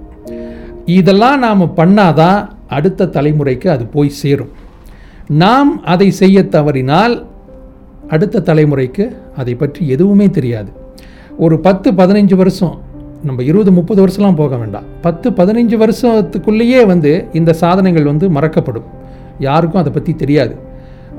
இதெல்லாம் 0.86 1.40
நாம் 1.40 1.62
பண்ணாதான் 1.62 2.48
அடுத்த 2.68 3.06
தலைமுறைக்கு 3.06 3.68
அது 3.68 3.86
போய் 3.86 4.10
சேரும். 4.10 4.50
நாம் 5.28 5.84
அதை 5.84 6.12
செய்ய 6.12 6.48
தவறினால் 6.48 7.26
அடுத்த 8.08 8.40
தலைமுறைக்கு 8.40 9.16
அதை 9.36 9.56
பற்றி 9.56 9.88
எதுவுமே 9.88 10.30
தெரியாது. 10.30 10.72
ஒரு 11.38 11.60
பத்து 11.60 11.92
பதினஞ்சு 11.92 12.36
வருஷம் 12.36 12.82
நம்ம 13.24 13.44
இருபது 13.44 13.72
முப்பது 13.72 14.08
வருஷம்லாம் 14.08 14.36
போக 14.36 14.56
வேண்டாம். 14.56 14.84
பத்து 15.02 15.30
பதினஞ்சு 15.30 15.78
வருஷத்துக்குள்ளேயே 15.84 16.86
வந்து 16.86 17.26
இந்த 17.34 17.54
சாதனைகள் 17.54 18.04
வந்து 18.04 18.30
மறக்கப்படும். 18.30 19.02
யாருக்கும் 19.44 19.80
அதை 19.80 19.94
பற்றி 19.94 20.14
தெரியாது. 20.14 20.56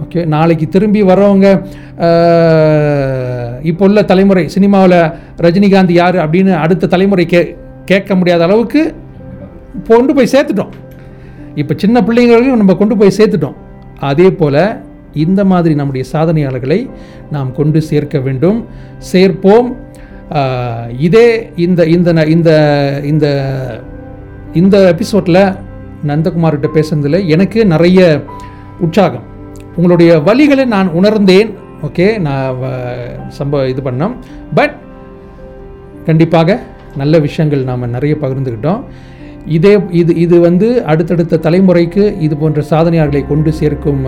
ஓகே 0.03 0.27
நாளைக்கு 0.27 0.69
திரும்பி 0.69 1.03
வரவங்க 1.03 1.65
இப்போ 3.63 3.87
உள்ள 3.87 4.03
தலைமுறை 4.03 4.49
சினிமாவில் 4.49 5.11
ரஜினிகாந்த் 5.37 5.91
யார் 5.91 6.15
அப்படின்னு 6.15 6.55
அடுத்த 6.55 6.87
தலைமுறை 6.87 7.27
கே 7.27 7.57
கேட்க 7.85 8.15
முடியாத 8.15 8.45
அளவுக்கு 8.45 8.95
கொண்டு 9.85 10.15
போய் 10.15 10.29
சேர்த்துட்டோம். 10.33 10.69
இப்போ 11.55 11.75
சின்ன 11.77 12.01
பிள்ளைங்களையும் 12.01 12.57
நம்ம 12.57 12.75
கொண்டு 12.75 12.97
போய் 12.97 13.13
சேர்த்துட்டோம். 13.17 13.55
அதே 14.01 14.31
போல் 14.31 14.81
இந்த 15.13 15.45
மாதிரி 15.45 15.75
நம்முடைய 15.75 16.09
சாதனையாளர்களை 16.13 16.91
நாம் 17.31 17.53
கொண்டு 17.53 17.83
சேர்க்க 17.83 18.19
வேண்டும். 18.19 18.67
சேர்ப்போம். 18.99 19.77
இதே 20.99 21.51
இந்த 21.57 21.85
இந்த 21.87 22.13
ந- 22.13 22.29
இந்த 22.29 22.51
இந்த 23.05 23.55
இந்த 24.53 24.81
எபிசோடில் 24.81 25.53
நந்தகுமார்கிட்ட 26.07 26.67
பேசுனதில் 26.75 27.27
எனக்கு 27.27 27.67
நிறைய 27.67 28.25
உற்சாகம். 28.81 29.23
உங்களுடைய 29.77 30.19
வழிகளை 30.19 30.67
நான் 30.67 30.89
உணர்ந்தேன். 30.89 31.55
ஓகே 31.83 32.19
நான் 32.19 32.53
வ- 32.53 33.33
சம்ப 33.39 33.69
இது 33.69 33.83
பண்ணோம். 33.83 34.15
பட் 34.55 34.77
கண்டிப்பாக 36.07 36.63
நல்ல 36.97 37.19
விஷயங்கள் 37.19 37.65
நாம் 37.65 37.91
நிறைய 37.91 38.17
பகிர்ந்துக்கிட்டோம். 38.21 38.85
இதே 39.47 39.81
இது 39.91 40.15
இது 40.15 40.41
வந்து 40.41 40.85
அடுத்தடுத்த 40.85 41.39
தலைமுறைக்கு 41.43 42.21
இது 42.21 42.37
போன்ற 42.37 42.63
சாதனையாளர்களை 42.71 43.27
கொண்டு 43.27 43.53
சேர்க்கும் 43.53 44.07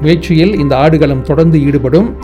முயற்சியில் 0.00 0.58
இந்த 0.58 0.76
ஆடுகளம் 0.76 1.22
தொடர்ந்து 1.22 1.62
ஈடுபடும். 1.62 2.16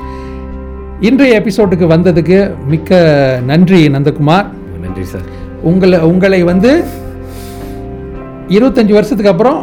இன்றைய 1.00 1.40
எபிசோடுக்கு 1.40 1.86
வந்ததுக்கு 1.86 2.54
மிக்க 2.66 3.40
நன்றி 3.46 3.88
நந்தகுமார். 3.88 4.46
நன்றி 4.80 5.02
சார். 5.02 5.46
உங்களை 5.62 5.98
உங்களை 5.98 6.42
வந்து 6.42 6.84
இருபத்தஞ்சி 8.56 8.92
வருஷத்துக்கு 8.98 9.32
அப்புறம் 9.34 9.58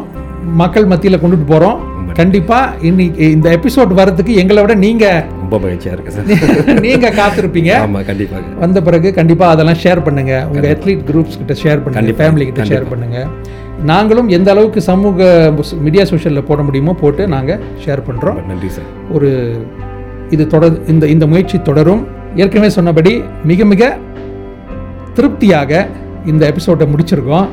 மக்கள் 0.61 0.89
மத்தியில் 0.91 1.21
கொண்டுட்டு 1.21 1.47
போகிறோம் 1.51 1.77
கண்டிப்பாக 2.19 2.85
இன்னைக்கு 2.89 3.25
இந்த 3.35 3.47
எபிசோட் 3.57 3.91
வர்றதுக்கு 3.99 4.33
எங்களை 4.41 4.59
விட 4.63 4.73
நீங்கள் 4.83 5.23
ரொம்ப 5.41 5.57
மகிழ்ச்சியாக 5.63 5.95
இருக்கு 5.95 6.13
சார். 6.15 6.79
நீங்கள் 6.85 7.15
காத்திருப்பீங்க. 7.19 7.71
ஆமாம் 7.85 8.05
கண்டிப்பாக 8.09 8.53
வந்த 8.63 8.81
பிறகு 8.87 9.09
கண்டிப்பாக 9.17 9.53
அதெல்லாம் 9.55 9.79
ஷேர் 9.83 10.01
பண்ணுங்க. 10.07 10.33
உங்கள் 10.49 10.69
அத்லீட் 10.73 11.03
குரூப்ஸ் 11.09 11.39
கிட்ட 11.41 11.55
ஷேர் 11.63 11.81
பண்ணுங்க. 11.83 11.99
கண்டிப்பா, 11.99 12.23
ஃபேமிலி 12.23 12.45
கிட்ட 12.49 12.65
ஷேர் 12.71 12.87
பண்ணுங்க. 12.91 13.19
நாங்களும் 13.91 14.29
எந்த 14.37 14.49
அளவுக்கு 14.53 14.81
சமூக 14.89 15.27
மீடியா 15.85 16.05
சோஷியலில் 16.11 16.47
போட 16.49 16.61
முடியுமோ 16.67 16.95
போட்டு 17.03 17.23
நாங்கள் 17.35 17.61
ஷேர் 17.85 18.03
பண்ணுறோம் 18.07 18.39
நன்றி 18.51 18.69
சார். 18.77 18.89
ஒரு 19.11 19.29
இது 20.29 20.45
தொடர் 20.47 20.77
இந்த 20.93 21.05
இந்த 21.15 21.25
முயற்சி 21.33 21.57
தொடரும். 21.61 22.03
ஏற்கனவே 22.35 22.71
சொன்னபடி 22.77 23.13
மிக 23.51 23.65
மிக 23.65 23.83
திருப்தியாக 25.13 25.71
இந்த 26.25 26.43
எபிசோட்டை 26.51 26.85
முடிச்சிருக்கோம். 26.93 27.47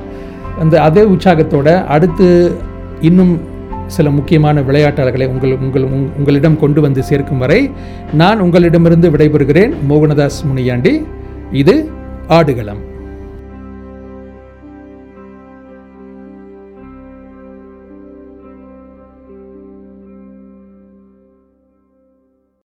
அந்த 0.58 0.82
அதே 0.82 1.02
உற்சாகத்தோட 1.02 1.84
அடுத்து 1.84 2.56
இன்னும் 3.00 3.40
சில 3.86 4.10
முக்கியமான 4.10 4.60
விளையாட்டாளர்களை 4.60 5.26
உங்கள் 5.26 5.56
உங்கள் 5.56 5.82
உங்- 5.82 6.16
உங்களிடம் 6.18 6.58
கொண்டு 6.58 6.80
வந்து 6.80 7.02
சேர்க்கும் 7.02 7.38
வரை 7.38 7.70
நான் 8.12 8.40
உங்களிடமிருந்து 8.40 9.10
விடைபெறுகிறேன் 9.10 9.74
மோகனதாஸ் 9.88 10.44
முனியாண்டி. 10.44 11.06
இது 11.52 11.90
ஆடுகளம். 12.28 12.90